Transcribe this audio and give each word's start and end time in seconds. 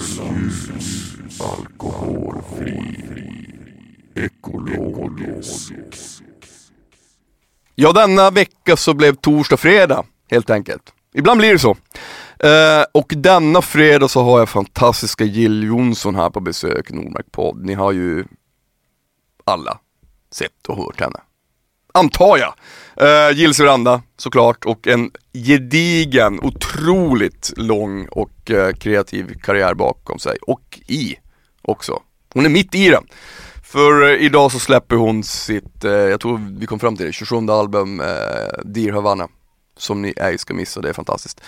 Ljus, 0.00 0.68
alkoholfri, 1.40 3.04
ekologisk. 4.14 5.72
Ja, 7.74 7.92
denna 7.92 8.30
vecka 8.30 8.76
så 8.76 8.94
blev 8.94 9.14
torsdag 9.14 9.56
fredag, 9.56 10.04
helt 10.30 10.50
enkelt. 10.50 10.92
Ibland 11.14 11.38
blir 11.38 11.52
det 11.52 11.58
så. 11.58 11.76
Eh, 12.38 12.84
och 12.92 13.12
denna 13.16 13.62
fredag 13.62 14.08
så 14.08 14.22
har 14.22 14.38
jag 14.38 14.48
fantastiska 14.48 15.24
Jill 15.24 15.62
Johnson 15.62 16.14
här 16.14 16.30
på 16.30 16.40
besök, 16.40 16.90
Nordmark 16.90 17.32
podd. 17.32 17.64
Ni 17.64 17.74
har 17.74 17.92
ju 17.92 18.24
alla 19.44 19.78
sett 20.32 20.66
och 20.68 20.76
hört 20.76 21.00
henne. 21.00 21.20
Antar 21.94 22.38
jag. 22.38 22.54
Eh, 22.96 23.30
uh, 23.30 23.36
Gilles 23.36 23.60
veranda 23.60 24.02
såklart 24.16 24.64
och 24.64 24.86
en 24.86 25.10
gedigen, 25.32 26.40
otroligt 26.40 27.52
lång 27.56 28.06
och 28.10 28.50
uh, 28.50 28.72
kreativ 28.72 29.34
karriär 29.42 29.74
bakom 29.74 30.18
sig 30.18 30.36
och 30.42 30.80
i 30.86 31.16
också. 31.62 32.02
Hon 32.34 32.44
är 32.44 32.50
mitt 32.50 32.74
i 32.74 32.88
den. 32.88 33.04
För 33.64 34.02
uh, 34.02 34.22
idag 34.22 34.52
så 34.52 34.58
släpper 34.58 34.96
hon 34.96 35.24
sitt, 35.24 35.84
uh, 35.84 35.90
jag 35.90 36.20
tror 36.20 36.58
vi 36.58 36.66
kom 36.66 36.78
fram 36.78 36.96
till 36.96 37.06
det, 37.06 37.12
27 37.12 37.36
album, 37.36 38.00
uh, 38.00 38.06
Dear 38.64 38.92
Havana. 38.92 39.28
Som 39.76 40.02
ni 40.02 40.14
ej 40.16 40.38
ska 40.38 40.54
missa, 40.54 40.80
det 40.80 40.88
är 40.88 40.92
fantastiskt. 40.92 41.40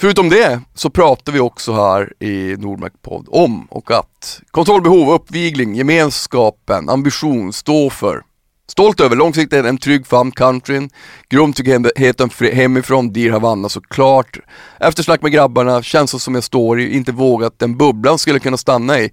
Förutom 0.00 0.28
det 0.28 0.60
så 0.74 0.90
pratar 0.90 1.32
vi 1.32 1.40
också 1.40 1.72
här 1.72 2.12
i 2.22 2.56
Nordmark 2.56 2.92
podd 3.02 3.26
om 3.30 3.66
och 3.70 3.90
att 3.90 4.42
kontrollbehov, 4.50 5.10
uppvigling, 5.10 5.74
gemenskapen, 5.74 6.88
ambition, 6.88 7.52
stå 7.52 7.90
för 7.90 8.22
Stolt 8.68 9.00
över, 9.00 9.16
långsiktigt 9.16 9.64
en 9.64 9.78
trygg 9.78 10.06
famn, 10.06 10.32
countryn, 10.32 10.90
grundtryggheten 11.28 12.30
hemifrån, 12.52 13.12
Dear 13.12 13.32
Havanna 13.32 13.68
såklart. 13.68 14.38
Eftersnack 14.80 15.22
med 15.22 15.32
grabbarna, 15.32 15.82
känslor 15.82 16.18
som 16.18 16.34
jag 16.34 16.44
står 16.44 16.80
i, 16.80 16.96
inte 16.96 17.12
vågat 17.12 17.58
den 17.58 17.76
bubblan 17.76 18.18
skulle 18.18 18.38
kunna 18.38 18.56
stanna 18.56 18.98
i. 18.98 19.10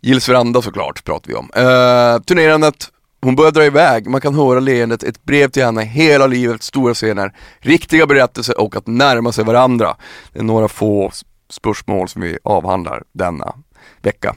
Gills 0.00 0.28
veranda 0.28 0.62
såklart 0.62 1.04
pratar 1.04 1.28
vi 1.28 1.34
om. 1.34 1.50
Uh, 1.56 2.22
turnerandet, 2.22 2.88
hon 3.22 3.36
börjar 3.36 3.50
dra 3.50 3.64
iväg, 3.64 4.06
man 4.06 4.20
kan 4.20 4.34
höra 4.34 4.60
leendet, 4.60 5.02
ett 5.02 5.24
brev 5.24 5.50
till 5.50 5.64
henne, 5.64 5.82
hela 5.84 6.26
livet, 6.26 6.62
stora 6.62 6.94
scener, 6.94 7.34
riktiga 7.58 8.06
berättelser 8.06 8.60
och 8.60 8.76
att 8.76 8.86
närma 8.86 9.32
sig 9.32 9.44
varandra. 9.44 9.96
Det 10.32 10.38
är 10.38 10.42
några 10.42 10.68
få 10.68 11.10
spörsmål 11.50 12.08
som 12.08 12.22
vi 12.22 12.38
avhandlar 12.44 13.02
denna 13.12 13.54
vecka. 14.02 14.34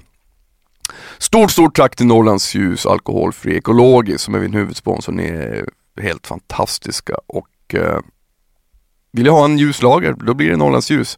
Stort, 1.18 1.52
stort 1.52 1.76
tack 1.76 1.96
till 1.96 2.06
Norrlands 2.06 2.56
Ljus 2.56 2.86
Alkoholfri 2.86 3.58
Ekologisk 3.58 4.26
som 4.26 4.36
är 4.36 4.40
min 4.40 4.54
huvudsponsor. 4.54 5.14
Ni 5.14 5.24
är 5.24 5.66
helt 6.02 6.28
fantastiska 6.28 7.16
och 7.28 7.48
eh, 7.74 8.00
vill 9.12 9.26
jag 9.26 9.34
ha 9.34 9.46
en 9.46 9.58
ljuslager, 9.58 10.14
då 10.14 10.34
blir 10.34 10.50
det 10.50 10.58
Norrlands 10.58 10.92
Ljus. 10.92 11.18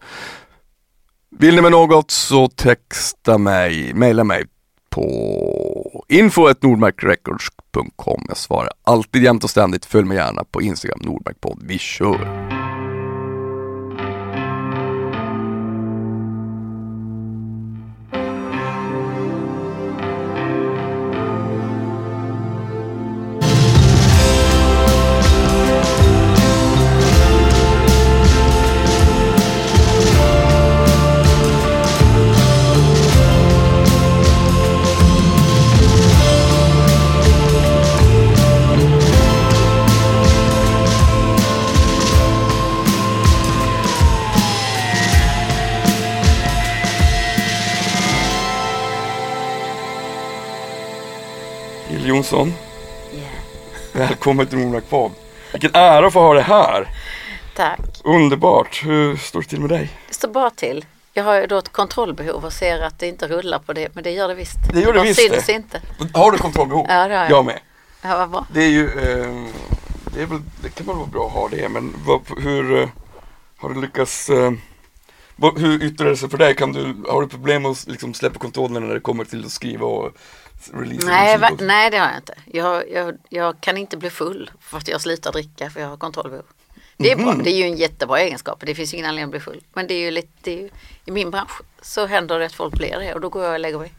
Vill 1.40 1.56
ni 1.56 1.62
med 1.62 1.72
något 1.72 2.12
så 2.12 2.48
texta 2.48 3.38
mig, 3.38 3.94
mejla 3.94 4.24
mig 4.24 4.46
på 4.90 6.06
info.nordmarkrecords.com. 6.10 8.26
Jag 8.28 8.38
svarar 8.38 8.70
alltid 8.84 9.24
jämt 9.24 9.44
och 9.44 9.50
ständigt. 9.50 9.86
Följ 9.86 10.06
mig 10.06 10.18
gärna 10.18 10.44
på 10.44 10.62
Instagram, 10.62 11.00
Nordmarkpodd. 11.02 11.60
Vi 11.64 11.78
kör! 11.78 12.53
Johnson, 52.24 52.54
Yeah. 53.14 54.08
välkommen 54.08 54.48
till 54.48 54.58
Nordmark 54.58 54.90
podd. 54.90 55.12
Vilken 55.52 55.72
ära 55.74 56.08
att 56.08 56.14
få 56.14 56.20
ha 56.20 56.34
det 56.34 56.42
här. 56.42 56.88
Tack. 57.56 57.80
Underbart. 58.04 58.86
Hur 58.86 59.18
står 59.18 59.42
det 59.42 59.48
till 59.48 59.60
med 59.60 59.70
dig? 59.70 59.90
Det 60.08 60.14
står 60.14 60.28
bra 60.28 60.50
till. 60.50 60.86
Jag 61.14 61.24
har 61.24 61.42
ju 61.42 61.48
då 61.48 61.58
ett 61.58 61.72
kontrollbehov 61.72 62.46
och 62.46 62.54
ser 62.54 62.82
att 62.82 63.00
det 63.00 63.08
inte 63.08 63.28
rullar 63.28 63.60
på 63.60 63.74
det, 63.74 63.96
men 63.96 64.04
det 64.04 64.12
gör 64.12 64.28
det 64.28 64.36
visst. 64.36 64.56
Det 64.74 64.80
gör 64.80 64.88
det 64.88 65.00
bara 65.00 65.04
visst 65.04 65.20
syns 65.20 65.46
det. 65.46 65.54
inte. 65.54 65.82
Har 66.14 66.32
du 66.32 66.38
kontrollbehov? 66.38 66.86
Ja, 66.90 67.08
det 67.08 67.16
har 67.16 67.24
jag. 67.24 67.32
Jag 67.32 67.46
med. 67.46 67.60
Ja, 68.02 68.18
vad 68.18 68.30
bra. 68.30 68.46
Det 68.54 68.64
är 68.64 68.70
ju, 68.70 68.86
eh, 68.86 69.46
det, 70.14 70.22
är 70.22 70.26
väl, 70.26 70.42
det 70.62 70.70
kan 70.70 70.86
väl 70.86 70.96
vara 70.96 71.08
bra 71.08 71.28
att 71.28 71.34
ha 71.34 71.48
det, 71.50 71.70
men 71.70 71.94
vad, 72.06 72.22
hur 72.44 72.82
eh, 72.82 72.90
har 73.58 73.70
du 73.70 73.82
lyckats, 73.82 74.30
eh, 74.30 74.52
hur 75.58 75.84
yttrar 75.84 76.10
det 76.10 76.18
sig 76.18 76.30
för 76.30 76.38
dig? 76.38 76.56
Kan 76.56 76.74
du, 76.74 76.96
har 77.10 77.22
du 77.22 77.28
problem 77.28 77.66
att 77.66 77.88
liksom 77.88 78.14
släppa 78.14 78.40
kontrollen 78.40 78.88
när 78.88 78.94
det 78.94 79.00
kommer 79.00 79.26
till 79.26 79.46
att 79.46 79.52
skriva 79.52 79.86
och 79.86 80.12
releasa 80.74 81.08
Nej, 81.08 81.38
va, 81.38 81.50
nej, 81.60 81.92
det 81.92 81.98
har 81.98 82.08
jag 82.08 82.18
inte. 82.18 82.34
Jag, 82.46 82.92
jag, 82.92 83.18
jag 83.30 83.62
kan 83.62 83.78
inte 83.78 83.98
bli 83.98 84.10
full 84.10 84.52
för 84.62 84.78
att 84.78 84.88
jag 84.88 85.02
slutar 85.02 85.32
dricka 85.32 85.70
för 85.70 85.80
jag 85.80 85.88
har 85.88 85.98
kontrollbehov. 85.98 86.46
Det 86.98 87.12
är 87.12 87.16
bra. 87.16 87.34
Mhm. 87.34 87.44
Det 87.44 87.50
är 87.50 87.56
ju 87.56 87.64
en 87.64 87.78
jättebra 87.78 88.20
egenskap. 88.20 88.64
Det 88.66 88.76
finns 88.76 88.94
ingen 88.94 89.06
anledning 89.06 89.24
att 89.24 89.32
bli 89.32 89.40
full. 89.40 89.64
Men 89.74 89.88
det 89.88 89.94
är 89.94 90.00
ju 90.00 90.12
lite, 90.12 90.28
det 90.42 90.52
är 90.52 90.58
ju, 90.58 90.70
i 91.06 91.12
min 91.12 91.32
bransch 91.32 91.62
så 91.82 92.06
händer 92.06 92.40
det 92.40 92.46
att 92.46 92.54
folk 92.54 92.74
blir 92.74 93.00
det 93.00 93.14
och 93.14 93.22
då 93.22 93.30
går 93.30 93.44
jag 93.44 93.54
och 93.54 93.60
lägger 93.60 93.80
mig. 93.80 93.94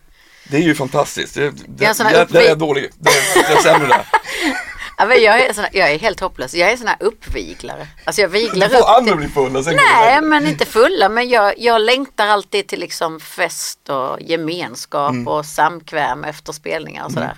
Det 0.50 0.56
är 0.56 0.60
ju 0.60 0.74
fantastiskt. 0.74 1.34
Det, 1.34 1.53
det, 1.66 1.86
här 1.86 2.12
där, 2.12 2.26
där 2.26 2.50
är 2.50 2.56
dålig. 2.56 2.91
Där, 2.98 3.12
jag 3.34 3.50
är 3.50 3.62
sämre 3.62 3.88
där. 3.88 4.06
Ja, 4.99 5.06
men 5.06 5.22
jag, 5.22 5.41
är 5.41 5.53
sån, 5.53 5.65
jag 5.72 5.91
är 5.93 5.99
helt 5.99 6.21
hopplös. 6.21 6.55
Jag 6.55 6.72
är 6.72 6.77
sån 6.77 6.87
här 6.87 6.97
uppviglare. 7.00 7.88
Alltså 8.05 8.22
jag 8.22 8.28
viglar 8.28 8.69
Du 8.69 8.75
upp 8.77 8.81
får 8.84 8.94
andra 8.97 9.10
till- 9.12 9.16
bli 9.21 9.28
fulla, 9.28 9.62
sen 9.62 9.77
Nej, 9.77 10.21
men 10.22 10.47
inte 10.47 10.65
fulla. 10.65 11.09
Men 11.09 11.28
jag, 11.28 11.59
jag 11.59 11.81
längtar 11.82 12.27
alltid 12.27 12.66
till 12.66 12.81
liksom 12.81 13.21
fest 13.21 13.88
och 13.88 14.21
gemenskap 14.21 15.10
Mm. 15.10 15.28
och 15.28 15.47
samkväm 15.47 16.25
efter 16.25 16.53
spelningar 16.53 17.04
och 17.04 17.12
sådär. 17.12 17.37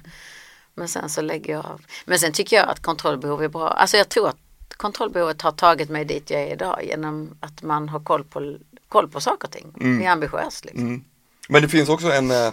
Men 0.74 0.88
sen 0.88 1.08
så 1.08 1.20
lägger 1.20 1.52
jag 1.52 1.66
av. 1.66 1.80
Men 2.04 2.18
sen 2.18 2.32
tycker 2.32 2.56
jag 2.56 2.68
att 2.68 2.82
kontrollbehov 2.82 3.42
är 3.44 3.48
bra. 3.48 3.68
Alltså 3.68 3.96
jag 3.96 4.08
tror 4.08 4.28
att 4.28 4.36
kontrollbehovet 4.76 5.42
har 5.42 5.52
tagit 5.52 5.90
mig 5.90 6.04
dit 6.04 6.30
jag 6.30 6.40
är 6.42 6.52
idag 6.52 6.84
genom 6.84 7.36
att 7.40 7.62
man 7.62 7.88
har 7.88 8.00
koll 8.00 8.24
på, 8.24 8.56
koll 8.88 9.08
på 9.08 9.20
saker 9.20 9.48
och 9.48 9.52
ting. 9.52 9.66
Mm. 9.80 9.98
Det 9.98 10.04
är 10.06 10.10
ambitiöst 10.10 10.64
liksom. 10.64 11.04
Men 11.48 11.62
det 11.62 11.68
finns 11.68 11.88
också 11.88 12.12
en, 12.12 12.30
eh, 12.30 12.52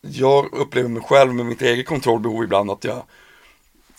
jag 0.00 0.54
upplever 0.54 0.88
mig 0.88 1.02
själv 1.02 1.34
med 1.34 1.46
mitt 1.46 1.62
eget 1.62 1.86
kontrollbehov 1.86 2.44
ibland 2.44 2.70
att 2.70 2.84
jag, 2.84 3.02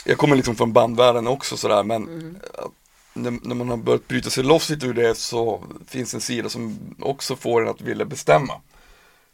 jag 0.08 0.18
kommer 0.18 0.36
liksom 0.36 0.56
från 0.56 0.74
bandvärlden 0.74 1.28
också 1.28 1.58
sådär 1.58 1.84
men 1.84 2.04
Mm. 2.08 2.36
eh, 2.54 2.66
när, 3.14 3.32
när 3.42 3.56
man 3.56 3.70
har 3.70 3.78
börjat 3.78 4.08
bryta 4.08 4.30
sig 4.30 4.44
loss 4.44 4.70
lite 4.70 4.86
ur 4.86 4.94
det 4.94 5.16
så 5.18 5.64
finns 5.88 6.14
en 6.14 6.22
sida 6.22 6.50
som 6.50 6.80
också 7.02 7.36
får 7.36 7.62
en 7.62 7.68
att 7.68 7.82
vilja 7.82 8.06
bestämma. 8.06 8.54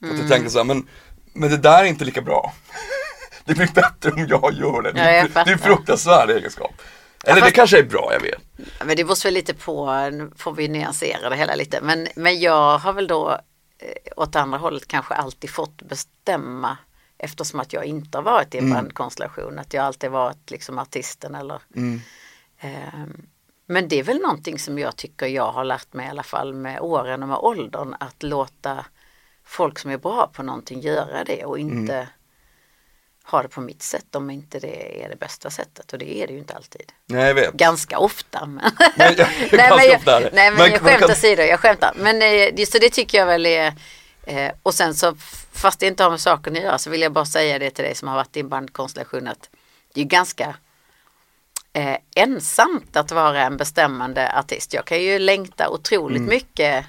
Mm. 0.04 0.16
att 0.16 0.22
jag 0.22 0.32
tänker 0.32 0.50
så 0.50 0.58
här, 0.58 0.66
men, 0.66 0.88
men 1.34 1.50
det 1.50 1.58
där 1.58 1.80
är 1.80 1.84
inte 1.84 2.06
lika 2.06 2.22
bra. 2.22 2.54
det 3.46 3.54
blir 3.54 3.72
bättre 3.74 4.12
om 4.12 4.28
jag 4.30 4.54
gör 4.54 4.82
det. 4.82 4.92
Det 4.92 5.00
Ja, 5.00 5.12
jag 5.12 5.32
det 5.32 5.40
är 5.40 5.54
en 5.54 5.60
fruktansvärd 5.60 6.30
egenskap. 6.30 6.72
Eller 7.24 7.36
det 7.36 7.42
fast- 7.42 7.56
kanske 7.56 7.80
är 7.80 7.84
bra, 7.84 8.10
jag 8.14 8.20
vet. 8.22 8.42
Ja, 8.58 8.86
Men 8.86 8.96
det 8.98 9.04
beror 9.04 9.24
väl 9.24 9.34
lite 9.34 9.54
på, 9.54 9.94
nu 10.12 10.32
får 10.38 10.52
vi 10.54 10.68
nyansera 10.68 11.30
det 11.30 11.36
hela 11.36 11.56
lite. 11.56 11.80
Men, 11.82 12.08
men 12.16 12.40
jag 12.40 12.78
har 12.78 12.94
väl 12.94 13.08
då 13.08 13.32
eh, 13.80 13.88
åt 14.18 14.36
andra 14.36 14.58
hållet 14.58 14.88
kanske 14.88 15.14
alltid 15.14 15.50
fått 15.50 15.82
bestämma 15.82 16.78
eftersom 17.24 17.60
att 17.60 17.74
jag 17.74 17.86
inte 17.86 18.18
har 18.18 18.24
varit 18.24 18.56
i 18.56 18.58
en 18.58 18.70
bandkonstellation. 18.74 19.60
Att 19.60 19.74
jag 19.74 19.86
alltid 19.86 20.12
varit 20.12 20.52
liksom 20.52 20.80
artisten 20.80 21.36
eller 21.36 21.62
Ehm, 22.60 23.26
Men 23.66 23.88
det 23.88 24.00
är 24.00 24.04
väl 24.04 24.18
någonting 24.22 24.60
som 24.60 24.80
jag 24.80 24.96
tycker 24.96 25.26
jag 25.26 25.52
har 25.52 25.64
lärt 25.64 25.94
mig 25.94 26.06
i 26.06 26.10
alla 26.10 26.24
fall 26.24 26.54
med 26.54 26.80
åren 26.80 27.24
och 27.24 27.30
med 27.30 27.38
åldern 27.38 27.96
att 28.00 28.24
låta 28.24 28.86
folk 29.46 29.80
som 29.80 29.92
är 29.92 29.98
bra 29.98 30.30
på 30.34 30.44
någonting 30.44 30.82
göra 30.82 31.24
det 31.24 31.46
och 31.46 31.60
inte 31.60 32.08
ha 33.26 33.42
det 33.42 33.48
på 33.50 33.62
mitt 33.62 33.82
sätt 33.84 34.16
om 34.16 34.30
inte 34.30 34.60
det 34.60 35.04
är 35.04 35.10
det 35.10 35.16
bästa 35.16 35.50
sättet 35.50 35.94
och 35.94 36.00
det 36.00 36.18
är 36.24 36.28
det 36.28 36.34
ju 36.34 36.40
inte 36.40 36.54
alltid. 36.54 36.92
Nej, 37.06 37.28
jag 37.28 37.36
vet. 37.36 37.54
Ganska 37.54 37.98
ofta. 38.00 38.46
Men... 38.46 38.72
Nej, 38.98 39.16
jag- 39.18 39.28
nej, 39.52 39.70
men 39.70 39.88
jag, 39.88 40.02
nej 40.06 40.32
men 40.34 40.54
Men 40.58 40.72
jag 40.72 40.82
man 40.82 40.90
skämt 40.92 41.00
kan- 41.02 41.12
åsido, 41.12 41.42
jag 41.42 41.60
skämtar. 41.60 41.94
Men 41.98 42.22
eh, 42.22 42.66
så 42.66 42.78
det 42.80 42.90
tycker 42.90 43.18
jag 43.18 43.26
väl 43.26 43.46
är 43.46 43.74
eh, 44.24 44.52
och 44.64 44.74
sen 44.74 44.96
så 44.96 45.16
fast 45.52 45.80
det 45.80 45.88
inte 45.88 46.04
har 46.04 46.12
med 46.12 46.22
saken 46.22 46.56
att 46.56 46.62
göra 46.64 46.78
så 46.78 46.90
vill 46.90 47.02
jag 47.02 47.12
bara 47.12 47.26
säga 47.26 47.60
det 47.60 47.70
till 47.70 47.84
dig 47.84 47.96
som 47.96 48.08
har 48.08 48.16
varit 48.16 48.38
i 48.38 48.40
en 48.40 48.50
bandkonstellation 48.50 49.28
att 49.28 49.50
det 49.94 50.02
är 50.02 50.06
ganska 50.06 50.56
eh, 51.74 51.98
ensamt 52.16 52.96
att 52.96 53.12
vara 53.12 53.42
en 53.42 53.58
bestämmande 53.58 54.34
artist. 54.40 54.74
Jag 54.74 54.86
kan 54.86 55.02
ju 55.02 55.20
längta 55.20 55.70
otroligt 55.70 56.18
Mm. 56.18 56.30
mycket 56.30 56.86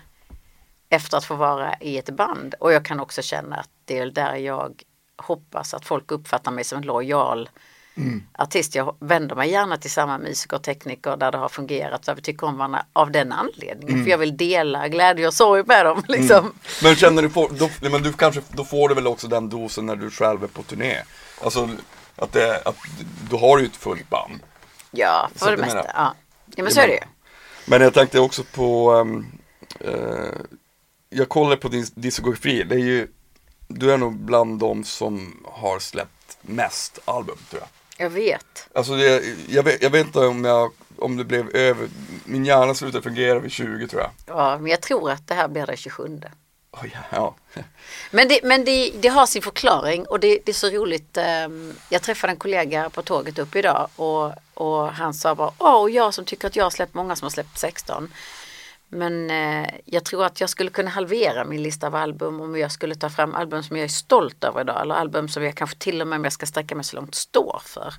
efter 0.89 1.17
att 1.17 1.25
få 1.25 1.35
vara 1.35 1.75
i 1.81 1.99
ett 1.99 2.11
band 2.11 2.55
och 2.61 2.73
jag 2.73 2.85
kan 2.85 3.01
också 3.01 3.23
känna 3.23 3.57
att 3.57 3.71
det 3.85 3.99
är 3.99 4.07
där 4.07 4.37
jag 4.37 4.83
hoppas 5.17 5.75
att 5.75 5.87
folk 5.87 6.11
uppfattar 6.13 6.51
mig 6.51 6.65
som 6.65 6.79
en 6.79 6.85
lojal 6.87 7.49
artist. 8.39 8.75
Jag 8.75 8.97
vänder 9.01 9.37
mig 9.37 9.51
gärna 9.51 9.77
till 9.77 9.91
samma 9.91 10.19
musiker 10.19 10.57
och 10.57 10.63
tekniker 10.63 11.17
där 11.17 11.33
det 11.33 11.39
har 11.39 11.49
fungerat. 11.49 12.03
Där 12.03 12.15
vi 12.15 12.23
tycker 12.23 12.47
om 12.47 12.57
varandra 12.59 12.85
av 12.93 13.11
den 13.11 13.33
anledningen. 13.33 14.05
För 14.05 14.11
jag 14.11 14.19
vill 14.19 14.37
dela 14.37 14.89
glädje 14.89 15.27
och 15.27 15.35
sorg 15.35 15.63
med 15.67 15.87
dem. 15.87 16.03
Liksom. 16.09 16.53
Men 16.83 16.95
känner 16.97 17.23
du 17.23 17.29
på, 17.31 17.49
då, 17.59 17.71
nej, 17.83 17.91
men 17.91 18.03
du 18.03 18.13
kanske, 18.13 18.41
då 18.51 18.65
får 18.65 18.89
du 18.89 18.95
väl 18.95 19.07
också 19.07 19.29
den 19.29 19.49
dosen 19.49 19.87
när 19.87 19.97
du 19.97 20.11
själv 20.11 20.45
är 20.45 20.49
på 20.49 20.63
turné? 20.63 20.97
Alltså 21.45 21.69
att, 22.17 22.33
det, 22.33 22.63
att 22.65 22.77
du 23.31 23.37
har 23.37 23.59
ju 23.59 23.67
ett 23.67 23.77
fullt 23.77 24.11
band. 24.11 24.41
Ja, 24.91 25.29
Så 25.37 25.45
för 25.45 25.51
det 25.51 25.57
du 25.57 25.63
mesta. 25.63 25.77
menar- 25.79 25.91
Ja. 25.95 26.15
ja, 26.57 26.63
men 26.63 26.73
så 26.73 26.81
är 26.81 26.87
det 26.87 26.93
ju. 26.95 27.01
Men 27.67 27.81
jag 27.83 27.95
tänkte 27.95 28.21
också 28.21 28.43
på, 28.55 28.91
ehm, 28.93 29.27
eh, 29.81 30.41
jag 31.11 31.29
kollar 31.29 31.57
på 31.57 31.69
din 31.69 31.87
diskografi, 31.95 32.63
det 32.63 32.75
är 32.75 32.79
ju, 32.79 33.09
du 33.69 33.93
är 33.93 33.99
nog 33.99 34.17
bland 34.19 34.59
de 34.59 34.85
som 34.85 35.45
har 35.53 35.79
släppt 35.79 36.39
mest 36.43 36.99
album 37.05 37.37
tror 37.51 37.63
jag. 37.63 37.69
Jag 37.97 38.11
vet. 38.11 38.69
Alltså 38.75 38.97
det, 38.97 39.23
jag, 39.49 39.63
vet, 39.63 39.83
jag 39.83 39.91
vet 39.91 40.07
inte 40.07 40.19
om 40.19 40.45
jag, 40.45 40.73
om 40.99 41.17
det 41.17 41.25
blev 41.25 41.57
över, 41.57 41.89
min 42.25 42.45
hjärna 42.45 42.75
slutade 42.75 43.03
fungera 43.03 43.39
vid 43.39 43.53
20 43.53 43.89
tror 43.89 44.03
jag. 44.03 44.11
Ja, 44.27 44.59
men 44.59 44.71
jag 44.71 44.81
tror 44.83 45.11
att 45.11 45.27
det 45.29 45.35
här 45.35 45.49
blir 45.49 45.67
det 45.67 45.77
27. 45.77 46.21
Oj, 46.83 46.97
ja. 47.13 47.35
Men 48.11 48.29
det, 48.29 48.41
men 48.43 48.65
det, 48.65 48.91
det 49.01 49.09
har 49.09 49.27
sin 49.27 49.43
förklaring 49.43 50.07
och 50.07 50.21
det, 50.21 50.39
det 50.45 50.53
är 50.53 50.55
så 50.55 50.71
roligt. 50.71 51.17
ehm, 51.17 51.75
Jag 51.89 52.03
träffade 52.03 52.31
en 52.33 52.37
kollega 52.37 52.91
på 52.91 53.03
tåget 53.03 53.39
upp 53.39 53.57
idag 53.57 53.89
och, 53.97 54.33
och 54.55 54.89
han 54.93 55.15
sa 55.15 55.35
bara 55.35 55.51
Åh, 55.59 55.81
och 55.83 55.91
jag 55.91 56.15
som 56.15 56.25
tycker 56.25 56.47
att 56.49 56.57
jag 56.57 56.65
har 56.65 56.71
släppt 56.71 56.95
många 56.95 57.17
som 57.17 57.25
har 57.27 57.31
släppt 57.31 57.59
16. 57.59 58.13
Men 58.89 59.31
eh, 59.31 59.71
jag 59.85 60.05
tror 60.05 60.25
att 60.25 60.41
jag 60.41 60.51
skulle 60.51 60.71
kunna 60.71 60.91
halvera 60.91 61.45
min 61.45 61.63
lista 61.63 61.87
av 61.87 61.95
album 61.95 62.41
om 62.41 62.57
jag 62.57 62.73
skulle 62.73 62.95
ta 62.95 63.11
fram 63.11 63.35
album 63.35 63.63
som 63.63 63.77
jag 63.77 63.85
är 63.85 63.89
stolt 63.89 64.45
över 64.45 64.61
idag. 64.61 64.83
Eller 64.83 64.95
album 64.95 65.29
som 65.29 65.45
jag 65.45 65.55
kanske 65.55 65.77
till 65.77 66.01
och 66.01 66.07
med 66.07 66.17
om 66.17 66.25
jag 66.25 66.33
ska 66.33 66.47
sträcka 66.47 66.75
mig 66.75 66.85
så 66.85 66.97
långt 66.97 67.15
står 67.15 67.63
för. 67.65 67.95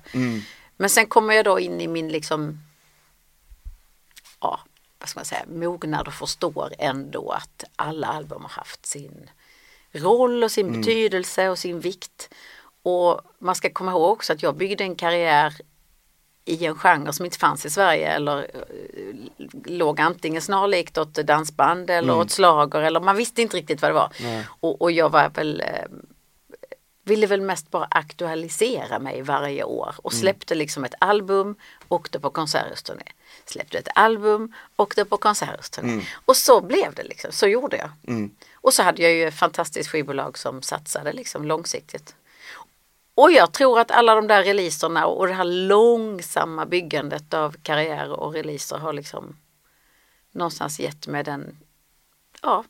Men 0.76 0.90
sen 0.90 1.06
kommer 1.06 1.34
jag 1.34 1.44
då 1.44 1.60
in 1.60 1.80
i 1.80 1.88
min 1.88 2.08
liksom 2.08 2.60
ja, 4.40 4.60
vad 4.98 5.08
ska 5.08 5.18
man 5.18 5.24
säga, 5.24 5.44
mognad 5.48 6.08
och 6.08 6.14
förstår 6.14 6.72
ändå 6.78 7.30
att 7.30 7.64
alla 7.76 8.06
album 8.06 8.42
har 8.42 8.48
haft 8.50 8.86
sin 8.86 9.30
roll 9.92 10.44
och 10.44 10.50
sin 10.50 10.72
betydelse 10.72 11.48
och 11.48 11.58
sin 11.58 11.80
vikt. 11.80 12.28
Och 12.82 13.20
man 13.38 13.54
ska 13.54 13.70
komma 13.70 13.90
ihåg 13.90 14.10
också 14.10 14.32
att 14.32 14.42
jag 14.42 14.56
byggde 14.56 14.84
en 14.84 14.96
karriär 14.96 15.54
i 16.48 16.64
en 16.66 16.74
genre 16.74 17.12
som 17.12 17.24
inte 17.24 17.38
fanns 17.38 17.66
i 17.66 17.70
Sverige 17.70 18.08
eller 18.12 18.38
eh, 18.54 19.14
låg 19.64 20.00
antingen 20.00 20.42
snarlikt 20.42 20.98
åt 20.98 21.14
dansband 21.14 21.90
eller 21.90 22.12
åt 22.20 22.30
slager 22.30 22.80
eller 22.82 23.00
man 23.00 23.16
visste 23.16 23.42
inte 23.42 23.56
riktigt 23.56 23.82
vad 23.82 23.90
det 23.90 23.94
var. 23.94 24.12
Och, 24.60 24.82
och 24.82 24.92
jag 24.92 25.08
var 25.08 25.28
väl 25.28 25.60
eh, 25.60 25.66
ville 27.04 27.26
väl 27.26 27.40
mest 27.40 27.70
bara 27.70 27.88
aktualisera 27.90 28.98
mig 28.98 29.22
varje 29.22 29.64
år 29.64 29.94
och 29.98 30.12
släppte 30.20 30.54
liksom 30.54 30.84
ett 30.84 30.94
album, 31.00 31.56
åkte 31.88 32.20
på 32.20 32.30
konserthusturné. 32.30 33.04
Släppte 33.44 33.78
ett 33.78 33.88
album, 33.94 34.52
åkte 34.76 35.04
på 35.04 35.16
konserthusturné. 35.16 35.92
Och 36.26 36.36
så 36.36 36.60
blev 36.60 36.94
det 36.94 37.02
liksom, 37.02 37.32
så 37.32 37.46
gjorde 37.46 37.76
jag. 37.76 37.90
Och 38.54 38.74
så 38.74 38.82
hade 38.82 39.02
jag 39.02 39.12
ju 39.12 39.24
ett 39.28 39.34
fantastiskt 39.34 39.90
skivbolag 39.90 40.38
som 40.38 40.62
satsade 40.62 41.12
liksom 41.12 41.44
långsiktigt. 41.44 42.14
Och 43.16 43.32
jag 43.32 43.52
tror 43.52 43.80
att 43.80 43.90
alla 43.90 44.14
de 44.14 44.26
där 44.26 44.42
releaserna 44.44 45.06
och 45.06 45.26
det 45.26 45.32
här 45.34 45.44
långsamma 45.44 46.66
byggandet 46.66 47.34
av 47.34 47.56
karriär 47.62 48.10
och 48.12 48.32
releaser 48.32 48.78
har 48.78 48.92
liksom 48.92 49.36
någonstans 50.32 50.80
gett 50.80 51.06
mig 51.06 51.24
den, 51.24 51.56
ja, 52.42 52.64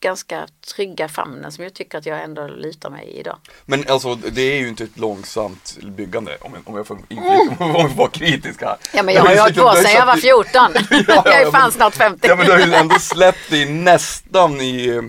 ganska 0.00 0.46
trygga 0.74 1.08
famnen 1.08 1.52
som 1.52 1.64
jag 1.64 1.74
tycker 1.74 1.98
att 1.98 2.06
jag 2.06 2.22
ändå 2.22 2.46
lutar 2.46 2.90
mig 2.90 3.06
i 3.06 3.18
idag. 3.20 3.36
Men 3.66 3.84
alltså 3.88 4.14
det 4.14 4.42
är 4.42 4.56
ju 4.58 4.68
inte 4.68 4.84
ett 4.84 4.98
långsamt 4.98 5.78
byggande 5.82 6.36
om 6.40 6.52
jag, 6.54 6.68
om 6.68 6.76
jag 6.76 6.86
får, 6.86 6.98
inflika- 7.08 7.64
om 7.64 7.70
jag 7.70 7.90
får 7.90 7.96
vara 7.96 8.10
kritisk 8.10 8.60
här. 8.62 8.76
Ja 8.94 9.02
men 9.02 9.14
jag 9.14 9.22
har 9.22 9.32
ju 9.34 9.38
hållit 9.40 9.56
på 9.56 9.72
sedan 9.72 9.92
jag 9.92 10.06
var 10.06 10.16
14. 10.16 10.44
ja, 11.08 11.22
jag 11.24 11.40
är 11.42 11.50
fan 11.50 11.62
men- 11.62 11.72
snart 11.72 11.94
50. 11.94 12.28
Ja 12.28 12.36
men 12.36 12.46
du 12.46 12.52
har 12.52 12.58
ju 12.58 12.72
ändå 12.74 12.98
släppt 12.98 13.50
det 13.50 13.70
nästan 13.70 14.60
i, 14.60 15.02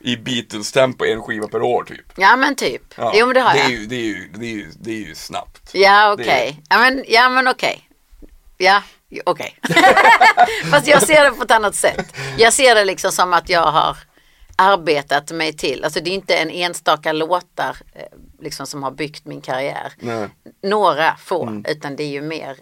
i 0.00 0.16
Beatles-tempo, 0.16 1.04
en 1.04 1.22
skiva 1.22 1.48
per 1.48 1.62
år 1.62 1.84
typ. 1.84 2.06
Ja 2.16 2.36
men 2.36 2.54
typ. 2.56 2.82
Ja, 2.96 3.12
Jo 3.14 3.26
men 3.26 3.34
det 3.34 3.40
har 3.40 3.52
det 3.52 3.58
jag. 3.58 3.66
är 3.66 3.70
ju, 3.76 3.86
det, 3.86 3.96
är 3.96 4.00
ju, 4.04 4.28
det, 4.34 4.46
är 4.46 4.50
ju, 4.50 4.70
det 4.80 4.90
är 4.90 5.06
ju 5.08 5.14
snabbt. 5.14 5.70
Ja 5.72 6.12
okej. 6.12 6.60
Ja 6.68 6.78
men, 6.78 7.04
ja, 7.08 7.28
men 7.28 7.48
okej. 7.48 7.88
Ja 8.56 8.82
okej. 9.24 9.58
Fast 10.70 10.86
jag 10.86 11.02
ser 11.02 11.24
det 11.24 11.30
på 11.30 11.42
ett 11.42 11.50
annat 11.50 11.74
sätt. 11.74 12.16
Jag 12.38 12.52
ser 12.52 12.74
det 12.74 12.84
liksom 12.84 13.12
som 13.12 13.32
att 13.32 13.48
jag 13.48 13.72
har 13.72 13.96
arbetat 14.56 15.30
mig 15.30 15.52
till. 15.52 15.84
Alltså 15.84 16.00
det 16.00 16.10
är 16.10 16.14
inte 16.14 16.36
en 16.36 16.50
enstaka 16.50 17.12
låtar 17.12 17.76
eh, 17.94 18.02
liksom 18.40 18.66
som 18.66 18.82
har 18.82 18.90
byggt 18.90 19.24
min 19.24 19.40
karriär. 19.40 19.92
Nej. 19.98 20.28
Några 20.62 21.16
få. 21.16 21.62
Utan 21.68 21.96
det 21.96 22.02
är 22.02 22.08
ju 22.08 22.22
mer 22.22 22.56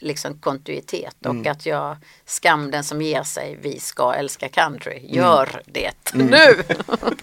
liksom 0.00 0.38
kontinuitet 0.38 1.26
och 1.26 1.46
att 1.46 1.66
jag 1.66 1.96
skam 2.24 2.70
den 2.70 2.84
som 2.84 3.02
ger 3.02 3.22
sig, 3.22 3.58
vi 3.62 3.80
ska 3.80 4.14
älska 4.14 4.48
country, 4.48 5.00
gör 5.02 5.62
det 5.66 5.92
nu. 6.14 6.28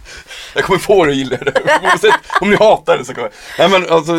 Jag 0.55 0.63
kommer 0.63 0.79
få 0.79 1.05
dig 1.05 1.11
att 1.11 1.17
gilla 1.17 1.37
det. 1.37 2.19
Om 2.41 2.49
ni 2.49 2.55
hatar 2.55 2.97
det 2.97 3.05
så 3.05 3.13
kommer 3.13 3.31
jag. 3.57 3.69
Nej 3.69 3.79
men 3.79 3.89
alltså, 3.89 4.17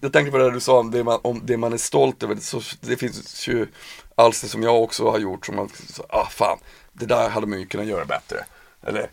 jag, 0.00 0.12
tänkte 0.12 0.30
på 0.30 0.38
det 0.38 0.50
du 0.50 0.60
sa 0.60 0.78
om 0.78 0.90
det 0.90 1.04
man, 1.04 1.18
om 1.22 1.40
det 1.44 1.56
man 1.56 1.72
är 1.72 1.76
stolt 1.76 2.22
över. 2.22 2.36
Så, 2.36 2.60
det 2.80 2.96
finns 2.96 3.48
ju 3.48 3.66
alster 4.14 4.48
som 4.48 4.62
jag 4.62 4.82
också 4.82 5.10
har 5.10 5.18
gjort 5.18 5.46
som 5.46 5.56
man, 5.56 5.68
så, 5.88 6.06
ah 6.08 6.26
fan, 6.26 6.58
det 6.92 7.06
där 7.06 7.28
hade 7.28 7.46
man 7.46 7.60
ju 7.60 7.66
kunnat 7.66 7.86
göra 7.86 8.04
bättre. 8.04 8.44
Eller 8.86 9.10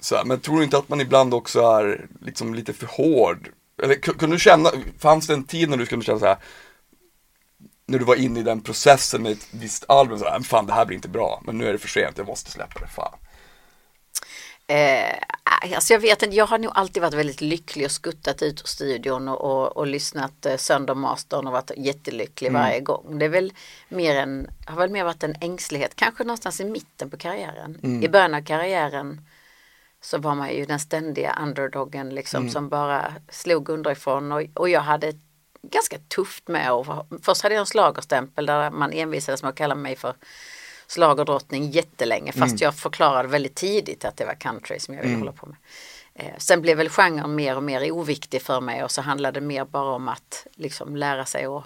så 0.00 0.16
här, 0.16 0.24
men 0.24 0.40
tror 0.40 0.58
du 0.58 0.64
inte 0.64 0.78
att 0.78 0.88
man 0.88 1.00
ibland 1.00 1.34
också 1.34 1.60
är 1.60 2.06
liksom 2.20 2.54
lite 2.54 2.72
för 2.72 2.86
hård? 2.86 3.48
Eller 3.82 3.94
ku- 3.94 4.18
kunde 4.18 4.36
du 4.36 4.40
känna, 4.40 4.70
fanns 4.98 5.26
det 5.26 5.34
en 5.34 5.44
tid 5.44 5.70
när 5.70 5.76
du 5.76 5.86
kunde 5.86 6.04
känna 6.04 6.18
så 6.18 6.26
här 6.26 6.36
när 7.90 7.98
du 7.98 8.04
var 8.04 8.14
inne 8.14 8.40
i 8.40 8.42
den 8.42 8.60
processen 8.60 9.22
med 9.22 9.32
ett 9.32 9.48
visst 9.50 9.84
album, 9.88 10.18
så 10.18 10.24
här, 10.24 10.40
fan 10.40 10.66
det 10.66 10.72
här 10.72 10.86
blir 10.86 10.96
inte 10.96 11.08
bra, 11.08 11.42
men 11.44 11.58
nu 11.58 11.68
är 11.68 11.72
det 11.72 11.78
för 11.78 11.88
sent, 11.88 12.18
jag 12.18 12.26
måste 12.26 12.50
släppa 12.50 12.80
det, 12.80 12.86
fan. 12.86 13.18
Eh, 14.66 15.14
alltså 15.74 15.92
jag 15.92 16.00
vet 16.00 16.22
inte, 16.22 16.36
jag 16.36 16.46
har 16.46 16.58
nog 16.58 16.72
alltid 16.74 17.02
varit 17.02 17.14
väldigt 17.14 17.40
lycklig 17.40 17.84
och 17.84 17.90
skuttat 17.90 18.42
ut 18.42 18.60
ur 18.60 18.66
studion 18.66 19.28
och, 19.28 19.40
och, 19.40 19.76
och 19.76 19.86
lyssnat 19.86 20.46
eh, 20.46 20.56
sönder 20.56 20.94
mastern 20.94 21.46
och 21.46 21.52
varit 21.52 21.70
jättelycklig 21.76 22.52
varje 22.52 22.80
gång. 22.80 23.18
Det 23.18 23.24
är 23.24 23.28
väl 23.28 23.52
mer 23.88 24.16
en, 24.16 24.50
har 24.66 24.76
väl 24.76 24.90
mer 24.90 25.04
varit 25.04 25.22
en 25.22 25.34
ängslighet, 25.40 25.96
kanske 25.96 26.24
någonstans 26.24 26.60
i 26.60 26.64
mitten 26.64 27.10
på 27.10 27.16
karriären. 27.16 28.02
I 28.04 28.08
början 28.08 28.34
av 28.34 28.44
karriären 28.44 29.20
så 30.00 30.18
var 30.18 30.34
man 30.34 30.54
ju 30.54 30.64
den 30.64 30.80
ständiga 30.80 31.38
underdoggen 31.42 32.10
liksom 32.10 32.42
som 32.50 32.68
bara 32.68 33.12
slog 33.28 33.68
underifrån 33.68 34.32
och, 34.32 34.42
och 34.54 34.68
jag 34.68 34.80
hade 34.80 35.14
ganska 35.62 35.98
tufft 35.98 36.48
med 36.48 36.72
och 36.72 36.86
först 37.22 37.42
hade 37.42 37.54
jag 37.54 37.60
en 37.60 37.66
slagerstämpel 37.66 38.46
där 38.46 38.70
man 38.70 38.92
envisades 38.92 39.42
med 39.42 39.48
att 39.48 39.56
kalla 39.56 39.74
mig 39.74 39.96
för 39.96 40.14
slagerdrottning 40.86 41.70
jättelänge 41.70 42.32
fast 42.32 42.60
jag 42.60 42.74
förklarade 42.74 43.28
väldigt 43.28 43.54
tidigt 43.54 44.04
att 44.04 44.16
det 44.16 44.24
var 44.24 44.34
country 44.34 44.78
som 44.78 44.94
jag 44.94 45.02
ville 45.02 45.16
hålla 45.18 45.32
på 45.32 45.46
med. 45.46 45.56
Eh, 46.14 46.38
sen 46.38 46.62
blev 46.62 46.76
väl 46.76 46.88
genren 46.88 47.34
mer 47.34 47.56
och 47.56 47.62
mer 47.62 47.92
oviktig 47.92 48.42
för 48.42 48.60
mig 48.60 48.84
och 48.84 48.90
så 48.90 49.02
handlade 49.02 49.40
det 49.40 49.46
mer 49.46 49.64
bara 49.64 49.94
om 49.94 50.08
att 50.08 50.46
liksom 50.56 50.96
lära 50.96 51.24
sig 51.24 51.44
att 51.44 51.64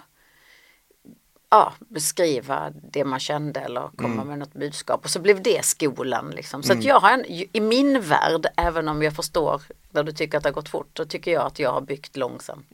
ja, 1.49 1.73
beskriva 1.79 2.73
det 2.91 3.05
man 3.05 3.19
kände 3.19 3.59
eller 3.59 3.89
komma 3.95 4.23
med 4.23 4.39
något 4.39 4.53
budskap. 4.53 5.03
Och 5.03 5.09
så 5.09 5.19
blev 5.19 5.41
det 5.43 5.65
skolan. 5.65 6.31
Liksom. 6.35 6.63
Så 6.63 6.73
att 6.73 6.83
jag 6.83 6.99
har 6.99 7.11
en, 7.11 7.25
i 7.29 7.61
min 7.61 8.01
värld, 8.01 8.47
även 8.57 8.87
om 8.87 9.01
jag 9.03 9.15
förstår 9.15 9.61
när 9.91 10.03
du 10.03 10.11
tycker 10.11 10.37
att 10.37 10.43
det 10.43 10.49
har 10.49 10.53
gått 10.53 10.69
fort, 10.69 10.97
så 10.97 11.05
tycker 11.05 11.31
jag 11.31 11.45
att 11.45 11.59
jag 11.59 11.71
har 11.71 11.81
byggt 11.81 12.17
långsamt. 12.17 12.67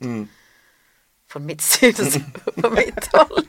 Från 1.31 1.45
mitt 1.45 1.61
synsätt, 1.61 2.45
på 2.61 2.69
mitt 2.69 3.13
håll. 3.13 3.45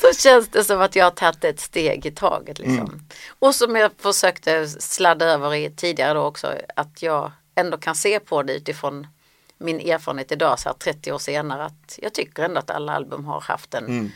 Så 0.00 0.12
känns 0.12 0.48
det 0.48 0.64
som 0.64 0.80
att 0.80 0.96
jag 0.96 1.04
har 1.04 1.10
tagit 1.10 1.44
ett 1.44 1.60
steg 1.60 2.06
i 2.06 2.10
taget. 2.10 2.58
Liksom. 2.58 3.08
Och 3.38 3.54
som 3.54 3.76
jag 3.76 3.90
försökte 3.98 4.68
sladda 4.68 5.26
över 5.26 5.54
i 5.54 5.70
tidigare 5.70 6.14
då 6.14 6.20
också, 6.20 6.54
att 6.76 7.02
jag 7.02 7.32
ändå 7.54 7.78
kan 7.78 7.94
se 7.94 8.20
på 8.20 8.42
det 8.42 8.54
utifrån 8.54 9.06
min 9.58 9.80
erfarenhet 9.80 10.32
idag, 10.32 10.58
så 10.58 10.68
här 10.68 10.76
30 10.76 11.12
år 11.12 11.18
senare, 11.18 11.64
att 11.64 11.98
jag 12.02 12.14
tycker 12.14 12.42
ändå 12.42 12.58
att 12.58 12.70
alla 12.70 12.92
album 12.92 13.24
har 13.24 13.40
haft 13.40 13.74
en, 13.74 14.12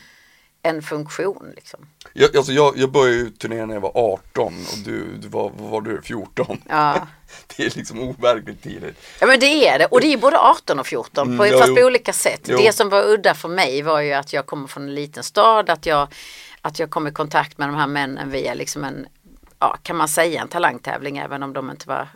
en 0.63 0.81
funktion. 0.81 1.53
Liksom. 1.55 1.79
Jag, 2.13 2.37
alltså 2.37 2.51
jag, 2.51 2.77
jag 2.77 2.91
började 2.91 3.17
ju 3.17 3.29
turnera 3.29 3.65
när 3.65 3.73
jag 3.73 3.81
var 3.81 3.91
18 3.95 4.53
och 4.71 4.77
du, 4.85 5.17
du 5.17 5.27
var, 5.27 5.51
var 5.57 5.81
du, 5.81 6.01
14? 6.01 6.61
Ja. 6.69 7.07
Det 7.57 7.63
är 7.65 7.77
liksom 7.77 7.99
overkligt 7.99 8.63
tidigt. 8.63 8.97
Ja 9.21 9.27
men 9.27 9.39
det 9.39 9.45
är 9.67 9.79
det 9.79 9.85
och 9.85 10.01
det 10.01 10.13
är 10.13 10.17
både 10.17 10.37
18 10.39 10.79
och 10.79 10.87
14 10.87 11.37
på, 11.37 11.43
Mm, 11.43 11.51
ja, 11.53 11.57
fast 11.59 11.69
jo. 11.69 11.75
på 11.75 11.81
olika 11.81 12.13
sätt. 12.13 12.41
Jo. 12.43 12.57
Det 12.57 12.73
som 12.75 12.89
var 12.89 13.03
udda 13.09 13.33
för 13.33 13.49
mig 13.49 13.81
var 13.81 13.99
ju 14.01 14.13
att 14.13 14.33
jag 14.33 14.45
kommer 14.45 14.67
från 14.67 14.83
en 14.83 14.95
liten 14.95 15.23
stad, 15.23 15.69
att 15.69 15.85
jag, 15.85 16.07
att 16.61 16.79
jag 16.79 16.89
kom 16.89 17.07
i 17.07 17.11
kontakt 17.11 17.57
med 17.57 17.67
de 17.67 17.75
här 17.75 17.87
männen 17.87 18.31
via 18.31 18.53
liksom 18.53 18.83
en, 18.83 19.07
ja 19.59 19.77
kan 19.83 19.95
man 19.95 20.07
säga 20.07 20.41
en 20.41 20.47
talangtävling 20.47 21.17
även 21.17 21.43
om 21.43 21.53
de 21.53 21.69
inte 21.71 21.87
var, 21.87 22.01
eh, 22.01 22.07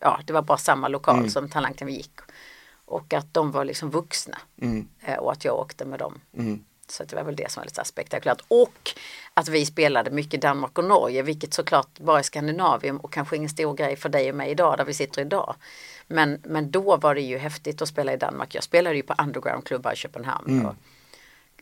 ja 0.00 0.20
det 0.26 0.32
var 0.32 0.42
bara 0.42 0.58
samma 0.58 0.88
lokal 0.88 1.16
Mm. 1.18 1.30
som 1.30 1.48
talangtävlingen 1.48 2.00
gick. 2.00 2.18
Och 2.86 3.14
att 3.14 3.34
de 3.34 3.50
var 3.50 3.64
liksom 3.64 3.90
vuxna 3.90 4.38
Mm. 4.62 4.88
eh, 5.04 5.16
och 5.16 5.32
att 5.32 5.44
jag 5.44 5.58
åkte 5.58 5.84
med 5.84 5.98
dem. 5.98 6.20
Så 6.90 7.04
det 7.04 7.16
var 7.16 7.22
väl 7.22 7.36
det 7.36 7.50
som 7.50 7.60
var 7.60 7.64
lite 7.64 7.84
spektakulärt. 7.84 8.40
Och 8.48 8.90
att 9.34 9.48
vi 9.48 9.66
spelade 9.66 10.10
mycket 10.10 10.42
Danmark 10.42 10.78
och 10.78 10.84
Norge, 10.84 11.22
vilket 11.22 11.54
såklart 11.54 11.98
bara 11.98 12.18
är 12.18 12.22
Skandinavien 12.22 12.96
och 12.96 13.12
kanske 13.12 13.36
ingen 13.36 13.48
stor 13.48 13.74
grej 13.74 13.96
för 13.96 14.08
dig 14.08 14.30
och 14.30 14.36
mig 14.36 14.50
idag, 14.50 14.78
där 14.78 14.84
vi 14.84 14.94
sitter 14.94 15.22
idag. 15.22 15.54
Men, 16.06 16.42
men 16.44 16.70
då 16.70 16.96
var 16.96 17.14
det 17.14 17.20
ju 17.20 17.38
häftigt 17.38 17.82
att 17.82 17.88
spela 17.88 18.12
i 18.12 18.16
Danmark. 18.16 18.54
Jag 18.54 18.64
spelade 18.64 18.96
ju 18.96 19.02
på 19.02 19.14
undergroundklubbar 19.22 19.92
i 19.92 19.96
Köpenhamn. 19.96 20.66
Och 20.66 20.74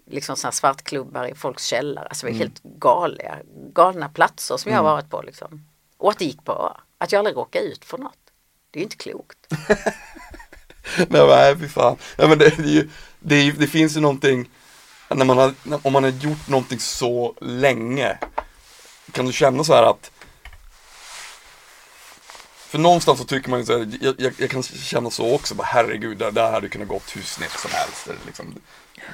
liksom 0.07 0.37
sådana 0.37 0.53
svartklubbar 0.53 1.27
i 1.27 1.35
folks 1.35 1.65
källare. 1.65 2.07
Alltså 2.07 2.27
det 2.27 2.33
var 2.33 2.39
helt 2.39 2.63
galna, 2.63 3.39
galna 3.73 4.09
platser 4.09 4.57
som 4.57 4.73
jag 4.73 4.79
har 4.79 4.85
varit 4.85 5.11
på. 5.11 5.23
Liksom. 5.23 5.67
Och 5.97 6.11
att 6.11 6.19
det 6.19 6.25
gick 6.25 6.45
bra. 6.45 6.81
Att 6.99 7.13
jag 7.13 7.19
aldrig 7.19 7.37
råkade 7.37 7.65
ut 7.65 7.85
för 7.85 7.99
något. 7.99 8.19
Det 8.71 8.79
är 8.79 8.81
ju 8.81 8.85
inte 8.85 8.97
klokt. 8.97 9.39
Nej, 11.09 11.27
nej 11.27 11.57
fy 11.59 11.69
fan. 11.69 11.97
Ja, 12.17 12.29
men 12.29 12.39
det, 12.39 12.57
det, 12.57 12.63
är 12.63 12.73
ju, 12.73 12.89
det, 13.21 13.53
det 13.53 13.67
finns 13.67 13.97
ju 13.97 14.01
någonting, 14.01 14.51
när 15.09 15.25
man 15.25 15.39
har, 15.39 15.55
om 15.83 15.93
man 15.93 16.05
har 16.05 16.11
gjort 16.11 16.49
någonting 16.49 16.79
så 16.79 17.35
länge, 17.41 18.19
kan 19.13 19.27
du 19.27 19.33
känna 19.33 19.65
så 19.65 19.75
här 19.75 19.83
att 19.83 20.11
för 22.69 22.79
någonstans 22.79 23.19
så 23.19 23.25
tycker 23.25 23.51
man 23.51 23.61
ju 23.61 23.67
så 23.67 23.79
här, 23.79 23.89
jag, 24.01 24.15
jag, 24.19 24.33
jag 24.39 24.51
kan 24.51 24.63
känna 24.63 25.11
så 25.11 25.35
också, 25.35 25.55
bara 25.55 25.65
herregud, 25.65 26.19
det 26.19 26.31
där 26.31 26.51
hade 26.51 26.69
kunnat 26.69 26.89
gått 26.89 27.17
hur 27.17 27.23
snett 27.23 27.51
som 27.51 27.71
helst. 27.71 28.09
Liksom, 28.27 28.55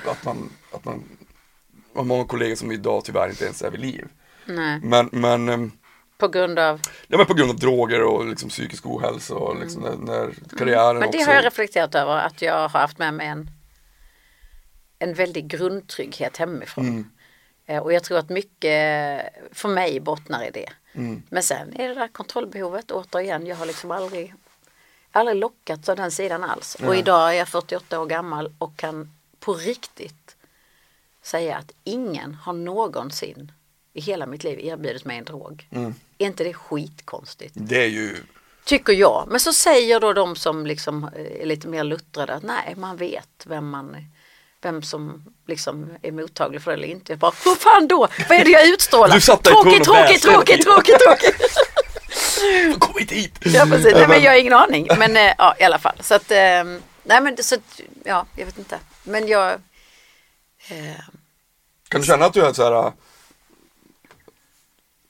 att 0.07 0.25
man, 0.25 0.51
att 0.73 0.85
man 0.85 1.05
har 1.95 2.05
många 2.05 2.25
kollegor 2.25 2.57
som 2.57 2.73
idag 2.73 3.05
tyvärr 3.05 3.29
inte 3.29 3.45
ens 3.45 3.63
är 3.63 3.71
vid 3.71 3.81
liv. 3.81 4.07
Nej. 4.45 4.81
Men, 4.83 5.09
men 5.13 5.49
ehm, 5.49 5.73
På 6.19 6.29
grund 6.29 6.59
av 6.59 6.81
Ja 7.07 7.17
men 7.17 7.27
på 7.27 7.35
grund 7.35 7.51
av 7.51 7.57
droger 7.57 8.03
och 8.03 8.27
liksom 8.27 8.49
psykisk 8.49 8.87
ohälsa 8.87 9.35
och 9.35 9.61
liksom 9.61 9.83
när, 9.83 9.97
när 9.97 10.35
karriären 10.59 10.91
Mm. 10.91 11.01
Men 11.01 11.11
det 11.11 11.19
också. 11.19 11.31
har 11.31 11.35
jag 11.35 11.45
reflekterat 11.45 11.95
över 11.95 12.17
att 12.17 12.43
jag 12.43 12.69
har 12.69 12.81
haft 12.81 12.99
med 12.99 13.15
mig 13.15 13.27
en, 13.27 13.51
en 14.99 15.15
väldig 15.15 15.47
grundtrygghet 15.47 16.37
hemifrån. 16.37 16.87
Mm. 16.89 17.11
Eh, 17.67 17.83
Och 17.83 17.93
jag 17.93 18.03
tror 18.05 18.19
att 18.19 18.29
mycket 18.29 19.21
för 19.53 19.69
mig 19.69 20.01
bottnar 20.01 20.45
i 20.47 20.51
det. 20.51 20.69
Mm. 20.93 21.23
Men 21.29 21.43
sen 21.43 21.73
är 21.77 21.89
det 21.89 21.95
där 21.95 22.09
kontrollbehovet 22.09 22.91
återigen. 22.91 23.47
Jag 23.47 23.57
har 23.57 23.67
liksom 23.67 23.91
aldrig, 23.91 24.35
aldrig 25.11 25.37
lockats 25.37 25.89
av 25.89 25.97
den 25.97 26.11
sidan 26.11 26.45
alls. 26.45 26.75
Och 26.75 26.89
Nej. 26.89 26.99
idag 26.99 27.29
är 27.31 27.33
jag 27.33 27.49
48 27.49 28.01
år 28.01 28.07
gammal 28.07 28.55
och 28.59 28.77
kan 28.77 29.13
på 29.41 29.55
riktigt 29.55 30.37
säga 31.23 31.57
att 31.57 31.73
ingen 31.85 32.35
har 32.35 32.53
någonsin 32.53 33.53
i 33.93 34.01
hela 34.01 34.27
mitt 34.27 34.45
liv 34.45 34.61
erbjudit 34.61 35.05
mig 35.05 35.19
en 35.19 35.25
drog. 35.25 35.69
Mm. 35.71 35.95
Är 36.19 36.27
inte 36.27 36.45
det 36.45 36.55
skitkonstigt? 36.55 37.55
Det 37.57 37.83
är 37.85 37.89
ju, 37.89 38.17
Tycker 38.65 38.93
jag. 38.93 39.27
Men 39.31 39.41
så 39.41 39.53
säger 39.53 40.01
då 40.01 40.13
de 40.13 40.37
som 40.37 40.67
liksom 40.67 41.05
eh, 41.05 41.43
är 41.43 41.47
lite 41.47 41.69
mer 41.69 41.85
luttrade 41.85 42.35
att 42.35 42.43
nej, 42.43 42.75
man 42.77 42.97
vet 42.97 43.47
vem 43.47 43.69
man 43.69 43.97
vem 44.65 44.83
som 44.83 45.23
liksom 45.47 45.97
är 46.03 46.13
mottaglig 46.13 46.63
för 46.63 46.71
det 46.71 46.77
eller 46.77 46.89
inte. 46.89 47.13
Jag 47.13 47.19
bara, 47.19 47.33
vad 47.45 47.59
fan 47.59 47.89
då? 47.89 48.09
Vad 48.29 48.39
är 48.39 48.45
det 48.45 48.51
jag 48.51 48.69
utstrålar? 48.69 49.15
Du 49.15 49.21
satt 49.21 49.43
tråkigt, 49.43 49.85
tråkigt, 49.85 50.23
tråkigt, 50.23 50.63
tråkigt, 50.63 50.99
tråkigt. 51.07 52.79
kom 52.79 52.99
inte 52.99 53.15
hit! 53.15 53.39
Ja, 53.41 53.67
precis. 53.71 53.93
Nej, 53.95 54.09
men 54.09 54.23
jag 54.23 54.33
har 54.33 54.39
ingen 54.39 54.53
aning. 54.53 54.89
Men 54.99 55.17
eh, 55.17 55.33
ja, 55.39 55.55
i 55.59 55.65
alla 55.65 55.79
fall. 55.79 55.97
Så 56.01 56.15
att, 56.15 56.31
eh, 56.31 56.65
nej 57.03 57.21
men 57.21 57.37
så 57.37 57.55
att, 57.55 57.81
ja, 58.05 58.27
jag 58.37 58.47
vet 58.47 58.59
inte. 58.59 58.79
Men 59.05 59.29
jag, 59.29 59.53
eh, 60.69 61.01
Kan 61.89 62.01
du 62.01 62.07
känna 62.07 62.25
att 62.25 62.33
du 62.35 62.47
är 62.47 62.53
så 62.53 62.65
här 62.65 62.87
äh, 62.87 62.93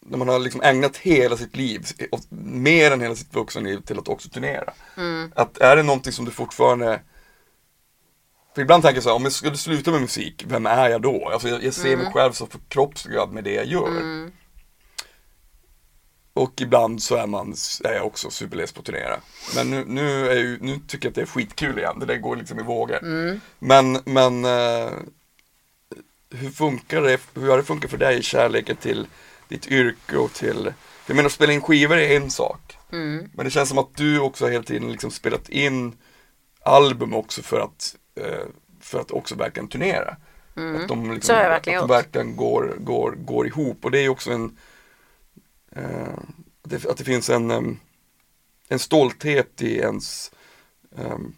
när 0.06 0.18
man 0.18 0.28
har 0.28 0.38
liksom 0.38 0.62
ägnat 0.62 0.96
hela 0.96 1.36
sitt 1.36 1.56
liv, 1.56 1.86
mer 2.28 2.90
än 2.90 3.00
hela 3.00 3.14
sitt 3.14 3.34
vuxenliv 3.34 3.80
till 3.80 3.98
att 3.98 4.08
också 4.08 4.28
turnera. 4.28 4.72
Mm. 4.96 5.32
Att 5.36 5.58
är 5.58 5.76
det 5.76 5.82
någonting 5.82 6.12
som 6.12 6.24
du 6.24 6.30
fortfarande 6.30 7.00
för 8.54 8.62
ibland 8.62 8.82
tänker 8.82 8.96
jag 8.96 9.02
så 9.02 9.08
här, 9.08 9.16
om 9.16 9.22
jag 9.24 9.32
skulle 9.32 9.56
sluta 9.56 9.90
med 9.90 10.00
musik, 10.00 10.44
vem 10.46 10.66
är 10.66 10.88
jag 10.88 11.02
då? 11.02 11.28
Alltså 11.28 11.48
jag, 11.48 11.64
jag 11.64 11.74
ser 11.74 11.88
Mm. 11.92 11.98
mig 12.04 12.12
själv 12.12 12.32
så 12.32 12.46
förkroppsligad 12.46 13.32
med 13.32 13.44
det 13.44 13.52
jag 13.54 13.66
gör. 13.66 13.90
Och 16.36 16.60
ibland 16.60 17.02
så 17.02 17.16
är, 17.16 17.26
man, 17.26 17.54
är 17.84 17.92
jag 17.92 18.06
också 18.06 18.30
superless 18.30 18.72
på 18.72 18.80
att 18.80 18.86
turnera. 18.86 19.20
Men 19.54 19.70
nu, 19.70 19.84
nu, 19.86 20.28
är 20.30 20.34
ju, 20.36 20.58
nu 20.60 20.78
tycker 20.88 21.06
jag 21.06 21.10
att 21.10 21.14
det 21.14 21.22
är 21.22 21.26
skitkul 21.26 21.78
igen, 21.78 21.98
det 21.98 22.06
där 22.06 22.16
går 22.16 22.36
liksom 22.36 22.60
i 22.60 22.62
vågor. 22.62 22.98
Men, 23.58 23.98
men 24.04 24.44
eh, 24.44 24.90
hur 26.30 26.50
funkar 26.50 27.02
det, 27.02 27.20
hur 27.34 27.50
har 27.50 27.56
det 27.56 27.64
funkat 27.64 27.90
för 27.90 27.98
dig, 27.98 28.22
kärleken 28.22 28.76
till 28.76 29.06
ditt 29.48 29.66
yrke 29.66 30.16
och 30.16 30.32
till, 30.32 30.72
jag 31.06 31.16
menar 31.16 31.28
spela 31.28 31.52
in 31.52 31.60
skivor 31.62 31.96
är 31.96 32.16
en 32.16 32.30
sak. 32.30 32.76
mm, 32.92 33.30
Men 33.34 33.44
det 33.44 33.50
känns 33.50 33.68
som 33.68 33.78
att 33.78 33.96
du 33.96 34.20
också 34.20 34.46
hela 34.46 34.64
tiden 34.64 34.92
liksom 34.92 35.10
spelat 35.10 35.48
in 35.48 35.96
album 36.62 37.14
också 37.14 37.42
för 37.42 37.60
att, 37.60 37.96
för 38.80 39.00
att 39.00 39.10
också 39.10 39.34
verkligen 39.34 39.68
turnera. 39.68 40.16
Att 40.54 40.88
de, 40.88 41.12
liksom, 41.12 41.36
verkligen 41.36 41.80
att 41.80 41.88
de 41.88 41.94
verkligen 41.94 42.36
går, 42.36 42.76
går, 42.78 43.12
går 43.12 43.46
ihop 43.46 43.84
och 43.84 43.90
det 43.90 43.98
är 43.98 44.08
också 44.08 44.30
en 44.30 44.58
eh, 45.70 46.18
att, 46.88 46.96
det, 46.96 47.04
finns 47.04 47.30
en, 47.30 47.78
en 48.68 48.78
stolthet 48.78 49.62
i 49.62 49.78
ens 49.78 50.32
em, 50.96 51.36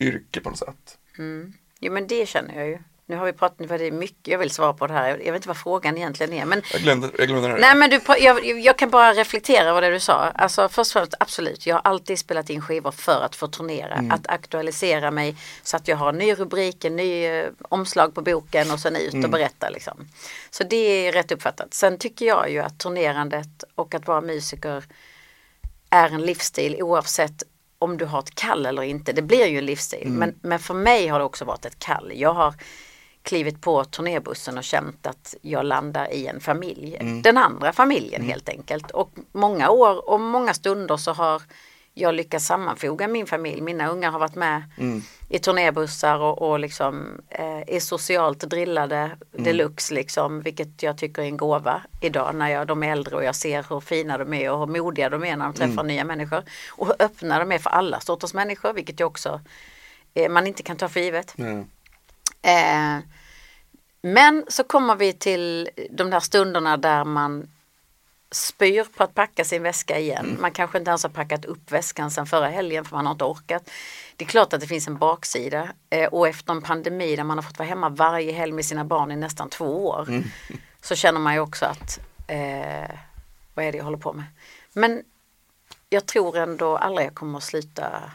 yrke 0.00 0.40
på 0.40 0.50
något 0.50 0.58
sätt. 0.58 0.98
mm. 1.18 1.52
Jo 1.80 1.92
men 1.92 2.06
det 2.06 2.28
känner 2.28 2.54
jag 2.54 2.68
ju. 2.68 2.78
Nu 3.10 3.16
har 3.16 3.26
vi 3.26 3.32
pratat, 3.32 3.58
nu 3.58 3.66
var 3.66 3.78
det 3.78 3.90
mycket 3.90 4.28
jag 4.28 4.38
vill 4.38 4.50
svara 4.50 4.72
på 4.72 4.86
det 4.86 4.92
här. 4.92 5.08
Jag 5.08 5.32
vet 5.32 5.34
inte 5.34 5.48
vad 5.48 5.56
frågan 5.56 5.96
egentligen 5.96 6.32
är. 6.32 6.44
Men 6.44 6.62
Jag 6.72 6.80
glömde, 6.80 7.10
jag 7.18 7.28
glömde 7.28 7.48
det. 7.48 7.54
Nej 7.54 7.74
men 7.74 7.90
du, 7.90 8.00
jag, 8.18 8.44
jag 8.60 8.78
kan 8.78 8.90
bara 8.90 9.12
reflektera 9.12 9.68
över 9.68 9.80
det 9.80 9.90
du 9.90 10.00
sa. 10.00 10.14
Alltså 10.14 10.68
först 10.68 10.96
och 10.96 11.00
främst 11.00 11.14
absolut, 11.20 11.66
jag 11.66 11.74
har 11.74 11.82
alltid 11.84 12.18
spelat 12.18 12.50
in 12.50 12.60
skivor 12.60 12.90
för 12.90 13.20
att 13.22 13.36
få 13.36 13.46
turnera. 13.46 14.04
Att 14.10 14.26
aktualisera 14.26 15.10
mig 15.10 15.36
så 15.62 15.76
att 15.76 15.88
jag 15.88 15.96
har 15.96 16.08
en 16.08 16.18
ny 16.18 16.34
rubrik, 16.34 16.84
en 16.84 16.96
ny 16.96 17.24
eh, 17.24 17.46
omslag 17.68 18.14
på 18.14 18.22
boken 18.22 18.70
och 18.70 18.80
sen 18.80 18.96
ut 18.96 19.24
och 19.24 19.30
berätta 19.30 19.70
liksom. 19.70 20.08
Så 20.50 20.64
det 20.64 20.76
är 20.76 21.12
rätt 21.12 21.32
uppfattat. 21.32 21.74
Sen 21.74 21.98
tycker 21.98 22.26
jag 22.26 22.50
ju 22.50 22.58
att 22.58 22.78
turnerandet 22.78 23.64
och 23.74 23.94
att 23.94 24.06
vara 24.06 24.20
musiker 24.20 24.84
är 25.90 26.08
en 26.08 26.22
livsstil 26.22 26.82
oavsett 26.82 27.42
om 27.78 27.96
du 27.96 28.04
har 28.04 28.18
ett 28.18 28.34
kall 28.34 28.66
eller 28.66 28.82
inte. 28.82 29.12
Det 29.12 29.22
blir 29.22 29.46
ju 29.46 29.58
en 29.58 29.66
livsstil. 29.66 30.08
Men, 30.08 30.34
men 30.42 30.58
för 30.58 30.74
mig 30.74 31.06
har 31.08 31.18
det 31.18 31.24
också 31.24 31.44
varit 31.44 31.64
ett 31.64 31.78
kall. 31.78 32.12
Jag 32.14 32.34
har 32.34 32.54
klivit 33.22 33.60
på 33.60 33.84
turnébussen 33.84 34.58
och 34.58 34.64
känt 34.64 35.06
att 35.06 35.34
jag 35.42 35.64
landar 35.64 36.12
i 36.12 36.26
en 36.26 36.40
familj. 36.40 36.98
Den 37.22 37.36
andra 37.38 37.72
familjen 37.72 38.22
helt 38.22 38.48
enkelt. 38.48 38.90
Och 38.90 39.12
många 39.32 39.70
år 39.70 40.10
och 40.10 40.20
många 40.20 40.54
stunder 40.54 40.96
så 40.96 41.12
har 41.12 41.42
jag 41.94 42.14
lyckats 42.14 42.46
sammanfoga 42.46 43.08
min 43.08 43.26
familj. 43.26 43.60
Mina 43.60 43.88
ungar 43.88 44.10
har 44.10 44.18
varit 44.18 44.34
med 44.34 44.62
i 45.28 45.38
turnébussar 45.38 46.18
och, 46.18 46.50
och 46.50 46.58
liksom 46.58 47.20
eh, 47.28 47.74
är 47.76 47.80
socialt 47.80 48.40
drillade 48.40 49.10
deluxe 49.30 49.94
liksom. 49.94 50.40
Vilket 50.40 50.82
jag 50.82 50.98
tycker 50.98 51.22
är 51.22 51.26
en 51.26 51.36
gåva 51.36 51.82
idag 52.00 52.34
när 52.34 52.48
jag, 52.48 52.66
de 52.66 52.82
är 52.82 52.92
äldre 52.92 53.16
och 53.16 53.24
jag 53.24 53.36
ser 53.36 53.66
hur 53.68 53.80
fina 53.80 54.18
de 54.18 54.34
är 54.34 54.50
och 54.50 54.58
hur 54.58 54.66
modiga 54.66 55.08
de 55.08 55.24
är 55.24 55.36
när 55.36 55.44
de 55.44 55.54
träffar 55.54 55.82
nya 55.82 56.04
människor. 56.04 56.42
Och 56.70 56.86
hur 56.86 56.96
öppna 56.98 57.38
de 57.38 57.52
är 57.52 57.58
för 57.58 57.70
alla 57.70 58.00
sorters 58.00 58.34
människor 58.34 58.72
vilket 58.72 59.00
jag 59.00 59.06
också 59.06 59.40
eh, 60.14 60.28
man 60.28 60.46
inte 60.46 60.62
kan 60.62 60.76
ta 60.76 60.88
för 60.88 61.00
givet. 61.00 61.32
Nej. 61.36 61.66
Eh, 62.42 62.98
men 64.02 64.44
så 64.48 64.64
kommer 64.64 64.96
vi 64.96 65.12
till 65.12 65.70
de 65.90 66.10
där 66.10 66.20
stunderna 66.20 66.76
där 66.76 67.04
man 67.04 67.48
spyr 68.30 68.84
på 68.96 69.02
att 69.04 69.14
packa 69.14 69.44
sin 69.44 69.62
väska 69.62 69.98
igen. 69.98 70.36
Man 70.40 70.52
kanske 70.52 70.78
inte 70.78 70.88
ens 70.88 71.02
har 71.02 71.10
packat 71.10 71.44
upp 71.44 71.72
väskan 71.72 72.10
sedan 72.10 72.26
förra 72.26 72.48
helgen 72.48 72.84
för 72.84 72.96
man 72.96 73.06
har 73.06 73.12
inte 73.12 73.24
orkat. 73.24 73.70
Det 74.16 74.24
är 74.24 74.28
klart 74.28 74.52
att 74.52 74.60
det 74.60 74.66
finns 74.66 74.88
en 74.88 74.98
baksida 74.98 75.68
eh, 75.90 76.08
och 76.08 76.28
efter 76.28 76.52
en 76.52 76.62
pandemi 76.62 77.16
där 77.16 77.24
man 77.24 77.38
har 77.38 77.42
fått 77.42 77.58
vara 77.58 77.68
hemma 77.68 77.88
varje 77.88 78.32
helg 78.32 78.52
med 78.52 78.64
sina 78.64 78.84
barn 78.84 79.12
i 79.12 79.16
nästan 79.16 79.48
två 79.48 79.86
år 79.86 80.08
så 80.80 80.94
känner 80.94 81.20
man 81.20 81.34
ju 81.34 81.40
också 81.40 81.66
att 81.66 82.00
eh, 82.26 82.90
vad 83.54 83.64
är 83.64 83.72
det 83.72 83.78
jag 83.78 83.84
håller 83.84 83.98
på 83.98 84.12
med? 84.12 84.24
Men 84.72 85.02
jag 85.88 86.06
tror 86.06 86.36
ändå 86.36 86.76
aldrig 86.76 87.06
jag 87.06 87.14
kommer 87.14 87.38
att 87.38 87.44
sluta 87.44 88.12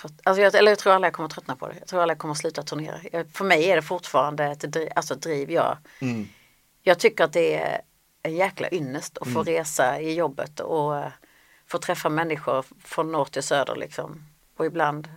trött, 0.00 0.12
alltså 0.24 0.42
jag, 0.42 0.54
eller 0.54 0.70
jag 0.70 0.78
tror 0.78 0.92
aldrig 0.92 1.06
jag 1.08 1.14
kommer 1.14 1.28
tröttna 1.28 1.56
på 1.56 1.68
det. 1.68 1.74
Jag 1.78 1.88
tror 1.88 2.00
aldrig 2.00 2.14
jag 2.14 2.20
kommer 2.20 2.34
sluta 2.34 2.62
turnera. 2.62 2.96
Jag, 3.12 3.30
för 3.30 3.44
mig 3.44 3.64
är 3.70 3.76
det 3.76 3.82
fortfarande 3.82 4.44
ett 4.44 4.60
driv, 4.60 4.88
alltså 4.96 5.14
ett 5.14 5.22
driv 5.22 5.50
jag, 5.50 5.76
Mm. 6.00 6.28
jag 6.82 6.98
tycker 6.98 7.24
att 7.24 7.32
det 7.32 7.54
är 7.54 7.80
en 8.22 8.36
jäkla 8.36 8.70
ynnest 8.70 9.18
att 9.18 9.32
få 9.32 9.42
resa 9.42 10.00
i 10.00 10.14
jobbet 10.14 10.60
och 10.60 10.96
eh, 10.98 11.08
få 11.66 11.78
träffa 11.78 12.08
människor 12.08 12.64
från 12.84 13.12
norr 13.12 13.24
till 13.24 13.42
söder 13.42 13.76
liksom. 13.76 14.24
Och 14.56 14.66
ibland 14.66 15.08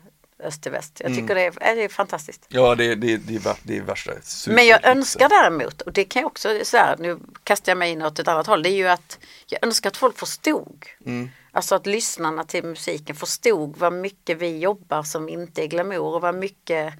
öst 0.43 0.63
till 0.63 0.71
väst. 0.71 1.01
Jag 1.03 1.15
tycker 1.15 1.35
det, 1.35 1.41
är, 1.41 1.75
det 1.75 1.83
är 1.83 1.89
fantastiskt. 1.89 2.45
Ja 2.47 2.75
det, 2.75 2.95
det, 2.95 3.17
det, 3.17 3.35
är, 3.35 3.55
det 3.63 3.77
är 3.77 3.81
värsta 3.81 4.11
super- 4.21 4.55
Men 4.55 4.67
jag 4.67 4.85
önskar 4.85 5.29
däremot, 5.29 5.81
och 5.81 5.93
det 5.93 6.03
kan 6.03 6.21
jag 6.21 6.27
också 6.27 6.59
säga, 6.63 6.95
nu 6.99 7.19
kastar 7.43 7.71
jag 7.71 7.77
mig 7.77 7.91
in 7.91 8.01
åt 8.01 8.19
ett 8.19 8.27
annat 8.27 8.47
håll, 8.47 8.63
det 8.63 8.69
är 8.69 8.75
ju 8.75 8.87
att 8.87 9.19
jag 9.47 9.63
önskar 9.63 9.89
att 9.89 9.97
folk 9.97 10.17
förstod. 10.17 10.85
Mm. 11.05 11.29
Alltså 11.51 11.75
att 11.75 11.85
lyssnarna 11.85 12.43
till 12.43 12.63
musiken 12.63 13.15
förstod 13.15 13.77
vad 13.77 13.93
mycket 13.93 14.37
vi 14.37 14.59
jobbar 14.59 15.03
som 15.03 15.29
inte 15.29 15.63
är 15.63 15.67
glamour 15.67 16.15
och 16.15 16.21
vad 16.21 16.35
mycket 16.35 16.93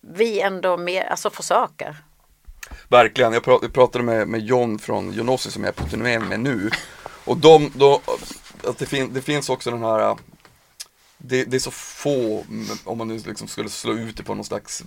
vi 0.00 0.40
ändå 0.40 0.76
med, 0.76 1.06
alltså 1.10 1.30
försöker. 1.30 1.96
Verkligen, 2.88 3.32
jag 3.32 3.42
pra- 3.42 3.58
jag 3.62 3.72
pratade 3.72 4.04
med, 4.04 4.28
med 4.28 4.40
John 4.40 4.78
från 4.78 5.12
Jonossi 5.12 5.50
som 5.50 5.64
jag 5.64 5.68
är 5.68 5.82
på 5.82 5.88
turné 5.88 6.18
med 6.18 6.40
nu 6.40 6.70
Och 7.26 7.36
de, 7.36 7.72
de 7.74 8.00
att 8.64 8.78
det, 8.78 8.86
fin, 8.86 9.12
det 9.12 9.22
finns 9.22 9.48
också 9.48 9.70
den 9.70 9.82
här 9.82 10.16
det, 11.18 11.44
det 11.44 11.56
är 11.56 11.60
så 11.60 11.70
få, 11.70 12.44
mm, 12.48 12.66
om 12.84 12.98
man 12.98 13.08
nu 13.08 13.18
liksom 13.18 13.48
skulle 13.48 13.68
slå 13.68 13.92
ut 13.92 14.16
det 14.16 14.22
på 14.22 14.34
någon 14.34 14.44
slags 14.44 14.84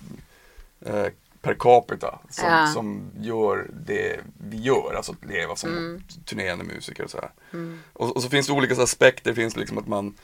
eh, 0.86 1.06
per 1.42 1.54
capita 1.54 2.18
som, 2.30 2.44
Ja. 2.48 2.66
som 2.74 3.10
gör 3.20 3.70
det 3.86 4.20
vi 4.50 4.56
gör, 4.56 4.94
alltså 4.96 5.12
att 5.12 5.24
leva 5.30 5.56
som 5.56 5.70
Mm. 5.70 6.02
turnerande 6.24 6.64
musiker 6.64 7.04
och 7.04 7.10
så 7.10 7.20
här. 7.20 7.30
Och, 7.92 8.16
och 8.16 8.22
så 8.22 8.28
finns 8.28 8.46
det 8.46 8.52
olika 8.52 8.74
så 8.74 8.82
aspekter, 8.82 9.30
det 9.30 9.34
finns 9.34 9.56
liksom 9.56 9.78
att 9.78 9.86
man 9.88 10.14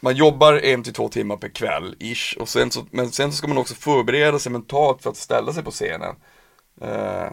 man 0.00 0.16
jobbar 0.16 0.54
en 0.54 0.82
till 0.82 0.92
två 0.92 1.08
timmar 1.08 1.36
per 1.36 1.48
kväll, 1.48 1.96
ish, 1.98 2.36
och 2.40 2.48
sen 2.48 2.70
så, 2.70 2.86
men 2.90 3.10
sen 3.10 3.32
så 3.32 3.36
ska 3.38 3.46
man 3.48 3.58
också 3.58 3.74
förbereda 3.74 4.38
sig 4.38 4.52
mentalt 4.52 5.02
för 5.02 5.10
att 5.10 5.16
ställa 5.16 5.52
sig 5.52 5.62
på 5.62 5.70
scenen. 5.70 6.16
Eh, 6.80 7.30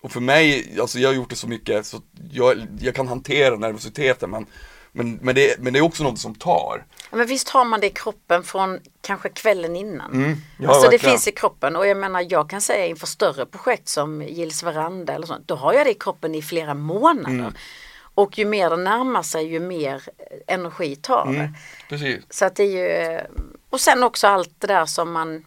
och 0.00 0.12
för 0.12 0.20
mig, 0.20 0.76
alltså 0.80 0.98
jag 0.98 1.08
har 1.08 1.14
gjort 1.14 1.30
det 1.30 1.36
så 1.36 1.48
mycket 1.48 1.86
så 1.86 2.02
jag, 2.30 2.66
jag 2.80 2.94
kan 2.94 3.08
hantera 3.08 3.56
nervositeten 3.56 4.30
men, 4.30 4.46
men, 4.92 5.18
men, 5.22 5.34
det, 5.34 5.58
men 5.58 5.72
det 5.72 5.78
är 5.78 5.82
också 5.82 6.02
något 6.02 6.18
som 6.18 6.34
tar. 6.34 6.84
Ja, 7.10 7.16
Men 7.16 7.26
visst 7.26 7.48
har 7.48 7.64
man 7.64 7.80
det 7.80 7.86
i 7.86 7.90
kroppen 7.90 8.42
från 8.42 8.80
kanske 9.00 9.28
kvällen 9.28 9.76
innan. 9.76 10.12
Mm, 10.12 10.36
ja, 10.58 10.68
alltså 10.68 10.90
det 10.90 10.98
finns 10.98 11.28
i 11.28 11.32
kroppen 11.32 11.76
och 11.76 11.86
jag 11.86 11.96
menar 11.96 12.26
jag 12.28 12.50
kan 12.50 12.60
säga 12.60 12.86
inför 12.86 13.06
större 13.06 13.46
projekt 13.46 13.88
som 13.88 14.22
Gills 14.22 14.62
veranda 14.62 15.12
eller 15.12 15.26
sånt. 15.26 15.48
Då 15.48 15.54
har 15.54 15.72
jag 15.72 15.86
det 15.86 15.90
i 15.90 15.94
kroppen 15.94 16.34
i 16.34 16.42
flera 16.42 16.74
månader. 16.74 17.38
Mm. 17.38 17.54
Och 18.14 18.38
ju 18.38 18.44
mer 18.44 18.70
det 18.70 18.76
närmar 18.76 19.22
sig 19.22 19.46
ju 19.46 19.60
mer 19.60 20.02
energi 20.46 20.96
tar. 20.96 21.26
Mm, 21.26 21.54
precis. 21.88 22.24
Så 22.30 22.44
att 22.44 22.56
det 22.56 22.62
är 22.62 23.12
ju, 23.12 23.20
och 23.70 23.80
sen 23.80 24.02
också 24.02 24.26
allt 24.26 24.54
det 24.58 24.66
där 24.66 24.86
som 24.86 25.12
man 25.12 25.44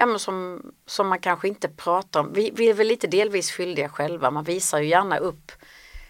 Ja, 0.00 0.06
men 0.06 0.18
som, 0.18 0.62
som 0.86 1.08
man 1.08 1.18
kanske 1.18 1.48
inte 1.48 1.68
pratar 1.68 2.20
om. 2.20 2.32
Vi, 2.32 2.50
vi 2.54 2.70
är 2.70 2.74
väl 2.74 2.86
lite 2.86 3.06
delvis 3.06 3.50
skyldiga 3.50 3.88
själva. 3.88 4.30
Man 4.30 4.44
visar 4.44 4.78
ju 4.78 4.88
gärna 4.88 5.18
upp 5.18 5.52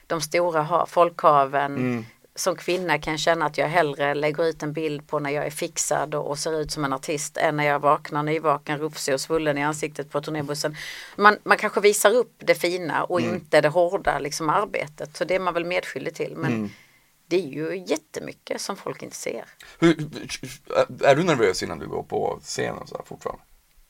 de 0.07 0.21
stora 0.21 0.63
ha, 0.63 0.87
folkhaven. 0.87 1.77
Mm. 1.77 2.05
Som 2.39 2.57
kvinna 2.57 2.99
kan 2.99 3.13
jag 3.13 3.21
känna 3.21 3.47
att 3.47 3.59
jag 3.59 3.69
hellre 3.69 4.15
lägger 4.15 4.45
ut 4.45 4.63
en 4.63 4.73
bild 4.73 5.07
på 5.09 5.19
när 5.19 5.31
jag 5.31 5.47
är 5.47 5.51
fixad 5.51 6.15
och, 6.15 6.27
och 6.31 6.39
ser 6.39 6.61
ut 6.61 6.71
som 6.71 6.85
en 6.85 6.93
artist 6.93 7.37
än 7.37 7.57
när 7.57 7.65
jag 7.65 7.79
vaknar 7.79 8.23
nyvaken, 8.23 8.79
rufsig 8.79 9.15
och 9.15 9.21
svullen 9.21 9.59
i 9.59 9.63
ansiktet 9.65 10.11
på 10.11 10.21
turnébussen. 10.21 10.77
Man, 11.17 11.37
man 11.45 11.57
kanske 11.59 11.81
visar 11.81 12.15
upp 12.15 12.33
det 12.39 12.55
fina 12.55 13.05
och 13.05 13.21
Mm. 13.21 13.35
inte 13.35 13.61
det 13.61 13.69
hårda 13.69 14.19
liksom, 14.19 14.49
arbetet. 14.49 15.17
Så 15.17 15.25
det 15.25 15.35
är 15.35 15.41
man 15.41 15.55
väl 15.55 15.65
medskyldig 15.65 16.15
till. 16.15 16.37
Men 16.37 16.53
Mm. 16.53 16.71
det 17.27 17.37
är 17.37 17.49
ju 17.49 17.85
jättemycket 17.87 18.61
som 18.61 18.77
folk 18.77 19.03
inte 19.03 19.17
ser. 19.17 19.45
Hur, 19.79 19.97
är 21.05 21.17
du 21.17 21.23
nervös 21.23 21.63
innan 21.63 21.79
du 21.79 21.87
går 21.87 22.03
på 22.03 22.39
scenen 22.43 22.87
så 22.87 22.97
här, 22.97 23.05
fortfarande? 23.05 23.43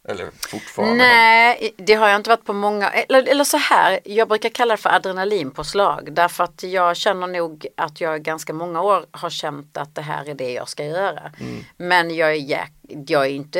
Eller 0.08 0.30
fortfarande? 0.50 0.94
Nej, 0.94 1.74
det 1.76 1.94
har 1.94 2.08
jag 2.08 2.16
inte 2.16 2.30
varit 2.30 2.44
på 2.44 2.52
många, 2.52 2.90
eller, 2.90 3.28
eller 3.28 3.44
så 3.44 3.56
här, 3.56 4.00
jag 4.04 4.28
brukar 4.28 4.48
kalla 4.48 4.74
det 4.74 4.82
för 4.82 4.90
adrenalinpåslag 4.90 6.12
därför 6.12 6.44
att 6.44 6.62
jag 6.62 6.96
känner 6.96 7.26
nog 7.26 7.66
att 7.76 8.00
jag 8.00 8.22
ganska 8.22 8.52
många 8.52 8.82
år 8.82 9.06
har 9.10 9.30
känt 9.30 9.76
att 9.76 9.94
det 9.94 10.02
här 10.02 10.28
är 10.28 10.34
det 10.34 10.52
jag 10.52 10.68
ska 10.68 10.84
göra. 10.84 11.32
Men 11.76 12.14
jag 12.14 12.28
är, 12.30 12.34
jäk, 12.34 12.72
jag 13.06 13.26
är 13.26 13.30
inte, 13.30 13.58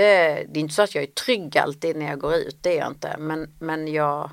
det 0.48 0.58
är 0.58 0.60
inte 0.60 0.74
så 0.74 0.82
att 0.82 0.94
jag 0.94 1.04
är 1.04 1.08
trygg 1.08 1.58
alltid 1.58 1.96
när 1.96 2.06
jag 2.06 2.18
går 2.18 2.34
ut, 2.34 2.58
det 2.62 2.72
är 2.72 2.78
jag 2.78 2.88
inte. 2.88 3.16
Men, 3.18 3.54
men 3.58 3.88
jag, 3.88 4.30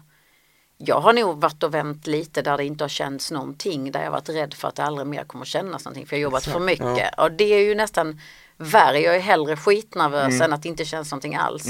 jag 0.78 1.00
har 1.00 1.14
nog 1.14 1.42
varit 1.42 1.64
och 1.64 1.74
vänt 1.74 2.08
lite 2.08 2.42
där 2.42 2.58
det 2.58 2.66
inte 2.66 2.84
har 2.84 2.90
känts 2.90 3.32
någonting, 3.32 3.92
där 3.92 4.04
jag 4.04 4.12
varit 4.12 4.30
rädd 4.30 4.54
för 4.54 4.68
att 4.68 4.76
det 4.76 4.84
aldrig 4.84 5.08
mer 5.08 5.24
kommer 5.24 5.46
kännas 5.46 5.86
någonting 5.86 6.06
för 6.06 6.16
jag 6.16 6.20
har 6.20 6.24
jobbat 6.24 6.46
för 6.46 6.60
mycket. 6.60 7.20
Och 7.20 7.32
det 7.32 7.54
är 7.54 7.62
ju 7.62 7.76
nästan 7.76 8.20
värre, 8.58 9.00
jag 9.00 9.16
är 9.16 9.20
hellre 9.20 9.58
skitnervös 9.58 10.42
än 10.42 10.54
att 10.54 10.62
det 10.64 10.70
inte 10.70 10.86
känns 10.86 11.12
någonting 11.12 11.36
alls. 11.36 11.66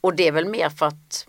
Och 0.00 0.14
det 0.14 0.28
är 0.28 0.32
väl 0.32 0.48
mer 0.48 0.68
för 0.70 0.86
att 0.86 1.26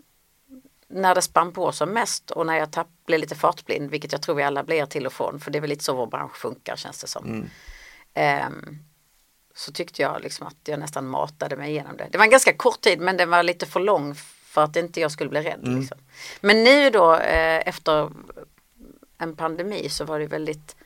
när 0.88 1.14
det 1.14 1.22
spann 1.22 1.52
på 1.52 1.72
som 1.72 1.90
mest 1.90 2.30
och 2.30 2.46
när 2.46 2.58
jag 2.58 2.72
tapp, 2.72 2.88
blev 3.06 3.20
lite 3.20 3.34
fartblind, 3.34 3.90
vilket 3.90 4.12
jag 4.12 4.22
tror 4.22 4.34
vi 4.34 4.42
alla 4.42 4.62
blir 4.64 4.86
till 4.86 5.06
och 5.06 5.12
från, 5.12 5.40
för 5.40 5.50
det 5.50 5.58
är 5.58 5.60
väl 5.60 5.70
lite 5.70 5.84
så 5.84 5.94
vår 5.96 6.06
bransch 6.06 6.36
funkar 6.36 6.76
känns 6.76 7.00
det 7.00 7.06
som. 7.06 7.26
Ehm, 8.14 8.78
så 9.54 9.72
tyckte 9.72 10.02
jag 10.02 10.22
liksom 10.22 10.46
att 10.46 10.56
jag 10.64 10.80
nästan 10.80 11.06
matade 11.06 11.56
mig 11.56 11.70
igenom 11.70 11.96
det. 11.96 12.08
Det 12.12 12.18
var 12.18 12.24
en 12.24 12.30
ganska 12.30 12.52
kort 12.52 12.80
tid 12.80 13.00
men 13.00 13.16
den 13.16 13.30
var 13.30 13.42
lite 13.42 13.66
för 13.66 13.80
lång 13.80 14.14
för 14.44 14.64
att 14.64 14.76
inte 14.76 15.00
jag 15.00 15.12
skulle 15.12 15.30
bli 15.30 15.40
rädd. 15.40 15.60
Liksom. 15.80 15.98
Men 16.40 16.64
nu 16.64 16.90
då 16.90 17.14
eh, 17.14 17.68
efter 17.68 18.10
en 19.18 19.36
pandemi 19.36 19.88
så 19.88 20.04
var 20.04 20.18
det 20.18 20.26
väldigt 20.26 20.76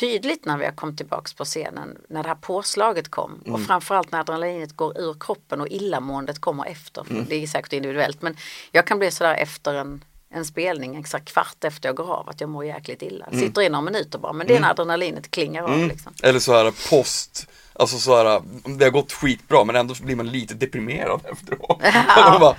tydligt 0.00 0.44
när 0.44 0.58
vi 0.58 0.70
kom 0.74 0.96
tillbaks 0.96 1.34
på 1.34 1.44
scenen 1.44 1.98
när 2.08 2.22
det 2.22 2.28
här 2.28 2.36
påslaget 2.36 3.10
kom 3.10 3.42
och 3.46 3.60
framförallt 3.60 4.12
när 4.12 4.20
adrenalinet 4.20 4.72
går 4.72 4.98
ur 4.98 5.16
kroppen 5.20 5.60
och 5.60 5.68
illamåendet 5.68 6.40
kommer 6.40 6.66
efter. 6.66 7.04
För 7.04 7.24
Det 7.28 7.42
är 7.42 7.46
säkert 7.46 7.72
individuellt 7.72 8.22
men 8.22 8.36
jag 8.72 8.86
kan 8.86 8.98
bli 8.98 9.10
sådär 9.10 9.34
efter 9.34 9.74
en, 9.74 10.04
en 10.30 10.44
spelning, 10.44 10.96
exakt 10.96 11.32
kvart 11.32 11.64
efter 11.64 11.88
jag 11.88 11.96
går 11.96 12.14
av 12.14 12.28
att 12.28 12.40
jag 12.40 12.50
mår 12.50 12.64
jäkligt 12.64 13.02
illa. 13.02 13.26
Sitter 13.32 13.62
i 13.62 13.68
några 13.68 13.82
minuter 13.82 14.18
bara 14.18 14.32
men 14.32 14.46
det 14.46 14.56
är 14.56 14.60
när 14.60 14.70
adrenalinet 14.70 15.30
klingar 15.30 15.62
av. 15.62 15.78
Liksom. 15.78 16.12
Eller 16.22 16.38
så 16.38 16.52
här 16.52 16.90
post, 16.90 17.48
alltså 17.72 17.98
så 17.98 18.16
här, 18.16 18.42
det 18.78 18.84
har 18.84 18.90
gått 18.90 19.12
skitbra 19.12 19.64
men 19.64 19.76
ändå 19.76 19.94
blir 20.02 20.16
man 20.16 20.26
lite 20.28 20.54
deprimerad 20.54 21.20
efteråt. 21.32 21.82
Man 22.16 22.40
bara, 22.40 22.56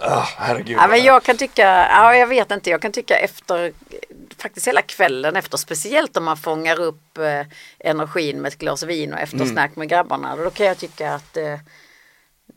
ah, 0.00 0.28
herregud. 0.36 0.76
Ja, 0.76 0.86
men 0.86 1.04
jag 1.04 1.22
kan 1.22 1.36
tycka, 1.36 1.88
ja, 1.90 2.16
jag 2.16 2.26
vet 2.26 2.50
inte, 2.50 2.70
jag 2.70 2.82
kan 2.82 2.92
tycka 2.92 3.16
efter 3.16 3.72
faktiskt 4.42 4.68
hela 4.68 4.82
kvällen 4.82 5.36
efter, 5.36 5.56
speciellt 5.56 6.16
om 6.16 6.24
man 6.24 6.36
fångar 6.36 6.80
upp 6.80 7.18
eh, 7.18 7.46
energin 7.78 8.40
med 8.40 8.48
ett 8.48 8.58
glas 8.58 8.82
vin 8.82 9.12
och 9.12 9.18
eftersnack 9.20 9.76
med 9.76 9.88
grabbarna. 9.88 10.36
Då 10.36 10.50
kan 10.50 10.66
jag 10.66 10.78
tycka 10.78 11.14
att 11.14 11.36
eh, 11.36 11.58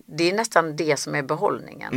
det 0.08 0.30
är 0.30 0.34
nästan 0.34 0.76
det 0.76 0.98
som 1.00 1.16
är 1.16 1.22
behållningen. 1.24 1.94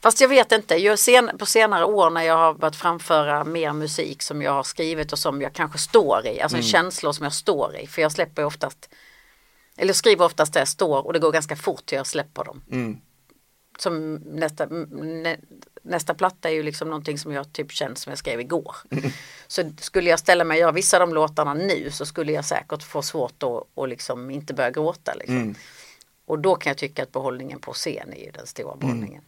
Fast 0.00 0.20
jag 0.20 0.28
vet 0.28 0.52
inte, 0.52 0.74
jag 0.74 0.98
sen, 0.98 1.30
på 1.38 1.46
senare 1.46 1.84
år 1.84 2.10
när 2.10 2.22
jag 2.22 2.36
har 2.36 2.54
börjat 2.54 2.76
framföra 2.76 3.44
mer 3.44 3.72
musik 3.72 4.22
som 4.22 4.42
jag 4.42 4.52
har 4.52 4.62
skrivit 4.62 5.12
och 5.12 5.18
som 5.18 5.42
jag 5.42 5.52
kanske 5.52 5.78
står 5.78 6.26
i, 6.26 6.40
alltså 6.40 6.62
känslor 6.62 7.12
som 7.12 7.24
jag 7.24 7.32
står 7.32 7.76
i. 7.76 7.86
För 7.86 8.02
jag 8.02 8.12
släpper 8.12 8.44
oftast, 8.44 8.88
eller 9.76 9.92
skriver 9.92 10.24
oftast 10.24 10.52
där 10.52 10.60
jag 10.60 10.68
står 10.68 11.06
och 11.06 11.12
det 11.12 11.18
går 11.18 11.32
ganska 11.32 11.56
fort 11.56 11.86
till 11.86 11.96
jag 11.96 12.06
släpper 12.06 12.44
dem 12.44 12.62
Mm. 12.70 13.00
Som 13.78 14.14
nästa, 14.14 14.66
nä, 14.66 15.36
nästa 15.82 16.14
platta 16.14 16.50
är 16.50 16.54
ju 16.54 16.62
liksom 16.62 16.88
någonting 16.88 17.18
som 17.18 17.32
jag 17.32 17.52
typ 17.52 17.72
känner 17.72 17.94
som 17.94 18.10
jag 18.10 18.18
skrev 18.18 18.40
igår. 18.40 18.76
Så 19.46 19.70
skulle 19.78 20.10
jag 20.10 20.18
ställa 20.18 20.44
mig 20.44 20.56
och 20.56 20.60
göra 20.60 20.72
vissa 20.72 20.96
av 20.96 21.08
de 21.08 21.14
låtarna 21.14 21.54
nu 21.54 21.90
så 21.90 22.06
skulle 22.06 22.32
jag 22.32 22.44
säkert 22.44 22.82
få 22.82 23.02
svårt 23.02 23.42
att 23.42 23.62
och 23.74 23.88
liksom 23.88 24.30
inte 24.30 24.54
börja 24.54 24.70
gråta. 24.70 25.14
Liksom. 25.14 25.54
Och 26.26 26.38
då 26.38 26.54
kan 26.54 26.70
jag 26.70 26.78
tycka 26.78 27.02
att 27.02 27.12
behållningen 27.12 27.58
på 27.58 27.72
scen 27.72 28.12
är 28.12 28.24
ju 28.24 28.30
den 28.30 28.46
stora 28.46 28.76
behållningen. 28.76 29.22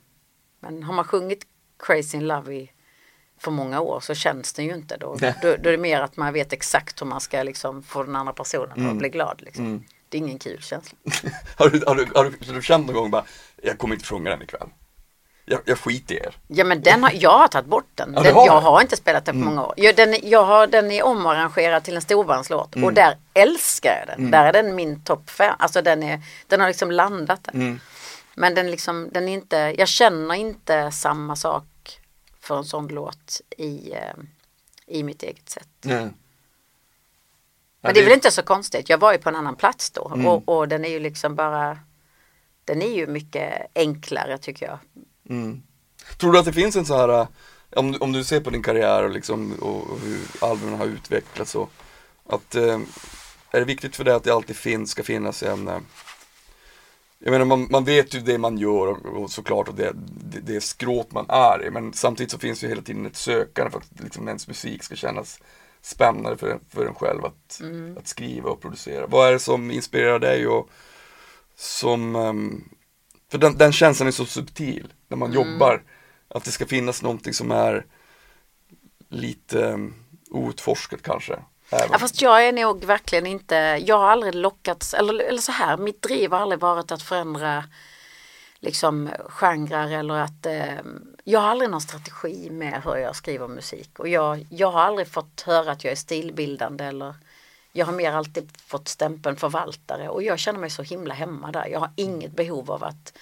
Men 0.60 0.82
har 0.82 0.94
man 0.94 1.04
sjungit 1.04 1.46
Crazy 1.78 2.16
in 2.16 2.26
Love 2.26 2.54
i 2.54 2.70
för 3.38 3.50
många 3.50 3.80
år 3.80 4.00
så 4.00 4.14
känns 4.14 4.52
det 4.52 4.62
ju 4.62 4.74
inte 4.74 4.96
då. 4.96 5.16
Då, 5.20 5.32
då 5.42 5.48
är 5.48 5.72
det 5.72 5.78
mer 5.78 6.00
att 6.00 6.16
man 6.16 6.32
vet 6.32 6.52
exakt 6.52 7.02
hur 7.02 7.06
man 7.06 7.20
ska 7.20 7.42
liksom 7.42 7.82
få 7.82 8.02
den 8.02 8.16
andra 8.16 8.32
personen 8.32 8.90
att 8.90 8.96
bli 8.96 9.08
glad. 9.08 9.42
Liksom. 9.42 9.84
Det 10.08 10.16
är 10.16 10.18
ingen 10.18 10.38
kul 10.38 10.62
känsla. 10.62 10.98
Har 11.56 11.68
du, 11.68 11.82
har, 11.86 11.94
du, 11.94 12.06
har, 12.14 12.24
du, 12.24 12.46
har 12.46 12.54
du 12.54 12.62
känt 12.62 12.86
någon 12.86 12.94
gång 12.96 13.10
bara, 13.10 13.24
jag 13.62 13.78
kommer 13.78 13.94
inte 13.94 14.06
sjunga 14.06 14.30
den 14.30 14.42
ikväll. 14.42 14.68
Jag, 15.48 15.60
jag 15.64 15.78
skiter 15.78 16.14
i 16.14 16.18
er. 16.18 16.36
Ja 16.46 16.64
men 16.64 16.82
den 16.82 17.02
har, 17.02 17.10
jag 17.14 17.38
har 17.38 17.48
tagit 17.48 17.66
bort 17.66 17.88
den. 17.94 18.12
Ja, 18.14 18.22
den 18.22 18.34
har 18.34 18.46
jag 18.46 18.60
har 18.60 18.80
inte 18.80 18.96
spelat 18.96 19.24
den 19.24 19.34
på 19.34 19.44
många 19.44 19.66
år. 19.66 19.74
Jag, 19.76 19.96
den, 19.96 20.16
jag 20.22 20.44
har, 20.44 20.66
den 20.66 20.90
är 20.90 21.06
omarrangerad 21.06 21.84
till 21.84 21.96
en 21.96 22.02
storbandslåt 22.02 22.76
och 22.76 22.92
där 22.92 23.18
älskar 23.34 23.98
jag 23.98 24.06
den. 24.18 24.30
Där 24.30 24.44
är 24.44 24.52
den 24.52 24.74
min 24.74 25.04
topp 25.04 25.30
fem. 25.30 25.54
Alltså 25.58 25.82
den, 25.82 26.02
är, 26.02 26.20
den 26.46 26.60
har 26.60 26.68
liksom 26.68 26.90
landat 26.90 27.44
där. 27.44 27.52
Men 28.34 28.54
den 28.54 28.70
liksom, 28.70 29.08
den 29.12 29.28
är 29.28 29.32
inte, 29.32 29.74
jag 29.78 29.88
känner 29.88 30.34
inte 30.34 30.90
samma 30.90 31.36
sak 31.36 31.64
för 32.40 32.58
en 32.58 32.64
sån 32.64 32.88
låt 32.88 33.40
i, 33.58 33.92
eh, 33.92 34.00
i 34.86 35.02
mitt 35.02 35.22
eget 35.22 35.48
sätt. 35.50 35.68
Mm. 37.86 37.88
Men 37.88 37.94
det 37.94 38.00
är 38.00 38.04
väl 38.04 38.12
inte 38.14 38.30
så 38.30 38.42
konstigt. 38.42 38.88
Jag 38.88 38.98
var 38.98 39.12
ju 39.12 39.18
på 39.18 39.28
en 39.28 39.36
annan 39.36 39.56
plats 39.56 39.90
då 39.90 40.00
och, 40.26 40.48
och 40.58 40.68
den 40.68 40.84
är 40.84 40.88
ju 40.88 41.00
liksom 41.00 41.34
bara 41.34 41.78
den 42.64 42.82
är 42.82 42.94
ju 42.94 43.06
mycket 43.06 43.52
enklare 43.74 44.38
tycker 44.38 44.66
jag. 44.66 44.78
Mm. 45.28 45.62
Tror 46.18 46.32
du 46.32 46.38
att 46.38 46.44
det 46.44 46.52
finns 46.52 46.76
en 46.76 46.86
så 46.86 46.96
här, 46.96 47.08
äh, 47.08 47.28
om, 47.76 47.92
du- 47.92 47.98
om 47.98 48.12
du 48.12 48.24
ser 48.24 48.40
på 48.40 48.50
din 48.50 48.62
karriär 48.62 49.02
och, 49.04 49.10
liksom, 49.10 49.52
och, 49.60 49.90
och 49.90 50.00
hur 50.00 50.20
albumen 50.40 50.78
har 50.78 50.86
utvecklats 50.86 51.54
och 51.54 51.70
att 52.28 52.54
eh, 52.54 52.78
är 53.50 53.58
det 53.58 53.64
viktigt 53.64 53.96
för 53.96 54.04
dig 54.04 54.14
att 54.14 54.24
det 54.24 54.34
alltid 54.34 54.56
finns, 54.56 54.90
ska 54.90 55.02
finnas 55.02 55.42
en 55.42 55.68
eh, 55.68 55.78
jag 57.18 57.30
menar 57.32 57.44
man, 57.44 57.66
man 57.70 57.84
vet 57.84 58.14
ju 58.14 58.20
det 58.20 58.38
man 58.38 58.58
gör 58.58 58.86
och, 58.86 59.22
och 59.22 59.30
såklart 59.30 59.68
och 59.68 59.74
det, 59.74 59.92
det, 60.32 60.40
det 60.40 60.60
skråt 60.60 61.12
man 61.12 61.26
är 61.28 61.64
i 61.66 61.70
men 61.70 61.92
samtidigt 61.92 62.30
så 62.30 62.38
finns 62.38 62.64
ju 62.64 62.68
hela 62.68 62.82
tiden 62.82 63.06
ett 63.06 63.16
sökande 63.16 63.70
för 63.70 63.78
att 63.78 64.00
liksom 64.04 64.28
ens 64.28 64.48
musik 64.48 64.82
ska 64.82 64.94
kännas 64.96 65.40
spännande 65.86 66.38
för, 66.38 66.58
för 66.68 66.86
en 66.86 66.94
själv 66.94 67.24
att, 67.24 67.60
att 67.98 68.06
skriva 68.06 68.50
och 68.50 68.60
producera. 68.60 69.06
Vad 69.06 69.28
är 69.28 69.32
det 69.32 69.38
som 69.38 69.70
inspirerar 69.70 70.18
dig 70.18 70.46
och 70.46 70.70
som 71.56 72.16
ehm, 72.16 72.64
för 73.30 73.38
den, 73.38 73.58
den 73.58 73.72
känslan 73.72 74.06
är 74.06 74.12
så 74.12 74.24
subtil 74.24 74.92
när 75.08 75.16
man 75.16 75.32
jobbar. 75.32 75.82
Att 76.28 76.44
det 76.44 76.50
ska 76.50 76.66
finnas 76.66 77.02
någonting 77.02 77.32
som 77.32 77.50
är 77.50 77.86
lite 79.08 79.58
um, 79.58 79.94
outforskat 80.30 81.02
kanske. 81.02 81.32
Även. 81.70 81.88
Ja, 81.92 81.98
fast 81.98 82.22
jag 82.22 82.46
är 82.46 82.52
nog 82.52 82.84
verkligen 82.84 83.26
inte, 83.26 83.54
jag 83.86 83.98
har 83.98 84.08
aldrig 84.08 84.34
lockats, 84.34 84.94
eller, 84.94 85.24
eller 85.24 85.40
så 85.40 85.52
här, 85.52 85.76
mitt 85.76 86.02
driv 86.02 86.32
har 86.32 86.38
aldrig 86.38 86.60
varit 86.60 86.92
att 86.92 87.02
förändra 87.02 87.64
liksom 88.60 89.10
genrer 89.28 89.98
eller 89.98 90.14
att 90.14 90.46
eh, 90.46 90.80
jag 91.24 91.40
har 91.40 91.48
aldrig 91.48 91.70
någon 91.70 91.80
strategi 91.80 92.50
med 92.50 92.82
hur 92.84 92.96
jag 92.96 93.16
skriver 93.16 93.48
musik 93.48 93.98
och 93.98 94.08
jag, 94.08 94.46
jag 94.50 94.70
har 94.70 94.80
aldrig 94.80 95.08
fått 95.08 95.40
höra 95.40 95.72
att 95.72 95.84
jag 95.84 95.92
är 95.92 95.96
stilbildande 95.96 96.84
eller 96.84 97.14
jag 97.72 97.86
har 97.86 97.92
mer 97.92 98.12
alltid 98.12 98.50
fått 98.66 98.88
stämpeln 98.88 99.36
förvaltare 99.36 100.08
och 100.08 100.22
jag 100.22 100.38
känner 100.38 100.60
mig 100.60 100.70
så 100.70 100.82
himla 100.82 101.14
hemma 101.14 101.52
där. 101.52 101.66
Jag 101.66 101.80
har 101.80 101.90
inget 101.96 102.32
behov 102.32 102.70
av 102.70 102.84
att 102.84 103.18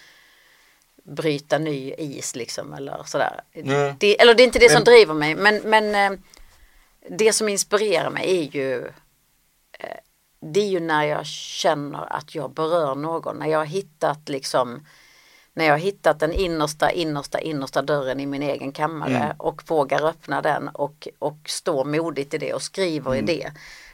bryta 1.03 1.59
ny 1.59 1.94
is 1.99 2.37
liksom 2.37 2.73
eller 2.73 3.03
sådär. 3.05 3.40
Det, 3.99 4.20
eller 4.20 4.35
det 4.35 4.42
är 4.42 4.47
inte 4.47 4.59
det 4.59 4.70
som 4.70 4.85
driver 4.85 5.14
mig 5.14 5.35
men, 5.35 5.57
men 5.57 5.94
eh, 5.94 6.18
det 7.09 7.33
som 7.33 7.49
inspirerar 7.49 8.11
mig 8.11 8.38
är 8.38 8.57
ju 8.57 8.87
eh, 9.79 9.99
det 10.40 10.61
är 10.61 10.68
ju 10.68 10.81
när 10.81 11.05
jag 11.05 11.27
känner 11.27 12.12
att 12.12 12.35
jag 12.35 12.51
berör 12.51 12.94
någon, 12.94 13.37
när 13.37 13.47
jag 13.47 13.59
har 13.59 13.66
hittat 13.66 14.29
liksom 14.29 14.87
när 15.55 15.64
jag 15.64 15.73
har 15.73 15.79
hittat 15.79 16.21
den 16.21 16.33
innersta, 16.33 16.90
innersta, 16.90 17.40
innersta 17.40 17.83
dörren 17.83 18.21
i 18.21 18.27
min 18.27 18.43
egen 18.43 18.73
kammare 18.73 19.17
Mm. 19.17 19.37
och 19.38 19.62
vågar 19.71 20.07
öppna 20.09 20.43
den 20.43 20.69
och, 20.69 21.09
och 21.19 21.38
stå 21.47 21.85
modigt 21.85 22.35
i 22.35 22.38
det 22.38 22.55
och 22.55 22.62
skriver 22.62 23.11
Mm. 23.14 23.25
i 23.25 23.27
det. 23.37 23.53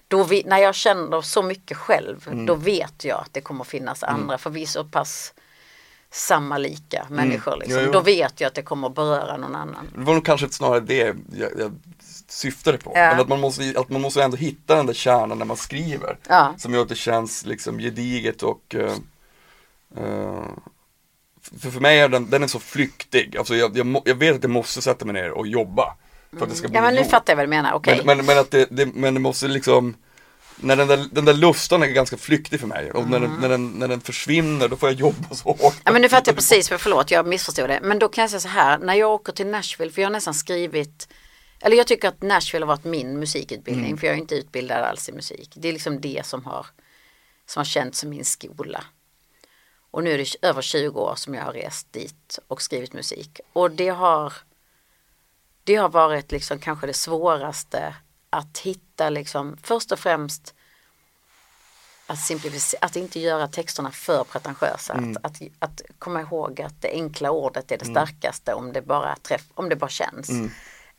Då 0.09 0.25
vi, 0.25 0.43
när 0.47 0.59
jag 0.59 0.75
känner 0.75 1.21
så 1.21 1.43
mycket 1.43 1.77
själv, 1.77 2.27
Mm. 2.27 2.47
då 2.47 2.55
vet 2.55 3.05
jag 3.05 3.21
att 3.21 3.33
det 3.35 3.41
kommer 3.41 3.65
finnas 3.65 4.03
andra, 4.03 4.39
för 4.39 4.51
vi 4.51 4.63
är 4.63 4.67
så 4.67 4.85
pass 4.85 5.35
samma 6.11 6.59
lika 6.59 7.07
människor. 7.11 7.57
Liksom. 7.57 7.73
Mm. 7.73 7.85
Jo, 7.85 7.87
jo. 7.87 7.93
Då 7.93 8.01
vet 8.01 8.41
jag 8.41 8.49
att 8.49 8.55
det 8.55 8.63
kommer 8.63 8.89
beröra 8.89 9.37
någon 9.37 9.55
annan. 9.57 9.89
Det 9.95 10.01
var 10.05 10.15
nog 10.15 10.25
kanske 10.25 10.49
snarare 10.49 10.81
det 10.81 11.17
jag, 11.33 11.51
jag 11.59 11.73
syftade 12.29 12.79
på. 12.79 12.93
Ja. 12.95 13.01
Men 13.11 13.21
att 13.21 13.29
man, 13.29 13.41
måste, 13.41 13.75
att 13.77 13.89
man 13.89 14.01
måste 14.01 14.23
ändå 14.23 14.37
hitta 14.37 14.75
den 14.77 14.87
där 14.87 14.95
kärnan 14.95 15.39
när 15.39 15.45
man 15.47 15.57
skriver. 15.57 16.19
Ja. 16.29 16.55
Som 16.59 16.75
gör 16.75 16.83
att 16.83 16.89
det 16.89 16.95
känns 16.95 17.47
liksom 17.47 17.79
gediget 17.79 18.43
och 18.43 18.75
eh, 18.75 18.93
eh, 19.97 20.43
för, 21.61 21.71
för 21.71 21.81
mig 21.81 21.99
är 21.99 22.09
den, 22.09 22.31
den 22.31 22.43
är 22.43 22.47
så 22.47 22.59
flyktig. 22.59 23.37
Alltså 23.37 23.55
jag, 23.55 23.77
jag, 23.79 24.03
jag 24.05 24.15
vet 24.15 24.37
att 24.37 24.43
jag 24.43 24.51
måste 24.51 24.83
sätta 24.83 25.05
mig 25.05 25.15
ner 25.15 25.31
och 25.31 25.47
jobba. 25.47 25.97
För 26.37 26.43
att 26.43 26.51
det 26.51 26.57
ska 26.57 26.69
bli 26.69 26.77
Ja 26.77 26.83
men 26.83 26.95
nu 26.95 27.01
gjort. 27.01 27.11
fattar 27.11 27.33
jag 27.33 27.37
vad 27.37 27.45
du 27.47 27.51
menar, 27.51 27.73
okej. 27.73 28.03
Men, 28.05 28.17
men, 28.17 28.27
men 28.27 28.39
att 28.39 28.51
det, 28.51 28.67
det, 28.71 28.87
men 28.87 29.15
det 29.15 29.21
måste 29.21 29.49
liksom 29.49 29.97
när 30.57 30.77
den 30.77 30.89
där, 30.89 31.07
den 31.13 31.25
där 31.25 31.35
lustan 31.35 31.83
är 31.83 31.87
ganska 31.87 32.17
flyktig 32.17 32.61
för 32.61 32.67
mig 32.67 32.93
och 32.93 33.09
när, 33.09 33.21
den, 33.21 33.37
när, 33.41 33.49
den, 33.49 33.71
när 33.71 33.89
den 33.89 34.01
försvinner 34.01 34.69
då 34.69 34.77
får 34.77 34.89
jag 34.89 34.99
jobba 34.99 35.35
så 35.35 35.49
hårt. 35.49 35.61
Mm. 35.61 35.83
Ja 35.85 35.93
men 35.93 36.03
nu 36.03 36.09
fattar 36.09 36.33
jag 36.33 36.37
precis, 36.37 36.69
för 36.69 36.79
förlåt 36.79 37.11
jag 37.11 37.27
missförstod 37.27 37.69
det. 37.69 37.81
Men 37.83 37.99
då 37.99 38.09
kan 38.09 38.23
jag 38.23 38.31
säga 38.31 38.41
så 38.41 38.49
här, 38.49 38.79
när 38.79 38.95
jag 38.95 39.11
åker 39.11 39.33
till 39.33 39.47
Nashville, 39.47 39.93
för 39.93 40.03
jag 40.03 40.07
har 40.09 40.13
nästan 40.13 40.35
skrivit 40.35 41.09
eller 41.61 41.77
jag 41.77 41.87
tycker 41.87 42.09
att 42.09 42.23
Nashville 42.23 42.67
har 42.67 42.69
varit 42.69 42.85
min 42.85 43.19
musikutbildning 43.19 43.99
för 43.99 44.07
jag 44.07 44.17
är 44.17 44.21
inte 44.21 44.35
utbildad 44.35 44.85
alls 44.85 45.09
i 45.09 45.13
musik. 45.13 45.53
Det 45.57 45.69
är 45.69 45.73
liksom 45.73 46.01
det 46.01 46.27
som 46.27 46.45
har, 46.45 46.67
som 47.47 47.61
har 47.61 47.65
känts 47.65 47.99
som 47.99 48.11
min 48.11 48.25
skola. 48.25 48.85
Och 49.91 50.05
nu 50.05 50.11
är 50.11 50.19
det 50.19 50.49
över 50.49 50.63
20 50.63 51.01
år 51.01 51.15
som 51.15 51.35
jag 51.35 51.45
har 51.45 51.53
rest 51.53 51.93
dit 51.93 52.39
och 52.49 52.63
skrivit 52.63 52.93
musik. 52.93 53.41
Och 53.53 53.71
det 53.71 53.89
har, 53.89 54.33
det 55.65 55.75
har 55.75 55.89
varit 55.89 56.33
liksom 56.33 56.59
kanske 56.59 56.87
det 56.87 56.95
svåraste 56.95 57.95
att 58.31 58.59
hitta 58.59 59.11
liksom 59.11 59.57
först 59.63 59.93
och 59.93 59.99
främst 59.99 60.55
att, 62.07 62.75
att 62.81 62.97
inte 62.97 63.21
göra 63.21 63.49
texterna 63.49 63.91
för 63.91 64.25
pretentiösa. 64.25 64.93
Att, 64.93 65.25
att, 65.25 65.43
att 65.59 65.83
komma 65.99 66.21
ihåg 66.21 66.61
att 66.61 66.83
det 66.83 66.91
enkla 66.91 67.31
ordet 67.31 67.73
är 67.73 67.79
det 67.79 67.85
starkaste 67.85 68.55
om 68.55 68.73
det 68.73 68.83
bara, 68.83 69.17
träff, 69.17 69.45
om 69.55 69.69
det 69.69 69.77
bara 69.77 69.91
känns. 69.91 70.31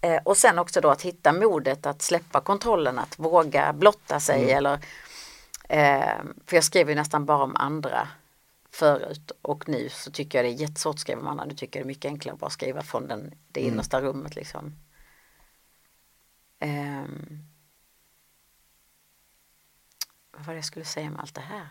Eh, 0.01 0.21
och 0.23 0.37
sen 0.37 0.59
också 0.59 0.81
då 0.81 0.89
att 0.89 1.01
hitta 1.01 1.33
modet 1.33 1.85
att 1.85 2.01
släppa 2.01 2.41
kontrollen, 2.41 2.99
att 2.99 3.19
våga 3.19 3.73
blotta 3.73 4.19
sig. 4.19 4.51
Eller, 4.51 4.79
eh, 5.69 6.17
för 6.45 6.55
jag 6.55 6.63
skrev 6.63 6.89
ju 6.89 6.95
nästan 6.95 7.25
bara 7.25 7.43
om 7.43 7.55
andra 7.55 8.07
förut 8.71 9.31
och 9.41 9.69
nu 9.69 9.89
så 9.89 10.11
tycker 10.11 10.37
jag 10.37 10.45
det 10.45 10.49
är 10.49 10.61
jättesvårt 10.61 10.95
att 10.95 10.99
skriva 10.99 11.21
om 11.21 11.27
andra. 11.27 11.45
Nu 11.45 11.53
tycker 11.53 11.79
jag 11.79 11.85
det 11.85 11.87
är 11.87 11.93
mycket 11.93 12.09
enklare 12.09 12.33
att 12.33 12.39
bara 12.39 12.49
skriva 12.49 12.81
från 12.81 13.07
den, 13.07 13.33
det 13.51 13.61
innersta 13.61 14.01
rummet 14.01 14.35
liksom. 14.35 14.75
Ehm, 16.59 17.39
vad 20.31 20.45
var 20.45 20.53
det 20.53 20.57
jag 20.57 20.65
skulle 20.65 20.85
säga 20.85 21.09
med 21.09 21.19
allt 21.19 21.35
det 21.35 21.41
här? 21.41 21.67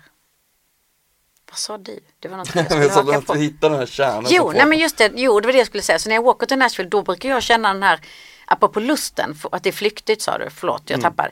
Vad 1.51 1.59
sa 1.59 1.79
du? 1.79 2.01
Det 2.19 2.29
var 2.29 2.37
något 2.37 2.55
jag 2.55 2.67
skulle 2.67 3.13
haka 3.15 3.21
på. 3.21 3.35
hitta 3.35 3.69
den 3.69 3.79
här 3.79 3.87
kärnan. 3.87 4.27
Jo, 4.29 4.53
nej 4.53 4.67
men 4.67 4.79
just 4.79 4.99
det, 4.99 5.13
jo 5.15 5.41
det 5.41 5.47
var 5.47 5.53
det 5.53 5.59
jag 5.59 5.67
skulle 5.67 5.83
säga. 5.83 5.99
Så 5.99 6.09
när 6.09 6.17
jag 6.17 6.27
åker 6.27 6.47
till 6.47 6.59
Nashville 6.59 6.91
då 6.91 7.03
brukar 7.03 7.29
jag 7.29 7.43
känna 7.43 7.73
den 7.73 7.83
här, 7.83 8.01
apropå 8.47 8.81
lusten, 8.81 9.37
att 9.53 9.63
det 9.63 9.71
är 9.71 9.73
flyktigt 9.73 10.23
sa 10.23 10.39
du, 10.39 10.51
förlåt 10.51 10.91
jag 10.91 11.01
tappar. 11.01 11.31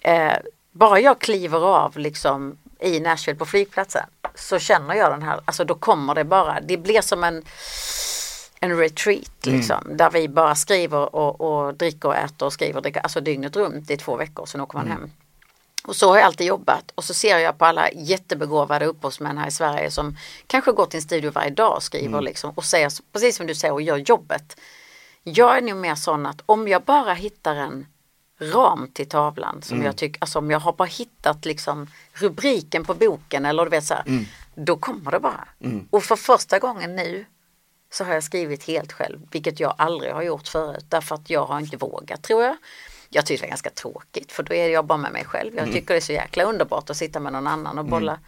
Eh, 0.00 0.36
bara 0.72 1.00
jag 1.00 1.18
kliver 1.18 1.58
av 1.58 1.98
liksom 1.98 2.58
i 2.80 3.00
Nashville 3.00 3.38
på 3.38 3.46
flygplatsen 3.46 4.06
så 4.36 4.58
känner 4.58 4.94
jag 4.94 5.12
den 5.12 5.22
här, 5.22 5.40
alltså 5.44 5.64
då 5.64 5.74
kommer 5.74 6.14
det 6.14 6.24
bara, 6.24 6.60
det 6.60 6.76
blir 6.76 7.00
som 7.00 7.24
en 7.24 7.42
en 8.60 8.78
retreat 8.78 9.46
liksom, 9.46 9.96
där 9.96 10.10
vi 10.10 10.28
bara 10.28 10.54
skriver 10.54 11.14
och, 11.14 11.40
och 11.40 11.74
dricker 11.74 12.08
och 12.08 12.16
äter 12.16 12.46
och 12.46 12.52
skriver 12.52 12.76
och 12.76 12.82
dricker, 12.82 13.00
alltså 13.00 13.20
dygnet 13.20 13.56
runt 13.56 13.90
i 13.90 13.96
två 13.96 14.16
veckor, 14.16 14.46
sen 14.46 14.60
åker 14.60 14.78
man 14.78 14.88
hem. 14.88 15.10
Och 15.84 15.96
så 15.96 16.08
har 16.08 16.16
jag 16.16 16.26
alltid 16.26 16.46
jobbat. 16.46 16.92
Och 16.94 17.04
så 17.04 17.14
ser 17.14 17.38
jag 17.38 17.58
på 17.58 17.64
alla 17.64 17.90
jättebegåvade 17.90 18.86
upphovsmän 18.86 19.38
här 19.38 19.48
i 19.48 19.50
Sverige 19.50 19.90
som 19.90 20.16
kanske 20.46 20.72
går 20.72 20.86
till 20.86 20.96
en 20.96 21.02
studio 21.02 21.30
varje 21.30 21.50
dag 21.50 21.76
och 21.76 21.82
skriver 21.82 22.22
liksom. 22.22 22.50
Och 22.50 22.64
säger 22.64 22.92
precis 23.12 23.36
som 23.36 23.46
du 23.46 23.54
säger 23.54 23.74
och 23.74 23.82
gör 23.82 23.96
jobbet. 23.96 24.60
Jag 25.22 25.56
är 25.56 25.62
nog 25.62 25.76
mer 25.76 25.94
sån 25.94 26.26
att 26.26 26.42
om 26.46 26.68
jag 26.68 26.82
bara 26.82 27.14
hittar 27.14 27.54
en 27.54 27.86
ram 28.38 28.88
till 28.92 29.08
tavlan 29.08 29.62
som 29.62 29.82
jag 29.82 29.96
tycker, 29.96 30.20
alltså 30.22 30.38
om 30.38 30.50
jag 30.50 30.60
har 30.60 30.72
bara 30.72 30.88
hittat 30.88 31.44
liksom 31.44 31.86
rubriken 32.12 32.84
på 32.84 32.94
boken 32.94 33.44
eller 33.44 33.64
du 33.64 33.70
vet 33.70 33.84
så 33.84 33.94
här, 33.94 34.04
då 34.54 34.76
kommer 34.76 35.10
det 35.10 35.20
bara. 35.20 35.48
Och 35.90 36.02
för 36.02 36.16
första 36.16 36.58
gången 36.58 36.96
nu 36.96 37.24
så 37.92 38.04
har 38.04 38.14
jag 38.14 38.22
skrivit 38.22 38.64
helt 38.64 38.92
själv, 38.92 39.20
vilket 39.30 39.60
jag 39.60 39.74
aldrig 39.78 40.12
har 40.12 40.22
gjort 40.22 40.48
förut 40.48 40.84
därför 40.88 41.14
att 41.14 41.30
jag 41.30 41.46
har 41.46 41.60
inte 41.60 41.76
vågat 41.76 42.22
tror 42.22 42.42
jag. 42.42 42.56
Jag 43.08 43.26
tycker 43.26 43.42
det 43.42 43.46
är 43.46 43.50
ganska 43.50 43.70
tråkigt 43.70 44.32
för 44.32 44.42
då 44.42 44.54
är 44.54 44.68
jag 44.68 44.84
bara 44.86 44.98
med 44.98 45.12
mig 45.12 45.24
själv. 45.24 45.54
Jag 45.56 45.72
tycker 45.72 45.94
det 45.94 45.98
är 45.98 46.00
så 46.00 46.12
jäkla 46.12 46.44
underbart 46.44 46.90
att 46.90 46.96
sitta 46.96 47.20
med 47.20 47.32
någon 47.32 47.46
annan 47.46 47.78
och 47.78 47.84
bolla. 47.84 48.18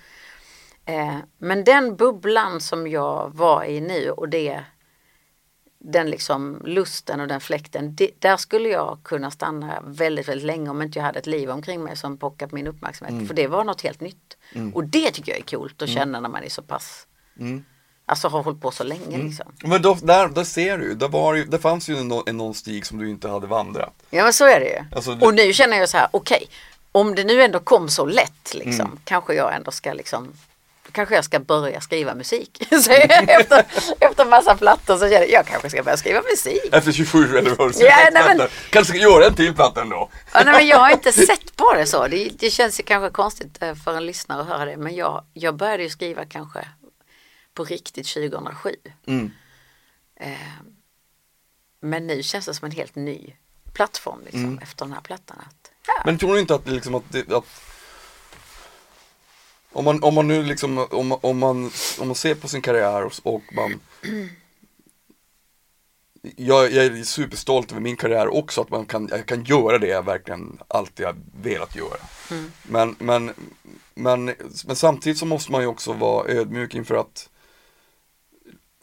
Eh, 0.85 1.17
men 1.39 1.65
den 1.65 1.97
bubblan 1.97 2.61
som 2.61 2.89
jag 2.89 3.31
var 3.35 3.65
i 3.65 3.81
nu 3.81 4.11
och 4.11 4.29
det 4.29 4.65
den 5.91 6.11
liksom 6.11 6.63
lusten 6.65 7.21
och 7.21 7.29
den 7.29 7.41
fläkten, 7.41 7.95
det, 7.95 8.11
där 8.19 8.37
skulle 8.37 8.69
jag 8.69 8.99
kunna 9.03 9.31
stanna 9.31 9.83
väldigt, 9.87 10.29
väldigt 10.29 10.47
länge 10.47 10.71
om 10.71 10.83
inte 10.83 10.99
jag 10.99 11.05
hade 11.07 11.19
ett 11.19 11.27
liv 11.27 11.51
omkring 11.51 11.85
mig 11.85 11.97
som 11.97 12.17
pockar 12.17 12.47
på 12.47 12.55
min 12.55 12.67
uppmärksamhet. 12.67 13.29
För 13.29 13.35
det 13.35 13.47
var 13.47 13.65
något 13.65 13.81
helt 13.81 14.01
nytt. 14.01 14.37
Och 14.75 14.85
det 14.85 15.11
tycker 15.11 15.33
jag 15.33 15.39
är 15.39 15.45
coolt 15.57 15.83
att 15.83 15.89
känna 15.89 16.21
när 16.21 16.29
man 16.29 16.45
är 16.45 16.49
så 16.49 16.63
pass, 16.63 17.07
alltså 18.07 18.29
har 18.29 18.43
hållit 18.43 18.61
på 18.61 18.71
så 18.71 18.85
länge 18.85 19.19
liksom. 19.19 19.53
Men 19.65 19.83
då, 19.83 19.95
där, 20.03 20.29
där 20.29 20.45
ser 20.45 20.79
du, 20.79 20.95
där, 20.95 21.09
var, 21.09 21.37
där 21.37 21.59
fanns 21.59 21.89
ju 21.89 21.97
en, 21.97 22.13
en 22.27 22.37
någon 22.37 22.55
stig 22.55 22.87
som 22.87 22.99
du 22.99 23.11
inte 23.11 23.29
hade 23.29 23.47
vandrat. 23.47 23.95
Ja 24.11 24.25
men 24.25 24.33
så 24.33 24.45
är 24.47 24.61
det 24.61 24.67
ju. 24.69 24.97
Alltså, 24.97 25.15
det- 25.15 25.27
Och 25.27 25.35
nu 25.35 25.53
känner 25.53 25.77
jag 25.77 25.89
så 25.89 25.97
här, 25.97 26.09
okej, 26.11 26.49
om 26.93 27.15
det 27.15 27.25
nu 27.25 27.43
ändå 27.43 27.59
kom 27.61 27.89
så 27.89 28.07
lätt 28.07 28.55
liksom, 28.55 28.99
kanske 29.05 29.35
jag 29.35 29.55
ändå 29.55 29.71
ska 29.71 29.93
liksom 29.93 30.33
då 30.89 30.93
kanske 30.93 31.15
jag 31.15 31.25
ska 31.25 31.41
börja 31.41 31.81
skriva 31.81 32.15
musik. 32.15 32.63
så 32.71 32.91
efter, 32.93 33.65
efter 34.01 34.25
massa 34.25 34.57
plattor 34.57 34.95
så 34.95 35.01
känner 35.01 35.21
jag, 35.21 35.31
jag 35.31 35.47
kanske 35.47 35.71
ska 35.71 35.83
börja 35.83 35.97
skriva 35.97 36.23
musik. 36.23 36.73
Efter 36.73 36.93
27 36.93 37.39
eller 37.39 37.51
vad 37.51 37.75
Ja, 37.79 38.09
nej, 38.13 38.37
men- 38.37 38.49
Kanske 38.71 38.93
ska 38.93 39.03
göra 39.03 39.27
en 39.27 39.35
till 39.35 39.55
platta 39.55 39.81
ändå. 39.81 40.11
Ja, 40.33 40.43
nej, 40.45 40.55
men 40.55 40.67
jag 40.67 40.79
har 40.79 40.91
inte 40.91 41.13
sett 41.13 41.57
på 41.57 41.73
det 41.75 41.87
så. 41.87 42.07
Det, 42.07 42.29
det 42.39 42.51
känns 42.51 42.81
ju 42.81 42.85
kanske 42.85 43.11
konstigt 43.11 43.63
eh, 43.63 43.75
för 43.75 43.97
en 43.97 44.07
lyssnare 44.07 44.41
att 44.41 44.47
höra 44.49 44.65
det. 44.65 44.77
Men 44.77 44.95
jag, 44.95 45.25
jag 45.33 45.57
började 45.57 45.83
ju 45.83 45.91
skriva 45.91 46.25
kanske 46.25 46.69
på 47.55 47.65
riktigt 47.65 48.09
2007. 48.15 48.75
Mm. 49.07 49.31
Eh, 50.21 50.31
men 51.81 52.07
nu 52.07 52.23
känns 52.23 52.47
det 52.47 52.55
som 52.55 52.67
en 52.67 52.73
helt 52.73 52.95
ny 52.95 53.35
plattform 53.73 54.21
liksom, 54.25 54.59
efter 54.63 54.85
den 54.85 54.95
här 54.95 55.01
plattan. 55.01 55.37
Att, 55.47 55.71
ja. 55.87 56.03
Men 56.05 56.19
tror 56.19 56.35
du 56.35 56.41
inte 56.41 56.55
att 56.55 56.69
liksom 56.69 56.95
att, 56.95 57.33
att 57.33 57.45
om 59.73 59.85
man, 59.85 60.03
om 60.03 60.15
man 60.15 60.29
nu 60.29 60.43
liksom, 60.43 60.79
om, 60.79 61.13
om, 61.13 61.39
man, 61.39 61.71
om 61.99 62.07
man 62.07 62.15
ser 62.15 62.35
på 62.35 62.49
sin 62.49 62.63
karriär 62.63 63.05
och, 63.05 63.13
och 63.23 63.43
man 63.53 63.81
jag, 66.37 66.73
jag 66.73 66.85
är 66.85 67.05
superstolt 67.05 67.71
över 67.73 67.81
min 67.81 67.97
karriär 67.97 68.29
också, 68.29 68.61
att 68.61 68.71
man 68.71 68.87
kan, 68.87 69.09
jag 69.11 69.27
kan 69.27 69.45
göra 69.45 69.79
det 69.79 69.87
jag 69.87 70.05
verkligen 70.05 70.59
alltid 70.69 71.07
har 71.07 71.17
velat 71.43 71.77
göra. 71.77 71.99
Men, 72.63 72.97
men, 72.99 73.33
men, 73.95 74.35
men 74.67 74.77
samtidigt 74.77 75.19
så 75.19 75.27
måste 75.27 75.53
man 75.53 75.61
ju 75.61 75.67
också 75.67 75.93
vara 75.93 76.29
ödmjuk 76.29 76.75
inför 76.75 76.95
att 76.95 77.29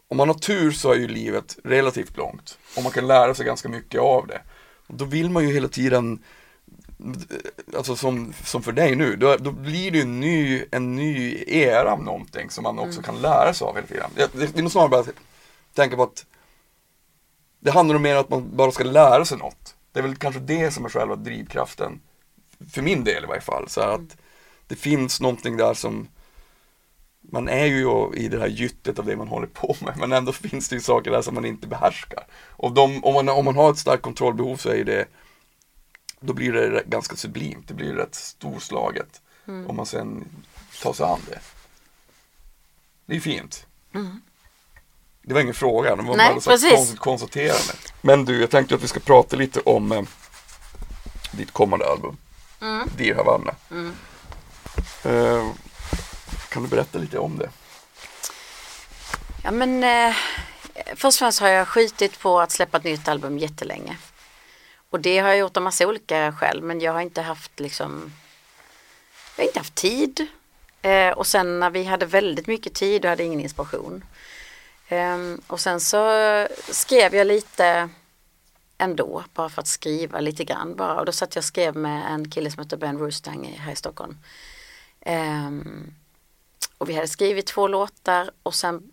om 0.07 0.17
man 0.17 0.29
har 0.29 0.35
tur 0.35 0.71
så 0.71 0.91
är 0.91 0.95
ju 0.95 1.07
livet 1.07 1.57
relativt 1.63 2.17
långt 2.17 2.57
och 2.77 2.83
man 2.83 2.91
kan 2.91 3.07
lära 3.07 3.33
sig 3.33 3.45
ganska 3.45 3.69
mycket 3.69 4.01
av 4.01 4.27
det. 4.27 4.41
Och 4.87 4.95
då 4.95 5.05
vill 5.05 5.29
man 5.29 5.47
ju 5.47 5.53
hela 5.53 5.67
tiden 5.67 6.23
alltså 7.77 7.95
som, 7.95 8.33
som 8.43 8.63
för 8.63 8.71
dig 8.71 8.95
nu, 8.95 9.15
då, 9.15 9.37
då 9.37 9.51
blir 9.51 9.91
det 9.91 9.97
ju 9.97 10.01
en 10.01 10.19
ny, 10.19 10.63
en 10.71 10.95
ny 10.95 11.43
era 11.47 11.91
av 11.91 12.03
någonting 12.03 12.49
som 12.49 12.63
man 12.63 12.79
också 12.79 13.01
kan 13.01 13.21
lära 13.21 13.53
sig 13.53 13.65
av 13.65 13.75
hela 13.75 13.87
tiden. 13.87 14.09
Det, 14.15 14.31
det 14.33 14.59
är 14.59 14.61
nog 14.61 14.71
snarare 14.71 14.89
bara 14.89 15.01
att 15.01 15.09
tänka 15.73 15.95
på 15.95 16.03
att 16.03 16.25
det 17.59 17.71
handlar 17.71 17.95
om 17.95 18.01
mer 18.01 18.15
att 18.15 18.29
man 18.29 18.55
bara 18.55 18.71
ska 18.71 18.83
lära 18.83 19.25
sig 19.25 19.37
något. 19.37 19.75
Det 19.91 19.99
är 19.99 20.03
väl 20.03 20.15
kanske 20.15 20.41
det 20.41 20.71
som 20.71 20.85
är 20.85 20.89
själva 20.89 21.15
drivkraften, 21.15 22.01
för 22.71 22.81
min 22.81 23.03
del 23.03 23.23
i 23.23 23.27
varje 23.27 23.41
fall. 23.41 23.69
Så 23.69 23.81
att 23.81 24.17
det 24.67 24.75
finns 24.75 25.21
någonting 25.21 25.57
där 25.57 25.73
som 25.73 26.07
man 27.21 27.47
är 27.47 27.65
ju 27.65 28.13
i 28.13 28.27
det 28.27 28.39
här 28.39 28.47
gyttet 28.47 28.99
av 28.99 29.05
det 29.05 29.15
man 29.15 29.27
håller 29.27 29.47
på 29.47 29.75
med 29.81 29.97
men 29.97 30.11
ändå 30.11 30.31
finns 30.31 30.69
det 30.69 30.75
ju 30.75 30.81
saker 30.81 31.11
där 31.11 31.21
som 31.21 31.35
man 31.35 31.45
inte 31.45 31.67
behärskar. 31.67 32.23
Och 32.49 32.71
de, 32.71 33.03
om, 33.03 33.13
man, 33.13 33.29
om 33.29 33.45
man 33.45 33.55
har 33.55 33.71
ett 33.71 33.77
starkt 33.77 34.03
kontrollbehov 34.03 34.57
så 34.57 34.69
är 34.69 34.75
ju 34.75 34.83
det 34.83 35.05
då 36.25 36.33
blir 36.33 36.51
det 36.51 36.83
ganska 36.85 37.15
sublimt, 37.15 37.67
det 37.67 37.73
blir 37.73 37.93
rätt 37.93 38.15
storslaget. 38.15 39.21
Mm. 39.47 39.69
Om 39.69 39.75
man 39.75 39.85
sen 39.85 40.25
tar 40.81 40.93
sig 40.93 41.05
an 41.05 41.19
det. 41.29 41.39
Det 43.05 43.15
är 43.15 43.19
fint. 43.19 43.67
Det 45.21 45.33
var 45.33 45.41
ingen 45.41 45.53
fråga, 45.53 45.95
det 45.95 46.01
var 46.01 46.13
Mm. 46.13 46.17
Nej, 46.17 46.41
bara 46.45 46.69
konstigt 46.75 46.99
konstaterande. 46.99 47.73
Men 48.01 48.25
du, 48.25 48.39
jag 48.39 48.49
tänkte 48.49 48.75
att 48.75 48.83
vi 48.83 48.87
ska 48.87 48.99
prata 48.99 49.35
lite 49.35 49.59
om 49.59 49.91
eh, 49.91 50.01
ditt 51.31 51.51
kommande 51.51 51.85
album. 51.85 52.17
Mm. 52.61 52.89
Dear 52.97 53.15
Havanna. 53.15 53.55
Eh, 55.03 55.51
kan 56.49 56.63
du 56.63 56.69
berätta 56.69 56.99
lite 56.99 57.19
om 57.19 57.37
det? 57.37 57.49
Ja 59.43 59.51
men 59.51 59.83
eh, 59.83 60.15
först 60.95 61.03
och 61.05 61.13
främst 61.13 61.39
har 61.39 61.47
jag 61.47 61.67
skjutit 61.67 62.19
på 62.19 62.39
att 62.39 62.51
släppa 62.51 62.77
ett 62.77 62.83
nytt 62.83 63.07
album 63.07 63.37
jättelänge. 63.37 63.97
Och 64.95 65.01
det 65.01 65.19
har 65.19 65.29
jag 65.29 65.37
gjort 65.37 65.57
av 65.57 65.63
massa 65.63 65.87
olika 65.87 66.31
skäl 66.31 66.61
men 66.61 66.81
jag 66.81 66.93
har 66.93 67.01
inte 67.01 67.21
haft 67.21 67.59
liksom 67.59 68.13
Jag 69.35 69.43
har 69.43 69.47
inte 69.47 69.59
haft 69.59 69.75
tid. 69.75 70.27
Eh, 70.81 71.09
och 71.09 71.27
sen 71.27 71.59
när 71.59 71.69
vi 71.69 71.83
hade 71.83 72.05
väldigt 72.05 72.47
mycket 72.47 72.73
tid 72.73 73.05
och 73.05 73.09
hade 73.09 73.23
ingen 73.23 73.39
inspiration. 73.39 74.03
Eh, 74.87 75.17
och 75.47 75.59
sen 75.59 75.79
så 75.79 76.07
skrev 76.71 77.15
jag 77.15 77.27
lite 77.27 77.89
ändå 78.77 79.23
bara 79.33 79.49
för 79.49 79.61
att 79.61 79.67
skriva 79.67 80.19
lite 80.19 80.43
grann 80.43 80.75
bara. 80.75 80.99
Och 80.99 81.05
då 81.05 81.11
satt 81.11 81.35
jag 81.35 81.41
och 81.41 81.45
skrev 81.45 81.75
med 81.75 82.11
en 82.11 82.31
kille 82.31 82.51
som 82.51 82.63
heter 82.63 82.77
Ben 82.77 82.97
Rustang 82.97 83.55
här 83.59 83.71
i 83.71 83.75
Stockholm. 83.75 84.17
Eh, 85.01 85.51
och 86.77 86.89
vi 86.89 86.93
hade 86.93 87.07
skrivit 87.07 87.47
två 87.47 87.67
låtar 87.67 88.31
och 88.43 88.55
sen 88.55 88.91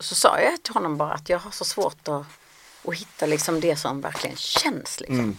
så 0.00 0.14
sa 0.14 0.40
jag 0.40 0.62
till 0.62 0.74
honom 0.74 0.96
bara 0.96 1.12
att 1.12 1.28
jag 1.28 1.38
har 1.38 1.50
så 1.50 1.64
svårt 1.64 2.08
att, 2.08 2.26
att 2.84 2.94
hitta 2.94 3.26
liksom 3.26 3.60
det 3.60 3.76
som 3.76 4.00
verkligen 4.00 4.36
känns. 4.36 5.00
Liksom. 5.00 5.36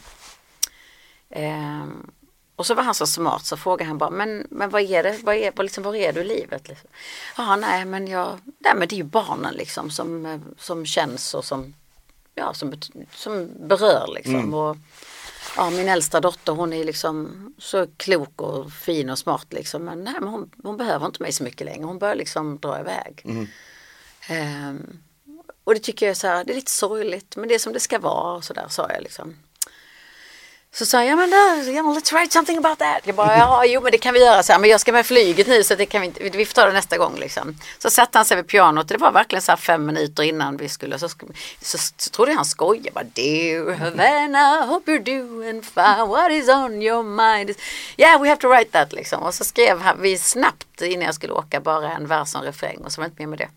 Ehm, 1.30 2.12
och 2.56 2.66
så 2.66 2.74
var 2.74 2.84
han 2.84 2.96
så 2.96 3.08
smart 3.08 3.46
så 3.46 3.58
frågade 3.58 3.88
han 3.88 3.98
bara, 3.98 4.10
men, 4.10 4.48
men 4.50 4.70
vad 4.70 4.82
är 4.82 5.04
det, 5.04 5.20
vad 5.24 5.36
är, 5.36 5.52
vad 5.56 5.66
liksom, 5.66 5.84
var 5.84 5.96
är 5.96 6.14
du 6.14 6.22
i 6.22 6.24
livet? 6.24 6.68
Liksom? 6.68 6.90
Ja, 7.38 7.56
nej 7.56 7.86
men 7.86 8.08
jag, 8.08 8.40
nej 8.60 8.74
men 8.76 8.88
det 8.88 8.96
är 8.96 8.98
ju 8.98 9.04
barnen 9.04 9.54
liksom 9.54 9.90
som, 9.90 10.26
eh, 10.26 10.40
som 10.58 10.86
känns 10.86 11.34
och 11.34 11.46
som, 11.46 11.74
ja, 12.36 12.54
som, 12.54 12.74
som 13.12 13.50
berör 13.68 14.12
liksom. 14.16 14.54
Och, 14.54 14.78
ja, 15.58 15.70
min 15.70 15.90
äldsta 15.90 16.22
dotter 16.22 16.52
hon 16.54 16.74
är 16.74 16.84
liksom 16.84 17.54
så 17.58 17.88
klok 17.98 18.42
och 18.42 18.72
fin 18.72 19.10
och 19.10 19.20
smart 19.20 19.54
liksom. 19.54 19.84
Men, 19.84 20.04
nej, 20.04 20.14
men 20.20 20.30
hon, 20.30 20.52
hon 20.64 20.78
behöver 20.78 21.06
inte 21.06 21.22
mig 21.22 21.32
så 21.32 21.44
mycket 21.44 21.66
längre. 21.66 21.86
Hon 21.86 22.00
börjar 22.00 22.16
liksom 22.16 22.60
dra 22.60 22.80
iväg. 22.80 23.22
Ehm, 24.28 25.00
och 25.66 25.74
det 25.74 25.80
tycker 25.80 26.06
jag 26.06 26.12
är 26.12 26.16
så 26.16 26.28
här, 26.28 26.44
det 26.44 26.54
är 26.54 26.56
lite 26.56 26.72
sorgligt 26.72 27.36
men 27.36 27.50
det 27.50 27.56
är 27.56 27.60
som 27.60 27.74
det 27.74 27.80
ska 27.80 28.00
vara 28.00 28.38
och 28.38 28.44
så 28.44 28.54
där 28.54 28.68
sa 28.70 28.90
jag 28.92 29.04
liksom. 29.04 29.36
Så 30.72 30.86
sa 30.86 30.98
jag, 31.04 31.08
ja 31.08 31.16
men 31.16 31.30
då, 31.30 31.38
let's 31.94 32.14
write 32.14 32.34
something 32.34 32.58
about 32.58 32.80
that. 32.80 33.02
Jag 33.04 33.16
bara, 33.16 33.38
ja 33.38 33.66
jo 33.66 33.82
men 33.82 33.92
det 33.92 33.98
kan 33.98 34.14
vi 34.14 34.20
göra 34.20 34.44
så 34.44 34.54
här, 34.54 34.60
men 34.60 34.70
jag 34.70 34.82
ska 34.82 34.92
med 34.92 35.06
flyget 35.06 35.48
nu 35.48 35.64
så 35.64 35.76
det 35.76 35.86
kan 35.86 36.02
vi 36.02 36.08
inte, 36.08 36.30
vi 36.30 36.46
får 36.46 36.54
ta 36.54 36.66
det 36.66 36.74
nästa 36.74 36.98
gång 36.98 37.16
liksom. 37.16 37.56
Så 37.80 37.90
satte 37.90 38.18
han 38.18 38.26
sig 38.26 38.38
vid 38.38 38.48
pianot 38.48 38.88
det 38.88 38.98
var 38.98 39.12
verkligen 39.12 39.42
så 39.42 39.52
här 39.52 39.58
fem 39.58 39.86
minuter 39.86 40.24
innan 40.24 40.58
vi 40.58 40.70
skulle, 40.70 41.00
så, 41.00 41.10
så, 41.62 41.78
så 41.98 42.10
trodde 42.10 42.32
jag 42.32 42.36
han 42.36 42.46
skojade. 42.46 42.92
Bara, 42.92 43.04
Dear 43.04 43.74
Havana, 43.74 44.66
hope 44.66 44.92
you're 44.92 45.20
doing 45.20 45.62
fine, 45.62 46.08
what 46.08 46.32
is 46.32 46.50
on 46.50 46.82
your 46.82 47.04
mind? 47.04 47.56
Yeah 47.98 48.22
we 48.22 48.30
have 48.30 48.42
to 48.42 48.48
write 48.48 48.72
that 48.72 48.94
liksom. 48.94 49.24
Och 49.24 49.34
så 49.34 49.44
skrev 49.44 49.82
vi 50.00 50.18
snabbt 50.18 50.82
innan 50.82 51.06
jag 51.06 51.16
skulle 51.16 51.34
åka 51.34 51.60
bara 51.60 51.92
en 51.92 52.08
vers 52.08 52.36
och 52.36 52.42
en 52.42 52.46
refräng 52.46 52.78
och 52.78 52.92
så 52.92 53.02
var 53.02 53.08
det 53.08 53.12
inte 53.12 53.22
mer 53.22 53.28
med 53.28 53.40
det. 53.40 53.50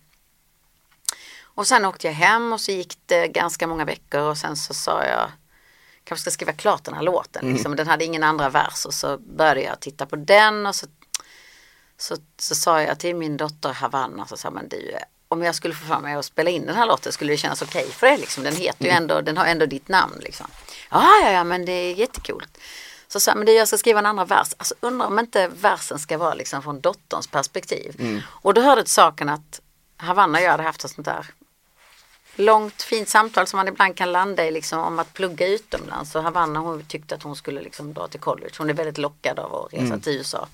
Och 1.59 1.67
sen 1.67 1.85
åkte 1.85 2.07
jag 2.07 2.15
hem 2.15 2.53
och 2.53 2.61
så 2.61 2.73
gick 2.73 2.99
det 3.07 3.29
ganska 3.29 3.67
många 3.67 3.85
veckor 3.85 4.21
och 4.21 4.39
sen 4.39 4.57
så 4.57 4.75
sa 4.75 5.05
jag 5.05 5.31
kanske 6.05 6.23
ska 6.23 6.31
skriva 6.31 6.53
klart 6.53 6.85
den 6.85 6.95
här 6.95 7.03
låten. 7.03 7.53
Liksom. 7.53 7.77
Den 7.77 7.87
hade 7.89 8.05
ingen 8.05 8.23
andra 8.23 8.49
vers 8.49 8.87
och 8.87 8.95
så 8.95 9.19
började 9.19 9.63
jag 9.63 9.81
titta 9.81 10.07
på 10.07 10.17
den 10.17 10.67
och 10.67 10.75
så, 10.75 10.87
så, 11.97 12.17
så 12.39 12.55
sa 12.55 12.83
jag 12.83 12.99
till 12.99 13.17
min 13.17 13.37
dotter 13.37 13.73
Havanna 13.73 14.27
så 14.27 14.37
sa 14.37 14.51
men 14.51 14.69
du 14.69 14.95
om 15.29 15.43
jag 15.43 15.55
skulle 15.55 15.75
få 15.75 15.87
för 15.87 16.01
mig 16.01 16.15
att 16.15 16.25
spela 16.25 16.51
in 16.51 16.67
den 16.67 16.77
här 16.77 16.87
låten 16.87 17.13
skulle 17.13 17.33
det 17.33 17.37
kännas 17.37 17.63
okej 17.63 17.87
för 17.91 18.07
dig 18.07 18.19
liksom. 18.19 18.45
Den 18.45 18.57
heter 18.57 18.85
ju 18.85 18.91
ändå, 18.91 19.21
den 19.21 19.37
har 19.37 19.47
ändå 19.47 19.67
ditt 19.67 19.89
namn 19.89 20.15
liksom. 20.21 20.47
Ja, 20.91 21.21
ja, 21.23 21.31
ja, 21.31 21.45
men 21.45 21.65
det 21.65 21.73
är 21.73 21.95
jättekult. 21.95 22.59
Så 23.09 23.21
sa 23.21 23.35
men 23.35 23.47
du 23.47 23.53
jag 23.53 23.69
ska 23.69 23.79
skriva 23.79 23.99
en 23.99 24.07
andra 24.07 24.25
vers. 24.25 24.55
Alltså 24.57 24.75
undrar 24.81 25.07
om 25.07 25.19
inte 25.19 25.49
versen 25.49 25.99
ska 25.99 26.19
vara 26.19 26.35
liksom 26.35 26.63
från 26.63 26.81
dotterns 26.81 27.27
perspektiv. 27.27 28.23
Och 28.27 28.55
då 28.55 28.61
hörde 28.61 28.83
till 28.83 28.93
saken 28.93 29.29
att 29.29 29.61
Havanna 29.97 30.39
och 30.39 30.45
jag 30.45 30.51
hade 30.51 30.63
haft 30.63 30.85
ett 30.85 30.91
sånt 30.91 31.05
där 31.05 31.27
långt 32.39 32.83
fint 32.83 33.09
samtal 33.09 33.47
som 33.47 33.57
man 33.57 33.69
ibland 33.69 33.97
kan 33.97 34.13
landa 34.13 34.47
i 34.47 34.51
liksom, 34.51 34.79
om 34.79 34.99
att 34.99 35.15
plugga 35.15 35.47
utomlands. 35.47 36.15
Och 36.15 36.23
Havanna 36.23 36.61
hon 36.61 36.85
tyckte 36.85 37.15
att 37.15 37.23
hon 37.23 37.37
skulle 37.37 37.61
liksom 37.61 37.95
dra 37.95 38.09
till 38.09 38.21
college. 38.21 38.53
Hon 38.59 38.71
är 38.71 38.75
väldigt 38.75 38.99
lockad 38.99 39.39
av 39.39 39.55
att 39.55 39.73
resa 39.73 39.99
till 39.99 40.13
USA. 40.13 40.49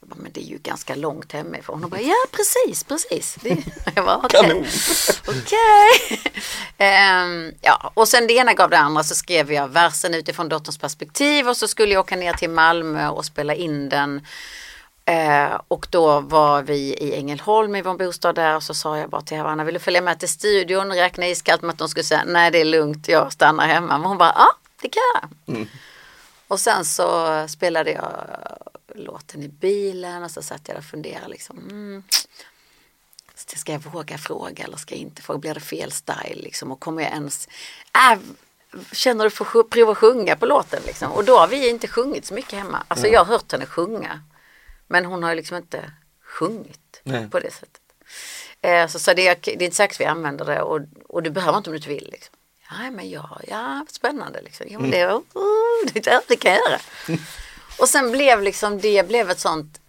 Jag 0.00 0.08
bara, 0.08 0.22
men 0.22 0.32
det 0.32 0.40
är 0.40 0.44
ju 0.44 0.58
ganska 0.58 0.94
långt 0.94 1.32
hemifrån. 1.32 1.80
Hon 1.82 1.90
bara, 1.90 2.00
ja 2.00 2.16
precis, 2.30 2.84
precis. 2.84 3.36
Det, 3.40 3.48
jag 3.94 4.04
bara, 4.04 4.16
okej. 4.16 4.40
Kanon. 4.40 4.66
Okej. 5.28 6.20
Ehm, 6.78 7.52
ja, 7.60 7.92
och 7.94 8.08
sen 8.08 8.26
det 8.26 8.32
ena 8.32 8.54
gav 8.54 8.70
det 8.70 8.78
andra 8.78 9.02
så 9.02 9.14
skrev 9.14 9.52
jag 9.52 9.68
versen 9.68 10.14
utifrån 10.14 10.48
dotterns 10.48 10.78
perspektiv 10.78 11.48
och 11.48 11.56
så 11.56 11.68
skulle 11.68 11.92
jag 11.92 12.00
åka 12.00 12.16
ner 12.16 12.32
till 12.32 12.50
Malmö 12.50 13.08
och 13.08 13.24
spela 13.24 13.54
in 13.54 13.88
den. 13.88 14.26
Eh, 15.10 15.60
och 15.68 15.86
då 15.90 16.20
var 16.20 16.62
vi 16.62 16.78
i 16.78 17.14
Ängelholm 17.14 17.76
i 17.76 17.82
vår 17.82 17.94
bostad 17.94 18.34
där 18.34 18.56
och 18.56 18.62
så 18.62 18.74
sa 18.74 18.98
jag 18.98 19.10
bara 19.10 19.20
till 19.20 19.36
Havanna, 19.36 19.64
vill 19.64 19.74
du 19.74 19.80
följa 19.80 20.00
med 20.00 20.18
till 20.18 20.28
studion? 20.28 20.92
Räkna 20.92 21.28
iskallt 21.28 21.62
med 21.62 21.72
att 21.72 21.78
de 21.78 21.88
skulle 21.88 22.04
säga, 22.04 22.24
nej 22.26 22.50
det 22.50 22.58
är 22.58 22.64
lugnt, 22.64 23.08
jag 23.08 23.32
stannar 23.32 23.66
hemma. 23.66 23.98
Men 23.98 24.06
hon 24.06 24.18
bara, 24.18 24.32
ja 24.36 24.50
det 24.82 24.88
kan 24.88 25.02
jag. 25.14 25.56
Och 26.48 26.60
sen 26.60 26.84
så 26.84 27.48
spelade 27.48 27.90
jag 27.92 28.12
låten 28.94 29.42
i 29.42 29.48
bilen 29.48 30.22
och 30.22 30.30
så 30.30 30.42
satt 30.42 30.60
jag 30.68 30.76
där 30.76 30.78
och 30.78 30.84
funderade 30.84 31.28
liksom. 31.28 31.58
Mm, 31.58 32.02
ska 33.34 33.72
jag 33.72 33.78
våga 33.78 34.18
fråga 34.18 34.64
eller 34.64 34.76
ska 34.76 34.94
jag 34.94 35.02
inte 35.02 35.22
fråga? 35.22 35.38
Blir 35.38 35.54
det 35.54 35.60
fel 35.60 35.92
style 35.92 36.42
liksom? 36.42 36.72
Och 36.72 36.80
kommer 36.80 37.02
jag 37.02 37.12
ens... 37.12 37.48
Äh, 38.12 38.18
känner 38.92 39.24
du 39.24 39.30
för 39.30 39.60
att 39.60 39.70
prova 39.70 39.94
sjunga 39.94 40.36
på 40.36 40.46
låten 40.46 40.82
liksom? 40.86 41.12
Och 41.12 41.24
då 41.24 41.38
har 41.38 41.48
vi 41.48 41.68
inte 41.68 41.88
sjungit 41.88 42.26
så 42.26 42.34
mycket 42.34 42.58
hemma. 42.58 42.82
Alltså 42.88 43.06
jag 43.06 43.24
har 43.24 43.32
hört 43.32 43.52
henne 43.52 43.66
sjunga. 43.66 44.20
Men 44.90 45.04
hon 45.04 45.22
har 45.22 45.30
ju 45.30 45.36
liksom 45.36 45.56
inte 45.56 45.92
sjungit 46.22 47.00
Nej. 47.02 47.28
på 47.30 47.40
det 47.40 47.50
sättet. 47.50 47.80
Eh, 48.60 48.86
så, 48.86 48.98
så 48.98 49.14
det, 49.14 49.28
är, 49.28 49.36
det 49.42 49.50
är 49.50 49.62
inte 49.62 49.76
säkert 49.76 50.00
vi 50.00 50.04
använder 50.04 50.44
det 50.44 50.62
och, 50.62 50.80
och 51.08 51.22
du 51.22 51.30
behöver 51.30 51.58
inte 51.58 51.70
om 51.70 51.72
du 51.72 51.76
inte 51.76 51.88
vill. 51.88 52.08
Liksom. 52.12 52.34
Ja 52.70 52.90
men 52.90 53.10
ja, 53.10 53.40
ja 53.48 53.86
spännande 53.88 54.42
liksom. 54.42 54.66
Jo, 54.70 54.80
men 54.80 54.90
det, 54.90 55.06
oh, 55.06 55.92
det, 55.92 56.20
det 56.28 56.36
kan 56.36 56.52
jag 56.52 56.60
göra. 56.70 56.80
Och 57.80 57.88
sen 57.88 58.12
blev 58.12 58.42
liksom 58.42 58.80
det 58.80 59.08
blev 59.08 59.30
ett 59.30 59.40
sånt 59.40 59.80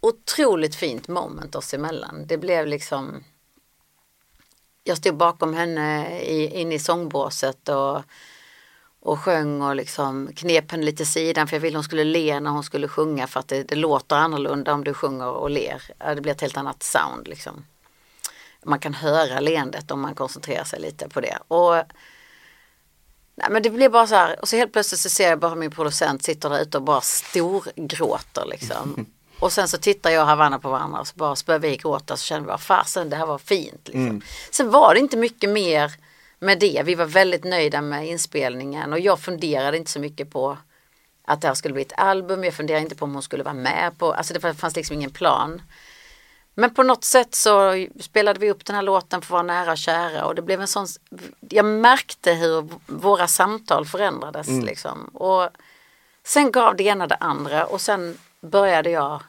otroligt 0.00 0.74
fint 0.74 1.08
moment 1.08 1.54
oss 1.54 1.74
emellan. 1.74 2.26
Det 2.26 2.38
blev 2.38 2.66
liksom 2.66 3.24
Jag 4.84 4.96
stod 4.96 5.16
bakom 5.16 5.54
henne 5.54 6.20
i, 6.20 6.60
in 6.60 6.72
i 6.72 6.78
sångbåset 6.78 7.68
och, 7.68 8.02
och 9.04 9.20
sjöng 9.20 9.62
och 9.62 9.76
liksom 9.76 10.30
knep 10.36 10.70
henne 10.70 10.84
lite 10.84 11.06
sidan 11.06 11.46
för 11.46 11.56
jag 11.56 11.60
ville 11.60 11.76
hon 11.76 11.84
skulle 11.84 12.04
le 12.04 12.40
när 12.40 12.50
hon 12.50 12.62
skulle 12.62 12.88
sjunga 12.88 13.26
för 13.26 13.40
att 13.40 13.48
det, 13.48 13.62
det 13.62 13.74
låter 13.74 14.16
annorlunda 14.16 14.72
om 14.72 14.84
du 14.84 14.94
sjunger 14.94 15.28
och 15.28 15.50
ler. 15.50 15.82
Det 16.14 16.20
blir 16.20 16.32
ett 16.32 16.40
helt 16.40 16.56
annat 16.56 16.82
sound 16.82 17.28
liksom. 17.28 17.64
Man 18.62 18.78
kan 18.78 18.94
höra 18.94 19.40
leendet 19.40 19.90
om 19.90 20.00
man 20.00 20.14
koncentrerar 20.14 20.64
sig 20.64 20.80
lite 20.80 21.08
på 21.08 21.20
det. 21.20 21.38
Och 21.48 21.74
Nej 23.34 23.48
men 23.50 23.62
det 23.62 23.70
blir 23.70 23.88
bara 23.88 24.06
så 24.06 24.14
här 24.14 24.40
och 24.40 24.48
så 24.48 24.56
helt 24.56 24.72
plötsligt 24.72 25.00
så 25.00 25.08
ser 25.08 25.28
jag 25.28 25.38
bara 25.38 25.54
min 25.54 25.70
producent 25.70 26.22
sitter 26.22 26.50
där 26.50 26.60
ute 26.60 26.76
och 26.76 26.84
bara 26.84 27.00
storgråter 27.00 28.46
liksom. 28.46 29.06
Och 29.38 29.52
sen 29.52 29.68
så 29.68 29.78
tittar 29.78 30.10
jag 30.10 30.22
och 30.22 30.28
Havanna 30.28 30.58
på 30.58 30.70
varandra 30.70 31.00
och 31.00 31.08
så 31.08 31.14
bara 31.16 31.36
så 31.36 31.58
vi 31.58 31.76
gråta 31.76 32.16
så 32.16 32.24
känner 32.24 32.40
vi 32.40 32.46
bara 32.46 32.58
fasen 32.58 33.10
det 33.10 33.16
här 33.16 33.26
var 33.26 33.38
fint. 33.38 33.88
Liksom. 33.88 34.22
Sen 34.50 34.70
var 34.70 34.94
det 34.94 35.00
inte 35.00 35.16
mycket 35.16 35.50
mer 35.50 35.92
med 36.38 36.58
det. 36.58 36.82
Vi 36.84 36.94
var 36.94 37.06
väldigt 37.06 37.44
nöjda 37.44 37.80
med 37.80 38.06
inspelningen 38.06 38.92
och 38.92 39.00
jag 39.00 39.20
funderade 39.20 39.76
inte 39.76 39.90
så 39.90 40.00
mycket 40.00 40.30
på 40.30 40.58
att 41.24 41.40
det 41.40 41.48
här 41.48 41.54
skulle 41.54 41.74
bli 41.74 41.82
ett 41.82 41.98
album. 41.98 42.44
Jag 42.44 42.54
funderade 42.54 42.82
inte 42.82 42.96
på 42.96 43.04
om 43.04 43.14
hon 43.14 43.22
skulle 43.22 43.42
vara 43.42 43.54
med 43.54 43.98
på, 43.98 44.12
alltså 44.12 44.34
det 44.34 44.54
fanns 44.54 44.76
liksom 44.76 44.96
ingen 44.96 45.10
plan. 45.10 45.62
Men 46.54 46.74
på 46.74 46.82
något 46.82 47.04
sätt 47.04 47.34
så 47.34 47.86
spelade 48.00 48.40
vi 48.40 48.50
upp 48.50 48.64
den 48.64 48.76
här 48.76 48.82
låten 48.82 49.22
för 49.22 49.26
att 49.26 49.30
vara 49.30 49.42
nära 49.42 49.72
och 49.72 49.78
kära 49.78 50.24
och 50.24 50.34
det 50.34 50.42
blev 50.42 50.60
en 50.60 50.68
sån, 50.68 50.86
jag 51.40 51.64
märkte 51.64 52.32
hur 52.32 52.68
våra 52.86 53.26
samtal 53.26 53.86
förändrades 53.86 54.48
liksom. 54.48 55.04
Och 55.04 55.48
sen 56.24 56.52
gav 56.52 56.76
det 56.76 56.84
ena 56.84 57.06
det 57.06 57.16
andra 57.16 57.66
och 57.66 57.80
sen 57.80 58.18
började 58.40 58.90
jag 58.90 59.22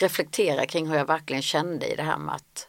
reflektera 0.00 0.66
kring 0.66 0.88
hur 0.88 0.96
jag 0.96 1.04
verkligen 1.04 1.42
kände 1.42 1.86
i 1.86 1.96
det 1.96 2.02
här 2.02 2.18
med 2.18 2.34
att 2.34 2.68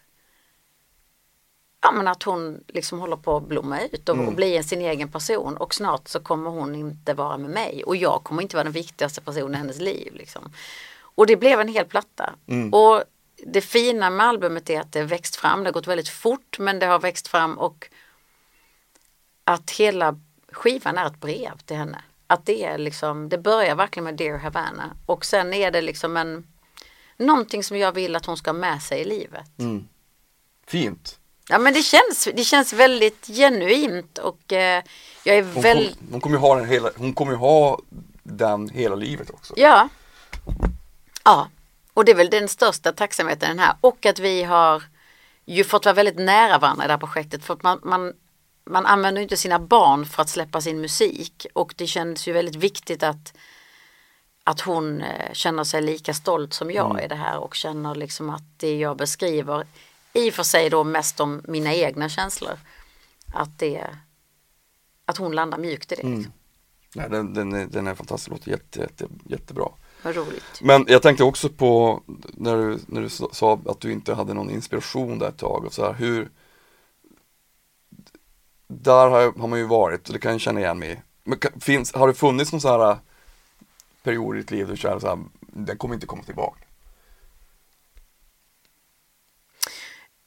Ja 1.84 1.92
men 1.92 2.08
att 2.08 2.24
hon 2.24 2.64
liksom 2.68 3.00
håller 3.00 3.16
på 3.16 3.38
att 3.38 3.48
blomma 3.48 3.82
ut 3.82 4.10
och, 4.10 4.28
och 4.28 4.34
bli 4.34 4.58
en 4.58 4.64
sin 4.64 4.82
egen 4.82 5.12
person 5.12 5.58
och 5.58 5.74
snart 5.74 6.08
så 6.08 6.20
kommer 6.20 6.50
hon 6.50 6.76
inte 6.76 7.14
vara 7.14 7.38
med 7.38 7.50
mig 7.50 7.84
och 7.84 7.96
jag 7.96 8.24
kommer 8.24 8.42
inte 8.42 8.56
vara 8.56 8.64
den 8.64 8.74
viktigaste 8.74 9.22
personen 9.22 9.54
i 9.54 9.58
hennes 9.58 9.80
liv. 9.80 10.14
Liksom. 10.16 10.54
Och 11.02 11.28
det 11.28 11.36
blev 11.36 11.60
en 11.60 11.68
hel 11.68 11.86
platta. 11.86 12.34
Och 12.72 13.04
det 13.46 13.62
fina 13.62 14.10
med 14.10 14.26
albumet 14.26 14.70
är 14.70 14.82
att 14.82 14.92
det 14.92 15.04
växt 15.04 15.36
fram, 15.36 15.64
det 15.64 15.68
har 15.68 15.74
gått 15.74 15.88
väldigt 15.88 16.10
fort 16.10 16.60
men 16.60 16.80
det 16.80 16.86
har 16.86 17.00
växt 17.00 17.28
fram 17.28 17.58
och 17.58 17.90
att 19.44 19.72
hela 19.72 20.20
skivan 20.52 20.98
är 20.98 21.06
ett 21.06 21.20
brev 21.20 21.58
till 21.66 21.78
henne. 21.78 22.04
Att 22.28 22.46
det 22.46 22.64
är 22.64 22.78
liksom, 22.78 23.30
det 23.30 23.38
börjar 23.38 23.76
verkligen 23.76 24.04
med 24.04 24.16
Dear 24.16 24.38
Havana 24.38 24.96
och 25.06 25.26
sen 25.26 25.54
är 25.54 25.72
det 25.72 25.82
liksom 25.82 26.18
en 26.18 26.48
Någonting 27.18 27.64
som 27.64 27.78
jag 27.78 27.92
vill 27.92 28.16
att 28.16 28.26
hon 28.26 28.38
ska 28.38 28.52
ha 28.52 28.58
med 28.58 28.82
sig 28.82 29.02
i 29.02 29.06
livet. 29.06 29.50
Fint. 30.68 31.20
Ja 31.50 31.60
men 31.60 31.74
det 31.74 31.84
känns, 31.84 32.28
det 32.34 32.44
känns 32.44 32.74
väldigt 32.74 33.28
genuint 33.28 34.18
och 34.18 34.54
eh, 34.54 34.84
jag 35.24 35.38
är 35.38 35.44
Hon, 35.54 35.62
väl, 35.62 35.88
kom, 35.88 36.08
hon 36.12 36.22
kommer 36.22 36.36
ju 36.36 36.42
ha 36.42 36.56
den 36.56 36.66
hela, 36.70 36.90
hon 36.98 37.14
kommer 37.14 37.32
ju 37.32 37.38
ha 37.38 37.80
den 38.24 38.70
hela 38.70 38.96
livet 38.96 39.30
också. 39.30 39.54
ja. 39.58 39.90
Ja, 41.26 41.50
och 41.94 42.06
det 42.06 42.12
är 42.12 42.16
väl 42.16 42.30
den 42.30 42.48
största 42.48 42.92
tacksamheten 42.92 43.50
den 43.50 43.60
här 43.60 43.76
och 43.82 44.06
att 44.06 44.20
vi 44.20 44.44
har 44.44 44.84
ju 45.46 45.64
fått 45.64 45.86
vara 45.86 45.96
väldigt 45.96 46.20
nära 46.20 46.58
varandra 46.58 46.86
i 46.86 46.88
det 46.88 46.94
här 46.94 47.00
projektet 47.00 47.44
för 47.44 47.54
att 47.54 47.64
man, 47.64 47.80
man, 47.84 48.14
man 48.66 48.86
använder 48.86 49.22
inte 49.22 49.38
sina 49.38 49.60
barn 49.60 50.06
för 50.06 50.22
att 50.22 50.30
släppa 50.30 50.62
sin 50.62 50.82
musik 50.82 51.46
och 51.54 51.74
det 51.78 51.88
känns 51.88 52.28
ju 52.28 52.34
väldigt 52.34 52.56
viktigt 52.56 53.04
att 53.04 53.34
att 54.44 54.62
hon 54.62 55.02
eh, 55.02 55.34
känner 55.34 55.64
sig 55.64 55.82
lika 55.82 56.14
stolt 56.14 56.54
som 56.54 56.72
jag 56.72 57.02
i 57.04 57.08
det 57.08 57.16
här 57.16 57.38
och 57.38 57.56
känner 57.56 57.96
liksom 57.96 58.30
att 58.30 58.44
det 58.58 58.78
jag 58.78 58.98
beskriver 58.98 59.66
i 60.14 60.30
och 60.30 60.34
för 60.34 60.44
sig 60.44 60.70
då 60.70 60.84
mest 60.84 61.20
om 61.20 61.42
mina 61.48 61.74
egna 61.74 62.10
känslor 62.10 62.60
att 63.34 63.60
det 63.60 63.88
att 65.06 65.18
hon 65.18 65.32
landar 65.32 65.58
mjukt 65.58 65.92
i 65.92 65.96
det. 65.96 66.04
Liksom. 66.04 66.34
Nej, 66.96 67.10
den, 67.10 67.34
den, 67.34 67.54
är, 67.54 67.66
den 67.66 67.88
är 67.88 67.96
fantastisk, 67.96 68.30
låter 68.32 68.52
jätte, 68.52 68.80
jätte, 68.80 69.08
jättebra. 69.26 69.70
Vad 70.04 70.16
roligt. 70.16 70.62
Men 70.62 70.86
jag 70.88 71.02
tänkte 71.02 71.24
också 71.24 71.50
på 71.50 72.02
när 72.34 72.58
du, 72.58 72.80
när 72.88 73.02
du 73.02 73.10
sa- 73.10 73.60
att 73.66 73.80
du 73.80 73.92
inte 73.92 74.14
hade 74.14 74.34
någon 74.34 74.50
inspiration 74.50 75.20
där 75.20 75.30
ett 75.30 75.38
tag 75.38 75.66
och 75.66 75.74
så 75.74 75.86
här, 75.86 75.94
hur 75.94 76.30
Där 78.68 79.08
har, 79.10 79.22
jag- 79.22 79.32
har 79.38 79.48
man 79.48 79.60
ju 79.60 79.66
varit 79.66 80.08
och 80.08 80.14
det 80.14 80.20
kan 80.20 80.32
jag 80.32 80.42
känna 80.42 80.60
igen 80.60 80.80
mig 80.80 80.92
i. 80.92 80.98
Men 81.24 81.40
finns, 81.62 81.94
har 81.94 82.08
det 82.08 82.14
funnits 82.14 82.52
någon 82.52 82.62
så 82.62 82.68
här 82.80 82.98
period 84.04 84.36
i 84.36 84.40
ditt 84.40 84.52
liv 84.52 84.68
du 84.68 84.78
känner 84.78 85.00
så 85.00 85.08
här, 85.08 85.20
den 85.42 85.78
kommer 85.78 85.96
inte 85.96 86.06
komma 86.08 86.24
tillbaka? 86.24 86.63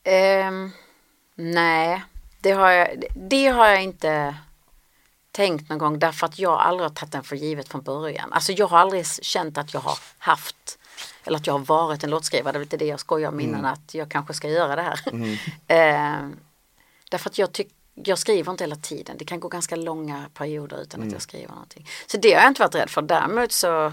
Ehm, 0.08 0.70
nej, 1.34 2.04
det 2.40 2.50
har, 2.52 2.70
jag, 2.70 3.04
det 3.14 3.46
har 3.46 3.66
jag 3.66 3.82
inte 3.82 4.36
tänkt 5.30 5.68
någon 5.68 5.78
gång 5.78 5.98
därför 5.98 6.26
att 6.26 6.38
jag 6.38 6.60
aldrig 6.60 6.90
har 6.90 6.94
tagit 6.94 7.12
den 7.12 7.24
för 7.24 7.36
givet 7.36 7.68
från 7.68 7.82
början. 7.82 8.32
Alltså 8.32 8.52
jag 8.52 8.66
har 8.66 8.78
aldrig 8.78 9.06
känt 9.06 9.58
att 9.58 9.74
jag 9.74 9.80
har 9.80 9.98
haft 10.18 10.78
eller 11.24 11.38
att 11.38 11.46
jag 11.46 11.54
har 11.54 11.58
varit 11.58 12.04
en 12.04 12.10
låtskrivare. 12.10 12.52
Det 12.52 12.58
är 12.58 12.60
lite 12.60 12.76
det 12.76 12.86
jag 12.86 13.00
skojar 13.00 13.28
om 13.28 13.40
innan 13.40 13.64
att 13.64 13.94
jag 13.94 14.10
kanske 14.10 14.34
ska 14.34 14.48
göra 14.48 14.76
det 14.76 14.82
här. 14.82 15.00
Ehm, 15.66 16.36
därför 17.10 17.30
att 17.30 17.38
jag 17.38 17.52
tycker 17.52 17.72
jag 17.94 18.18
skriver 18.18 18.52
inte 18.52 18.64
hela 18.64 18.76
tiden. 18.76 19.16
Det 19.18 19.24
kan 19.24 19.40
gå 19.40 19.48
ganska 19.48 19.76
långa 19.76 20.24
perioder 20.34 20.82
utan 20.82 21.02
att 21.02 21.12
jag 21.12 21.22
skriver 21.22 21.48
någonting. 21.48 21.88
Så 22.06 22.16
det 22.16 22.32
har 22.32 22.40
jag 22.42 22.50
inte 22.50 22.62
varit 22.62 22.74
rädd 22.74 22.90
för. 22.90 23.02
Däremot 23.02 23.52
så 23.52 23.86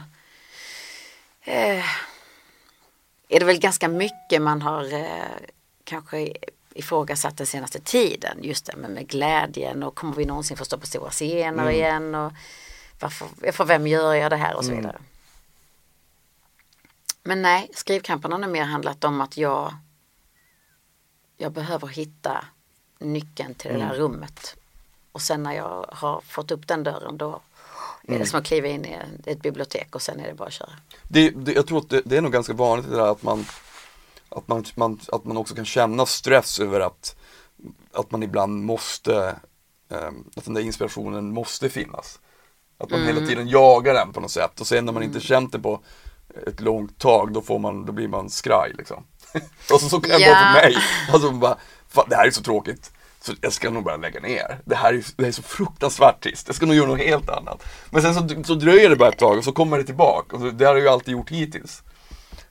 eh, 1.41 1.85
är 3.27 3.39
det 3.39 3.45
väl 3.45 3.59
ganska 3.59 3.87
mycket 3.87 4.41
man 4.41 4.61
har 4.61 4.93
eh, 4.93 5.25
kanske 5.83 6.33
ifrågasatt 6.73 7.37
den 7.37 7.47
senaste 7.47 7.79
tiden. 7.79 8.37
Just 8.41 8.65
det 8.65 8.75
med, 8.75 8.89
med 8.89 9.07
glädjen 9.07 9.83
och 9.83 9.95
kommer 9.95 10.15
vi 10.15 10.25
någonsin 10.25 10.57
få 10.57 10.65
stå 10.65 10.77
på 10.77 10.87
stora 10.87 11.09
scener 11.09 11.69
igen 11.69 12.15
och 12.15 12.33
varför, 12.99 13.51
för 13.51 13.65
vem 13.65 13.87
gör 13.87 14.13
jag 14.13 14.31
det 14.31 14.37
här 14.37 14.55
och 14.55 14.65
så 14.65 14.71
vidare. 14.71 14.97
Men 17.23 17.41
nej, 17.41 17.71
skrivkampen 17.73 18.31
har 18.31 18.47
mer 18.47 18.63
handlat 18.63 19.03
om 19.03 19.21
att 19.21 19.37
jag 19.37 19.73
jag 21.37 21.51
behöver 21.51 21.87
hitta 21.87 22.45
nyckeln 22.99 23.53
till 23.53 23.73
det 23.73 23.77
där 23.77 23.93
rummet. 23.93 24.55
Och 25.11 25.21
sen 25.21 25.43
när 25.43 25.53
jag 25.53 25.85
har 25.91 26.21
fått 26.21 26.51
upp 26.51 26.67
den 26.67 26.83
dörren 26.83 27.17
då 27.17 27.41
är 28.07 28.19
det 28.19 28.25
som 28.25 28.39
att 28.39 28.45
kliva 28.45 28.67
in 28.67 28.85
i 28.85 28.97
ett 29.25 29.41
bibliotek 29.41 29.95
och 29.95 30.01
sen 30.01 30.19
är 30.19 30.27
det 30.27 30.33
bara 30.33 30.47
att 30.47 30.53
köra. 30.53 30.69
Det, 31.03 31.29
det, 31.29 31.53
jag 31.53 31.67
tror 31.67 31.77
att 31.77 31.89
det, 31.89 32.01
det 32.05 32.17
är 32.17 32.21
nog 32.21 32.31
ganska 32.31 32.53
vanligt 32.53 32.89
det 32.89 32.95
där 32.95 33.11
att 33.11 33.23
man 33.23 33.45
att 34.35 34.47
man, 34.47 34.65
man, 34.75 34.99
att 35.11 35.25
man 35.25 35.37
också 35.37 35.55
kan 35.55 35.65
känna 35.65 36.05
stress 36.05 36.59
över 36.59 36.79
att, 36.79 37.15
att 37.93 38.11
man 38.11 38.23
ibland 38.23 38.65
måste, 38.65 39.35
ehm, 39.89 40.23
att 40.35 40.45
den 40.45 40.53
där 40.53 40.61
inspirationen 40.61 41.33
måste 41.33 41.69
finnas. 41.69 42.19
Att 42.77 42.89
man 42.89 43.03
hela 43.03 43.27
tiden 43.27 43.47
jagar 43.47 43.93
den 43.93 44.13
på 44.13 44.19
något 44.19 44.31
sätt 44.31 44.61
och 44.61 44.67
sen 44.67 44.85
när 44.85 44.93
man 44.93 45.03
inte 45.03 45.19
känt 45.19 45.51
det 45.51 45.59
på 45.59 45.79
ett 46.47 46.59
långt 46.61 46.99
tag 46.99 47.33
då, 47.33 47.41
får 47.41 47.59
man, 47.59 47.85
då 47.85 47.91
blir 47.91 48.07
man 48.07 48.29
skraj 48.29 48.73
liksom. 48.77 49.03
och 49.73 49.81
så, 49.81 49.89
så 49.89 50.01
kan 50.01 50.19
det 50.19 50.25
Ja. 50.25 50.29
vara 50.29 50.53
för 50.53 50.61
mig. 50.61 50.75
Alltså 51.13 51.31
bara, 51.31 51.57
fan, 51.89 52.05
det 52.09 52.15
här 52.15 52.27
är 52.27 52.31
så 52.31 52.43
tråkigt. 52.43 52.91
Så 53.21 53.33
jag 53.41 53.53
ska 53.53 53.69
nog 53.69 53.83
bara 53.83 53.97
lägga 53.97 54.19
ner. 54.19 54.59
Det 54.65 54.75
här 54.75 54.93
är, 54.93 55.05
det 55.15 55.23
här 55.23 55.27
är 55.27 55.31
så 55.31 55.41
fruktansvärt 55.43 56.23
trist. 56.23 56.47
Jag 56.47 56.55
ska 56.55 56.65
nog 56.65 56.75
göra 56.75 56.87
något 56.87 56.99
helt 56.99 57.29
annat. 57.29 57.63
Men 57.89 58.01
sen 58.01 58.13
så, 58.13 58.43
så 58.43 58.53
dröjer 58.53 58.89
det 58.89 58.95
bara 58.95 59.09
ett 59.09 59.17
tag 59.17 59.37
och 59.37 59.43
så 59.43 59.51
kommer 59.51 59.77
det 59.77 59.83
tillbaka. 59.83 60.35
Och 60.35 60.41
så, 60.41 60.49
det 60.49 60.65
har 60.65 60.75
jag 60.75 60.83
ju 60.83 60.89
alltid 60.89 61.11
gjort 61.11 61.29
hittills. 61.29 61.83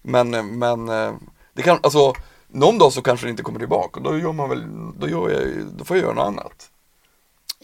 Men, 0.02 0.34
eh, 0.34 0.42
men 0.42 0.88
eh, 0.88 1.12
det 1.52 1.62
kan, 1.62 1.78
alltså 1.82 2.14
någon 2.48 2.78
dag 2.78 2.92
så 2.92 3.02
kanske 3.02 3.26
det 3.26 3.30
inte 3.30 3.42
kommer 3.42 3.58
tillbaka 3.58 4.00
och 4.00 4.04
då 4.04 4.18
gör 4.18 4.32
man 4.32 4.48
väl, 4.48 4.62
då, 5.00 5.08
gör 5.08 5.30
jag, 5.30 5.66
då 5.78 5.84
får 5.84 5.96
jag 5.96 6.04
göra 6.04 6.14
något 6.14 6.26
annat. 6.26 6.68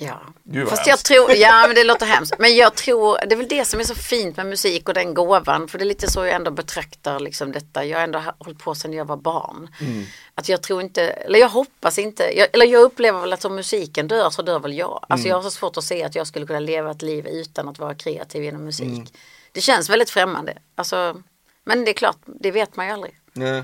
Ja, 0.01 0.21
Gud, 0.45 0.69
fast 0.69 0.87
jag 0.87 0.99
tror, 0.99 1.33
ja 1.33 1.65
men 1.67 1.75
det 1.75 1.85
låter 1.85 2.07
hemskt. 2.07 2.35
Men 2.39 2.57
jag 2.57 2.75
tror, 2.75 3.19
det 3.27 3.35
är 3.35 3.37
väl 3.37 3.49
det 3.49 3.65
som 3.65 3.81
är 3.81 3.85
så 3.85 3.95
fint 3.95 4.37
med 4.37 4.47
musik 4.47 4.89
och 4.89 4.95
den 4.95 5.15
gåvan. 5.15 5.69
För 5.69 5.79
det 5.79 5.85
är 5.85 5.87
lite 5.87 6.11
så 6.11 6.25
jag 6.25 6.35
ändå 6.35 6.51
betraktar 6.51 7.21
liksom 7.21 7.53
detta. 7.53 7.85
Jag 7.85 7.99
har 7.99 8.05
ändå 8.05 8.23
hållit 8.39 8.59
på 8.59 8.75
sedan 8.75 8.93
jag 8.93 9.05
var 9.05 9.17
barn. 9.17 9.69
Mm. 9.81 10.05
Att 10.35 10.49
jag 10.49 10.63
tror 10.63 10.81
inte, 10.83 11.03
eller 11.03 11.39
jag 11.39 11.49
hoppas 11.49 11.99
inte, 11.99 12.23
jag, 12.39 12.49
eller 12.53 12.67
jag 12.67 12.83
upplever 12.83 13.21
väl 13.21 13.33
att 13.33 13.45
om 13.45 13.55
musiken 13.55 14.09
dör 14.09 14.31
så 14.31 14.43
dör 14.43 14.59
väl 14.59 14.79
jag. 14.79 15.05
Alltså 15.09 15.27
Mm. 15.27 15.31
jag 15.31 15.37
har 15.37 15.43
så 15.43 15.51
svårt 15.51 15.77
att 15.77 15.85
se 15.85 16.05
att 16.05 16.15
jag 16.15 16.27
skulle 16.27 16.47
kunna 16.47 16.61
leva 16.61 16.91
ett 16.91 17.03
liv 17.03 17.27
utan 17.27 17.69
att 17.69 17.79
vara 17.79 17.95
kreativ 17.95 18.45
genom 18.45 18.65
musik. 18.65 18.87
Mm. 18.87 19.07
Det 19.53 19.61
känns 19.61 19.91
väldigt 19.91 20.11
främmande. 20.11 20.59
Alltså, 20.75 21.23
men 21.65 21.85
det 21.85 21.91
är 21.91 21.95
klart, 21.95 22.19
det 22.25 22.51
vet 22.51 22.77
man 22.77 22.87
ju 22.87 22.93
aldrig. 22.93 23.21
Nej. 23.33 23.63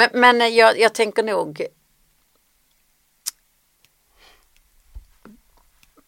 Men, 0.00 0.08
men 0.12 0.54
jag, 0.54 0.78
jag 0.78 0.94
tänker 0.94 1.22
nog 1.22 1.66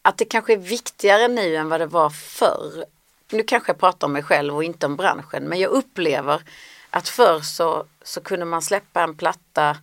att 0.01 0.17
det 0.17 0.25
kanske 0.25 0.53
är 0.53 0.57
viktigare 0.57 1.27
nu 1.27 1.55
än 1.55 1.69
vad 1.69 1.79
det 1.79 1.85
var 1.85 2.09
förr. 2.09 2.85
Nu 3.31 3.43
kanske 3.43 3.69
jag 3.69 3.79
pratar 3.79 4.07
om 4.07 4.13
mig 4.13 4.23
själv 4.23 4.55
och 4.55 4.63
inte 4.63 4.85
om 4.85 4.95
branschen 4.95 5.43
men 5.43 5.59
jag 5.59 5.71
upplever 5.71 6.41
att 6.89 7.09
förr 7.09 7.39
så, 7.39 7.85
så 8.03 8.21
kunde 8.21 8.45
man 8.45 8.61
släppa 8.61 9.03
en 9.03 9.17
platta 9.17 9.77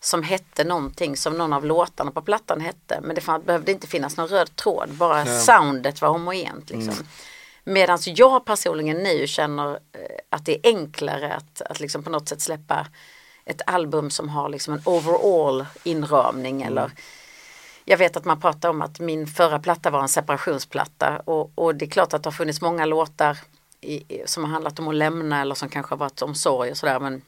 som 0.00 0.22
hette 0.22 0.64
någonting 0.64 1.16
som 1.16 1.38
någon 1.38 1.52
av 1.52 1.64
låtarna 1.66 2.10
på 2.10 2.22
plattan 2.22 2.60
hette 2.60 3.00
men 3.02 3.14
det 3.14 3.20
fann, 3.20 3.42
behövde 3.42 3.72
inte 3.72 3.86
finnas 3.86 4.16
någon 4.16 4.28
röd 4.28 4.56
tråd 4.56 4.88
bara 4.88 5.26
soundet 5.26 6.00
var 6.00 6.08
homogent. 6.08 6.70
Liksom. 6.70 7.06
Medan 7.64 7.98
jag 8.04 8.44
personligen 8.44 8.96
nu 8.96 9.26
känner 9.26 9.70
eh, 9.70 9.78
att 10.30 10.44
det 10.44 10.54
är 10.54 10.60
enklare 10.76 11.34
att, 11.34 11.62
att 11.62 11.80
liksom 11.80 12.02
på 12.02 12.10
något 12.10 12.28
sätt 12.28 12.40
släppa 12.40 12.86
ett 13.48 13.62
album 13.66 14.10
som 14.10 14.28
har 14.28 14.48
liksom 14.48 14.74
en 14.74 14.82
overall 14.84 15.66
inramning 15.84 16.62
eller 16.62 16.90
jag 17.84 17.98
vet 17.98 18.16
att 18.16 18.24
man 18.24 18.40
pratar 18.40 18.68
om 18.68 18.82
att 18.82 19.00
min 19.00 19.26
förra 19.26 19.58
platta 19.58 19.90
var 19.90 20.02
en 20.02 20.08
separationsplatta 20.08 21.22
och, 21.24 21.52
och 21.54 21.74
det 21.74 21.84
är 21.84 21.90
klart 21.90 22.14
att 22.14 22.22
det 22.22 22.26
har 22.26 22.32
funnits 22.32 22.60
många 22.60 22.84
låtar 22.84 23.38
i, 23.80 24.22
som 24.26 24.44
har 24.44 24.50
handlat 24.50 24.78
om 24.78 24.88
att 24.88 24.94
lämna 24.94 25.40
eller 25.40 25.54
som 25.54 25.68
kanske 25.68 25.92
har 25.92 25.98
varit 25.98 26.22
om 26.22 26.34
sorg 26.34 26.70
och 26.70 26.76
sådär 26.76 27.00
men, 27.00 27.22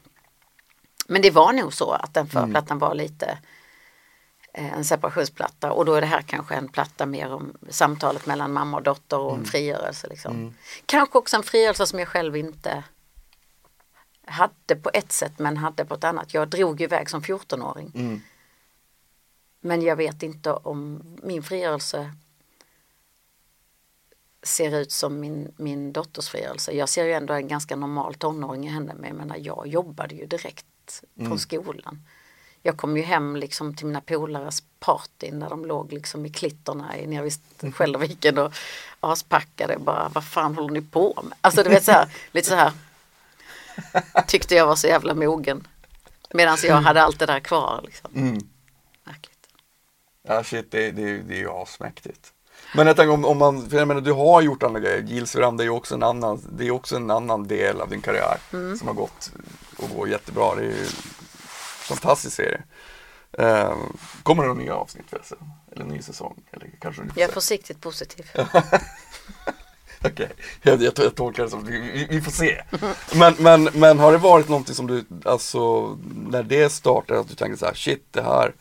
men 1.07 1.21
det 1.21 1.31
var 1.31 1.53
nog 1.53 1.73
så 1.73 1.91
att 1.91 2.13
den 2.13 2.27
förra 2.27 2.47
plattan 2.47 2.79
var 2.79 2.95
lite 2.95 3.37
eh, 4.53 4.73
en 4.73 4.85
separationsplatta 4.85 5.71
och 5.71 5.85
då 5.85 5.93
är 5.93 6.01
det 6.01 6.07
här 6.07 6.21
kanske 6.21 6.55
en 6.55 6.67
platta 6.67 7.05
mer 7.05 7.33
om 7.33 7.53
samtalet 7.69 8.25
mellan 8.25 8.53
mamma 8.53 8.77
och 8.77 8.83
dotter 8.83 9.19
och 9.19 9.37
en 9.37 9.45
frigörelse. 9.45 10.07
Liksom. 10.07 10.53
Kanske 10.85 11.17
också 11.17 11.37
en 11.37 11.43
frigörelse 11.43 11.87
som 11.87 11.99
jag 11.99 12.07
själv 12.07 12.37
inte 12.37 12.83
hade 14.25 14.75
på 14.75 14.89
ett 14.93 15.11
sätt 15.11 15.39
men 15.39 15.57
hade 15.57 15.85
på 15.85 15.93
ett 15.93 16.03
annat. 16.03 16.33
Jag 16.33 16.47
drog 16.47 16.81
iväg 16.81 17.09
som 17.09 17.21
14-åring. 17.21 17.91
Mm. 17.95 18.21
Men 19.59 19.81
jag 19.81 19.95
vet 19.95 20.23
inte 20.23 20.51
om 20.53 21.01
min 21.23 21.43
frigörelse 21.43 22.13
ser 24.43 24.75
ut 24.77 24.91
som 24.91 25.19
min, 25.19 25.53
min 25.57 25.93
dotters 25.93 26.29
frigörelse. 26.29 26.71
Jag 26.71 26.89
ser 26.89 27.05
ju 27.05 27.13
ändå 27.13 27.33
en 27.33 27.47
ganska 27.47 27.75
normal 27.75 28.13
tonåring 28.15 28.65
i 28.67 28.69
henne 28.69 28.93
men 28.93 29.07
jag 29.07 29.17
menar 29.17 29.37
jag 29.39 29.67
jobbade 29.67 30.15
ju 30.15 30.25
direkt 30.25 30.65
från 31.27 31.39
skolan. 31.39 32.03
Jag 32.63 32.77
kom 32.77 32.97
ju 32.97 33.03
hem 33.03 33.35
liksom 33.35 33.75
till 33.75 33.85
mina 33.85 34.01
polares 34.01 34.63
party 34.79 35.31
när 35.31 35.49
de 35.49 35.65
låg 35.65 35.93
liksom 35.93 36.25
i 36.25 36.29
klittorna 36.29 36.97
i- 36.97 37.07
nere 37.07 37.23
vid 37.61 37.75
Skälderviken 37.75 38.37
och 38.37 38.53
aspackade 38.99 39.77
bara 39.79 40.09
vad 40.09 40.25
fan 40.25 40.55
håller 40.55 40.69
ni 40.69 40.81
på 40.81 41.21
med? 41.23 41.37
Alltså 41.41 41.63
du 41.63 41.69
vet 41.69 41.83
så 41.83 41.91
här, 41.91 42.07
lite 42.31 42.47
så 42.49 42.55
här 42.55 42.71
tyckte 44.27 44.55
jag 44.55 44.67
var 44.67 44.75
så 44.75 44.87
jävla 44.87 45.13
mogen. 45.13 45.67
Medan 46.33 46.57
jag 46.63 46.75
hade 46.75 47.01
allt 47.01 47.19
det 47.19 47.25
där 47.25 47.39
kvar 47.39 47.81
liksom. 47.83 48.11
Mm. 48.15 48.39
Märkligt. 49.03 49.47
Ja 50.27 50.43
shit, 50.43 50.71
det, 50.71 50.91
det, 50.91 51.17
det 51.17 51.33
är 51.33 51.39
ju 51.39 51.49
asmäktigt. 51.49 52.33
Men 52.75 52.87
jag 52.87 52.95
tänker 52.95 53.13
om, 53.13 53.25
om 53.25 53.37
man, 53.37 53.69
för 53.69 53.77
jag 53.77 53.87
menar 53.87 54.01
du 54.01 54.11
har 54.11 54.41
gjort 54.41 54.63
andra 54.63 54.79
grejer, 54.79 55.01
Gills 55.01 55.35
veranda 55.35 55.63
är 55.63 55.65
ju 55.65 55.71
också 55.71 55.95
en 55.95 56.03
annan, 56.03 56.41
det 56.51 56.67
är 56.67 56.71
också 56.71 56.95
en 56.95 57.11
annan 57.11 57.47
del 57.47 57.81
av 57.81 57.89
din 57.89 58.01
karriär 58.01 58.37
som 58.77 58.87
har 58.87 58.93
gått 58.93 59.31
och 59.77 59.89
går 59.89 60.09
jättebra. 60.09 60.55
Det 60.55 60.61
är 60.61 60.65
ju 60.65 60.81
en 60.81 60.91
fantastisk 61.95 62.35
serie. 62.35 62.61
Eh, 63.37 63.75
kommer 64.23 64.43
det 64.43 64.49
några 64.49 64.61
nya 64.61 64.75
avsnitt 64.75 65.05
förresten? 65.09 65.37
Eller 65.71 65.85
ny 65.85 66.01
säsong? 66.01 66.43
Eller 66.51 66.69
kanske 66.79 67.01
Jag 67.15 67.29
är 67.29 67.33
försiktigt 67.33 67.81
positiv. 67.81 68.31
Okej, 70.05 70.29
jag, 70.61 70.81
jag, 70.83 70.93
jag 70.97 71.15
tolkar 71.15 71.43
det 71.43 71.49
som, 71.49 71.65
vi, 71.65 72.07
vi, 72.09 72.21
får 72.21 72.31
se. 72.31 72.61
Men, 73.15 73.35
men, 73.39 73.63
men 73.73 73.99
har 73.99 74.11
det 74.11 74.17
varit 74.17 74.49
någonting 74.49 74.75
som 74.75 74.87
du, 74.87 75.05
alltså 75.25 75.89
när 76.15 76.43
det 76.43 76.69
startade, 76.69 77.19
att 77.19 77.29
du 77.29 77.35
tänkte 77.35 77.59
så 77.59 77.65
här, 77.65 77.73
shit 77.73 78.05
det 78.11 78.21
här, 78.21 78.53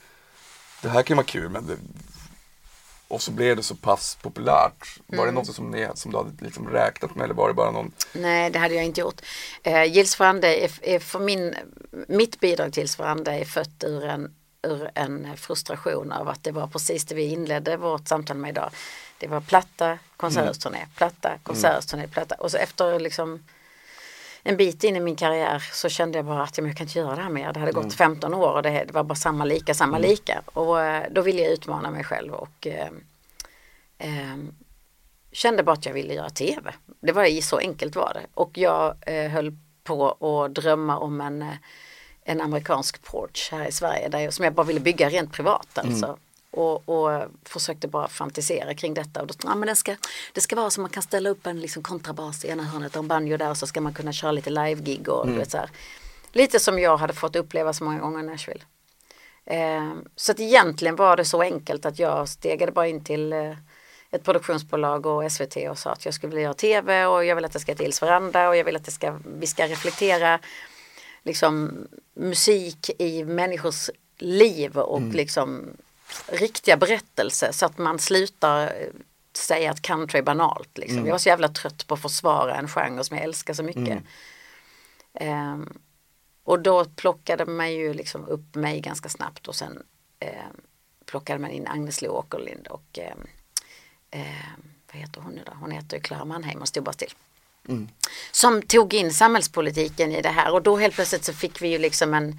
det 0.83 0.89
här 0.89 1.03
kan 1.03 1.17
vara 1.17 1.27
kul 1.27 1.49
men 1.49 1.67
det, 1.67 1.77
och 3.11 3.23
så 3.23 3.31
blev 3.31 3.57
det 3.57 3.63
så 3.63 3.75
pass 3.75 4.19
populärt. 4.23 4.99
Var 5.07 5.27
det 5.27 5.33
något 5.33 5.55
som, 5.55 5.71
ni, 5.71 5.89
som 5.95 6.13
du 6.13 6.19
hade 6.19 6.45
liksom 6.45 6.69
räknat 6.69 7.15
med 7.15 7.25
eller 7.25 7.35
var 7.35 7.49
det 7.49 7.55
bara 7.55 7.71
någon 7.71 7.93
Nej, 8.13 8.51
det 8.51 8.59
hade 8.59 8.75
jag 8.75 8.85
inte 8.85 9.01
gjort. 9.01 9.21
Eh, 9.63 9.85
Gills 9.85 10.15
Frande 10.15 10.65
är, 10.65 10.71
är 10.83 10.99
för 10.99 11.19
min, 11.19 11.55
mitt 12.09 12.41
bidrag 12.41 12.73
till 12.73 12.81
Gills 12.81 12.97
Frande 12.97 13.33
är 13.33 13.45
fött 13.45 13.85
ur 13.85 14.05
en, 14.05 14.35
ur 14.63 14.91
en 14.95 15.37
frustration 15.37 16.13
av 16.13 16.29
att 16.29 16.45
det 16.45 16.53
var 16.53 16.67
precis 16.67 17.05
det 17.05 17.15
vi 17.15 17.25
inledde 17.25 17.77
vårt 17.77 18.09
samtal 18.09 18.37
med 18.37 18.51
idag. 18.51 18.71
Det 19.21 19.27
var 19.27 19.41
platta, 19.41 19.99
konserthusturné, 20.17 20.87
platta, 20.97 21.39
konserthusturné, 21.43 22.09
platta. 22.09 22.35
Och 22.35 22.51
så 22.51 22.57
efter 22.57 23.01
liksom 23.01 23.43
en 24.43 24.57
bit 24.57 24.85
in 24.85 24.97
i 24.97 25.01
min 25.01 25.17
karriär 25.17 25.59
så 25.73 25.89
kände 25.89 26.19
jag 26.19 26.25
bara 26.25 26.43
att 26.43 26.59
jag 26.59 26.77
kan 26.77 26.87
inte 26.87 26.99
göra 26.99 27.17
det 27.17 27.23
här 27.23 27.31
mer. 27.31 27.53
Det 27.53 27.61
hade 27.61 27.73
gått 27.73 27.95
15 27.95 28.35
år 28.35 28.53
och 28.53 28.63
det, 28.63 28.93
var 28.93 29.05
bara 29.05 29.15
samma 29.15 29.45
lika, 29.45 29.75
samma 29.75 29.99
lika. 29.99 30.43
Och 30.45 30.81
eh, 30.81 31.05
då 31.11 31.23
ville 31.23 31.43
jag 31.43 31.53
utmana 31.53 31.91
mig 31.91 32.05
själv 32.05 32.33
och 32.33 32.67
eh, 32.67 32.89
eh, 33.99 34.37
kände 35.33 35.63
bara 35.63 35.73
att 35.73 35.87
jag 35.87 35.93
ville 35.93 36.15
göra 36.15 36.31
tv. 36.31 36.75
Det 37.01 37.13
var 37.13 37.41
så 37.41 37.59
enkelt 37.59 37.97
var 37.97 38.15
det. 38.15 38.27
Och 38.35 38.59
jag 38.59 38.95
eh, 39.07 39.31
höll 39.31 39.57
på 39.85 40.11
att 40.11 40.55
drömma 40.55 40.99
om 40.99 41.21
en, 41.21 41.43
eh, 41.43 41.55
en 42.23 42.41
amerikansk 42.41 43.03
porch 43.03 43.49
här 43.53 43.67
i 43.67 43.73
Sverige 43.73 44.09
där 44.09 44.19
jag, 44.19 44.33
som 44.33 44.45
jag 44.45 44.55
bara 44.55 44.67
ville 44.67 44.81
bygga 44.81 45.09
rent 45.09 45.33
privat 45.33 45.79
alltså. 45.79 46.19
Och, 46.51 46.89
och 46.89 47.29
försökte 47.45 47.89
bara 47.89 48.09
fantisera 48.09 48.75
kring 48.75 48.95
detta. 48.95 49.21
Och 49.21 49.27
då, 49.27 49.35
ja, 49.45 49.55
men 49.55 49.69
det, 49.69 49.77
ska, 49.77 49.97
det 50.33 50.41
ska 50.41 50.57
vara 50.57 50.71
så 50.71 50.81
man 50.81 50.91
kan 50.91 51.03
ställa 51.03 51.31
upp 51.31 51.47
en 51.47 51.61
liksom 51.61 51.83
kontrabas 51.83 52.45
i 52.45 52.49
ena 52.49 52.63
hörnet 52.63 52.97
och 52.97 53.03
en 53.03 53.09
banjo 53.09 53.37
där 53.37 53.51
och 53.51 53.57
så 53.57 53.67
ska 53.67 53.81
man 53.81 53.95
kunna 53.95 54.13
köra 54.13 54.33
lite 54.33 54.51
live-gig 54.51 55.09
och 55.09 55.27
du 55.27 55.33
vet, 55.33 55.51
så 55.51 55.57
här. 55.57 55.71
Lite 56.33 56.61
som 56.61 56.79
jag 56.79 56.97
hade 56.97 57.13
fått 57.13 57.37
uppleva 57.37 57.73
så 57.73 57.85
många 57.85 57.99
gånger 57.99 58.21
i 58.21 58.23
Nashville. 58.23 58.63
Eh, 59.45 59.93
så 60.17 60.33
att 60.33 60.41
egentligen 60.41 60.97
var 60.97 61.17
det 61.17 61.25
så 61.25 61.43
enkelt 61.43 61.87
att 61.87 61.99
jag 61.99 62.29
stegade 62.29 62.73
bara 62.73 62.87
in 62.87 63.05
till 63.05 63.33
eh, 63.33 63.55
ett 64.11 64.25
produktionsbolag 64.25 65.07
och 65.07 65.33
SVT 65.33 65.57
och 65.71 65.79
sa 65.79 65.91
att 65.91 66.05
jag 66.05 66.15
skulle 66.15 66.31
vilja 66.31 66.43
göra 66.43 66.55
tv 66.55 67.07
och 67.07 67.25
jag 67.25 67.37
vill 67.37 67.45
att 67.45 67.53
det 67.53 67.61
ska 67.61 67.75
till 67.75 67.87
Ils 67.87 68.03
veranda 68.03 68.49
och 68.49 68.57
jag 68.57 68.65
vill 68.65 68.77
att 68.77 68.85
det 68.85 68.91
ska, 68.91 69.19
vi 69.39 69.47
ska 69.47 69.67
reflektera 69.67 70.39
liksom 71.23 71.71
musik 72.15 72.91
i 72.99 73.25
människors 73.25 73.91
liv 74.19 74.79
och 74.79 75.03
liksom 75.03 75.77
riktiga 76.27 76.77
berättelser 76.77 77.53
så 77.53 77.67
att 77.67 77.79
man 77.79 77.99
slutar 77.99 78.67
eh, 78.67 78.89
säga 79.33 79.71
att 79.71 79.83
country 79.83 80.19
är 80.19 80.23
banalt. 80.23 80.79
Liksom. 80.79 81.07
Jag 81.07 81.13
var 81.13 81.19
så 81.19 81.29
jävla 81.29 81.49
trött 81.49 81.87
på 81.87 81.95
att 81.95 82.03
försvara 82.03 82.57
en 82.57 82.69
genre 82.69 83.05
som 83.05 83.17
jag 83.17 83.25
älskar 83.25 83.55
så 83.55 83.63
mycket. 83.63 84.03
Ehm, 85.15 85.79
och 86.45 86.61
då 86.61 86.85
plockade 86.85 87.47
man 87.47 87.73
ju 87.73 87.95
liksom 87.95 88.25
upp 88.25 88.55
mig 88.55 88.81
ganska 88.81 89.09
snabbt 89.09 89.49
och 89.49 89.55
sen 89.55 89.83
ehm, 90.21 90.57
plockade 91.07 91.39
man 91.39 91.51
in 91.51 91.67
Agnes 91.67 92.03
Lo 92.03 92.09
Åkerlind 92.11 92.67
och 92.67 92.99
ehm, 92.99 93.27
vad 94.93 95.01
heter 95.01 95.21
hon 95.21 95.33
nu 95.33 95.43
då? 95.47 95.53
Hon 95.61 95.71
heter 95.71 95.97
ju 95.97 96.03
Clara 96.03 96.25
Mannheim 96.25 96.61
och 96.61 96.69
stod 96.69 96.85
bara 96.85 96.93
still. 96.93 97.15
Som 98.33 98.63
tog 98.63 98.95
in 98.95 99.13
samhällspolitiken 99.13 100.13
i 100.13 100.23
det 100.23 100.29
här 100.29 100.53
och 100.53 100.63
då 100.63 100.77
helt 100.77 100.95
plötsligt 100.95 101.25
så 101.25 101.33
fick 101.33 101.63
vi 101.63 101.69
ju 101.69 101.79
liksom 101.79 102.15
en, 102.15 102.39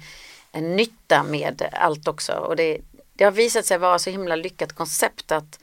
en 0.52 0.76
nytta 0.76 1.22
med 1.22 1.68
allt 1.72 2.08
också 2.08 2.32
och 2.32 2.56
det, 2.56 2.80
det 3.22 3.26
har 3.26 3.32
visat 3.32 3.66
sig 3.66 3.78
vara 3.78 3.98
så 3.98 4.10
himla 4.10 4.36
lyckat 4.36 4.72
koncept 4.72 5.32
att 5.32 5.58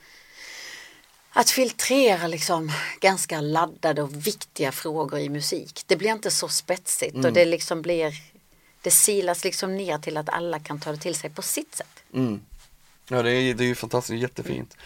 att 1.30 1.50
filtrera 1.50 2.26
liksom 2.26 2.72
ganska 3.00 3.40
laddade 3.40 4.02
och 4.02 4.26
viktiga 4.26 4.72
frågor 4.72 5.20
i 5.20 5.28
musik. 5.28 5.84
Det 5.86 5.96
blir 5.96 6.10
inte 6.10 6.30
så 6.30 6.48
spetsigt 6.48 7.24
och 7.24 7.32
det 7.32 7.44
liksom 7.44 7.82
blir 7.82 8.14
det 8.82 8.90
silas 8.90 9.44
liksom 9.44 9.76
ner 9.76 9.98
till 9.98 10.16
att 10.16 10.28
alla 10.28 10.58
kan 10.58 10.80
ta 10.80 10.92
det 10.92 10.98
till 10.98 11.14
sig 11.14 11.30
på 11.30 11.42
sitt 11.42 11.74
sätt. 11.74 12.02
Ja 13.08 13.22
det 13.22 13.32
är, 13.32 13.54
det 13.54 13.64
är 13.64 13.68
ju 13.68 13.74
fantastiskt, 13.74 14.22
jättefint. 14.22 14.76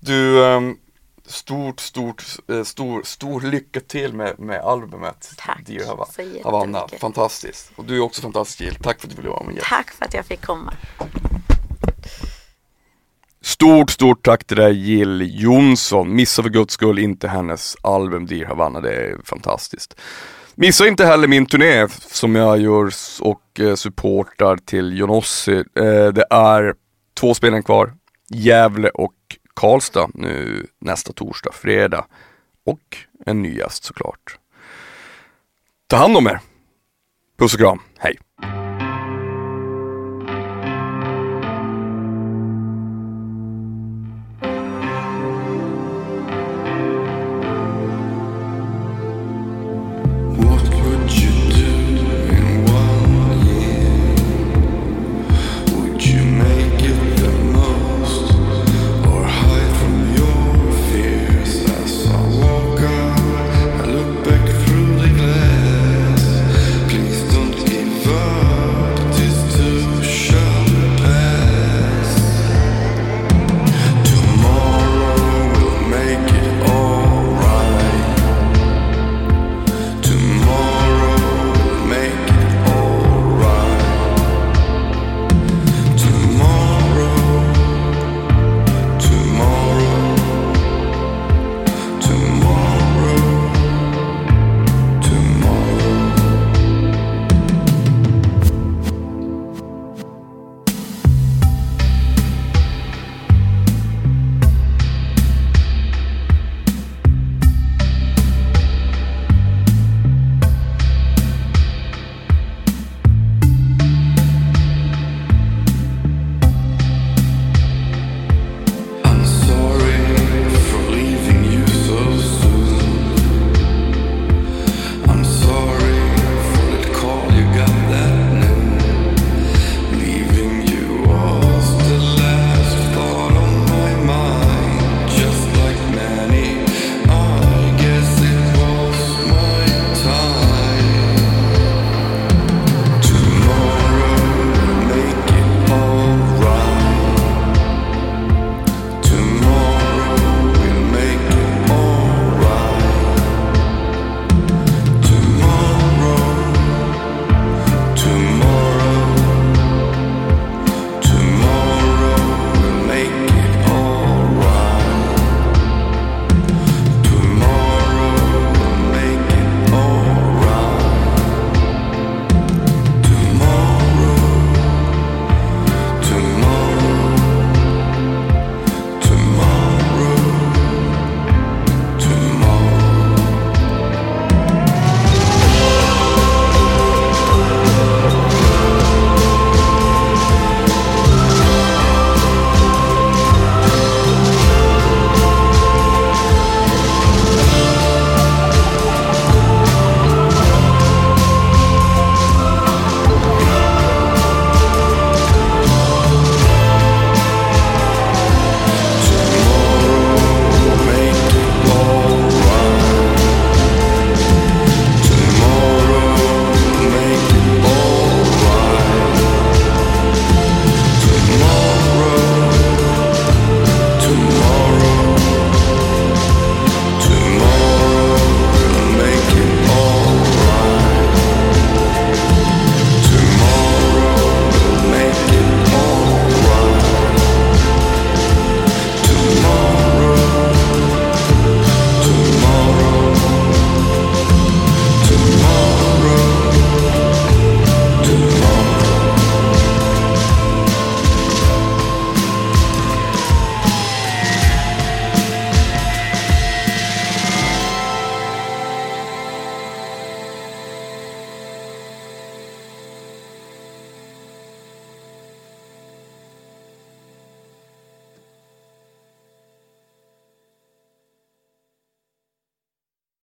Du, 0.00 0.44
ehm, 0.44 0.78
stort, 1.26 1.80
stort, 1.80 2.24
eh, 2.48 2.64
stor, 2.64 3.02
stor 3.02 3.40
lycka 3.40 3.80
till 3.80 4.12
med, 4.12 4.38
med 4.38 4.60
albumet 4.60 5.32
Tack 5.36 5.66
Dear 5.66 5.86
Hava- 5.86 6.12
så. 6.12 6.42
Havanna. 6.44 6.88
Fantastiskt. 7.00 7.72
Och 7.76 7.84
du 7.84 7.96
är 7.96 8.00
också 8.00 8.22
fantastisk 8.22 8.60
Jill. 8.60 8.74
Tack 8.82 9.00
för 9.00 9.06
att 9.06 9.10
du 9.10 9.16
ville 9.16 9.30
vara 9.30 9.44
med. 9.44 9.60
Tack 9.62 9.90
för 9.90 10.04
att 10.04 10.14
jag 10.14 10.26
fick 10.26 10.42
komma. 10.42 10.74
Stort, 13.50 13.90
stort 13.90 14.24
tack 14.24 14.44
till 14.44 14.56
dig 14.56 14.74
Jill 14.74 15.40
Johnson. 15.42 16.16
Missa 16.16 16.42
för 16.42 16.50
guds 16.50 16.74
skull 16.74 16.98
inte 16.98 17.28
hennes 17.28 17.76
album 17.82 18.26
Dear 18.26 18.46
Havanna, 18.46 18.80
det 18.80 18.92
är 18.92 19.16
fantastiskt. 19.24 20.00
Missa 20.54 20.88
inte 20.88 21.04
heller 21.04 21.28
min 21.28 21.46
turné 21.46 21.88
som 21.88 22.34
jag 22.34 22.60
gör 22.60 22.90
och 23.20 23.60
eh, 23.60 23.74
supportar 23.74 24.56
till 24.56 24.98
Johnossi. 24.98 25.56
Eh, 25.56 26.08
det 26.08 26.24
är 26.30 26.74
två 27.20 27.34
spelningar 27.34 27.62
kvar, 27.62 27.92
Gävle 28.28 28.88
och 28.88 29.14
Karlstad 29.54 30.08
nu 30.14 30.66
nästa 30.78 31.12
torsdag, 31.12 31.52
fredag. 31.52 32.06
Och 32.66 32.96
en 33.26 33.42
ny 33.42 33.56
gäst 33.56 33.84
såklart. 33.84 34.38
Ta 35.86 35.96
hand 35.96 36.16
om 36.16 36.26
er. 36.26 36.40
Puss 37.38 37.54
och 37.54 37.60
kram, 37.60 37.78
hej. 37.98 38.18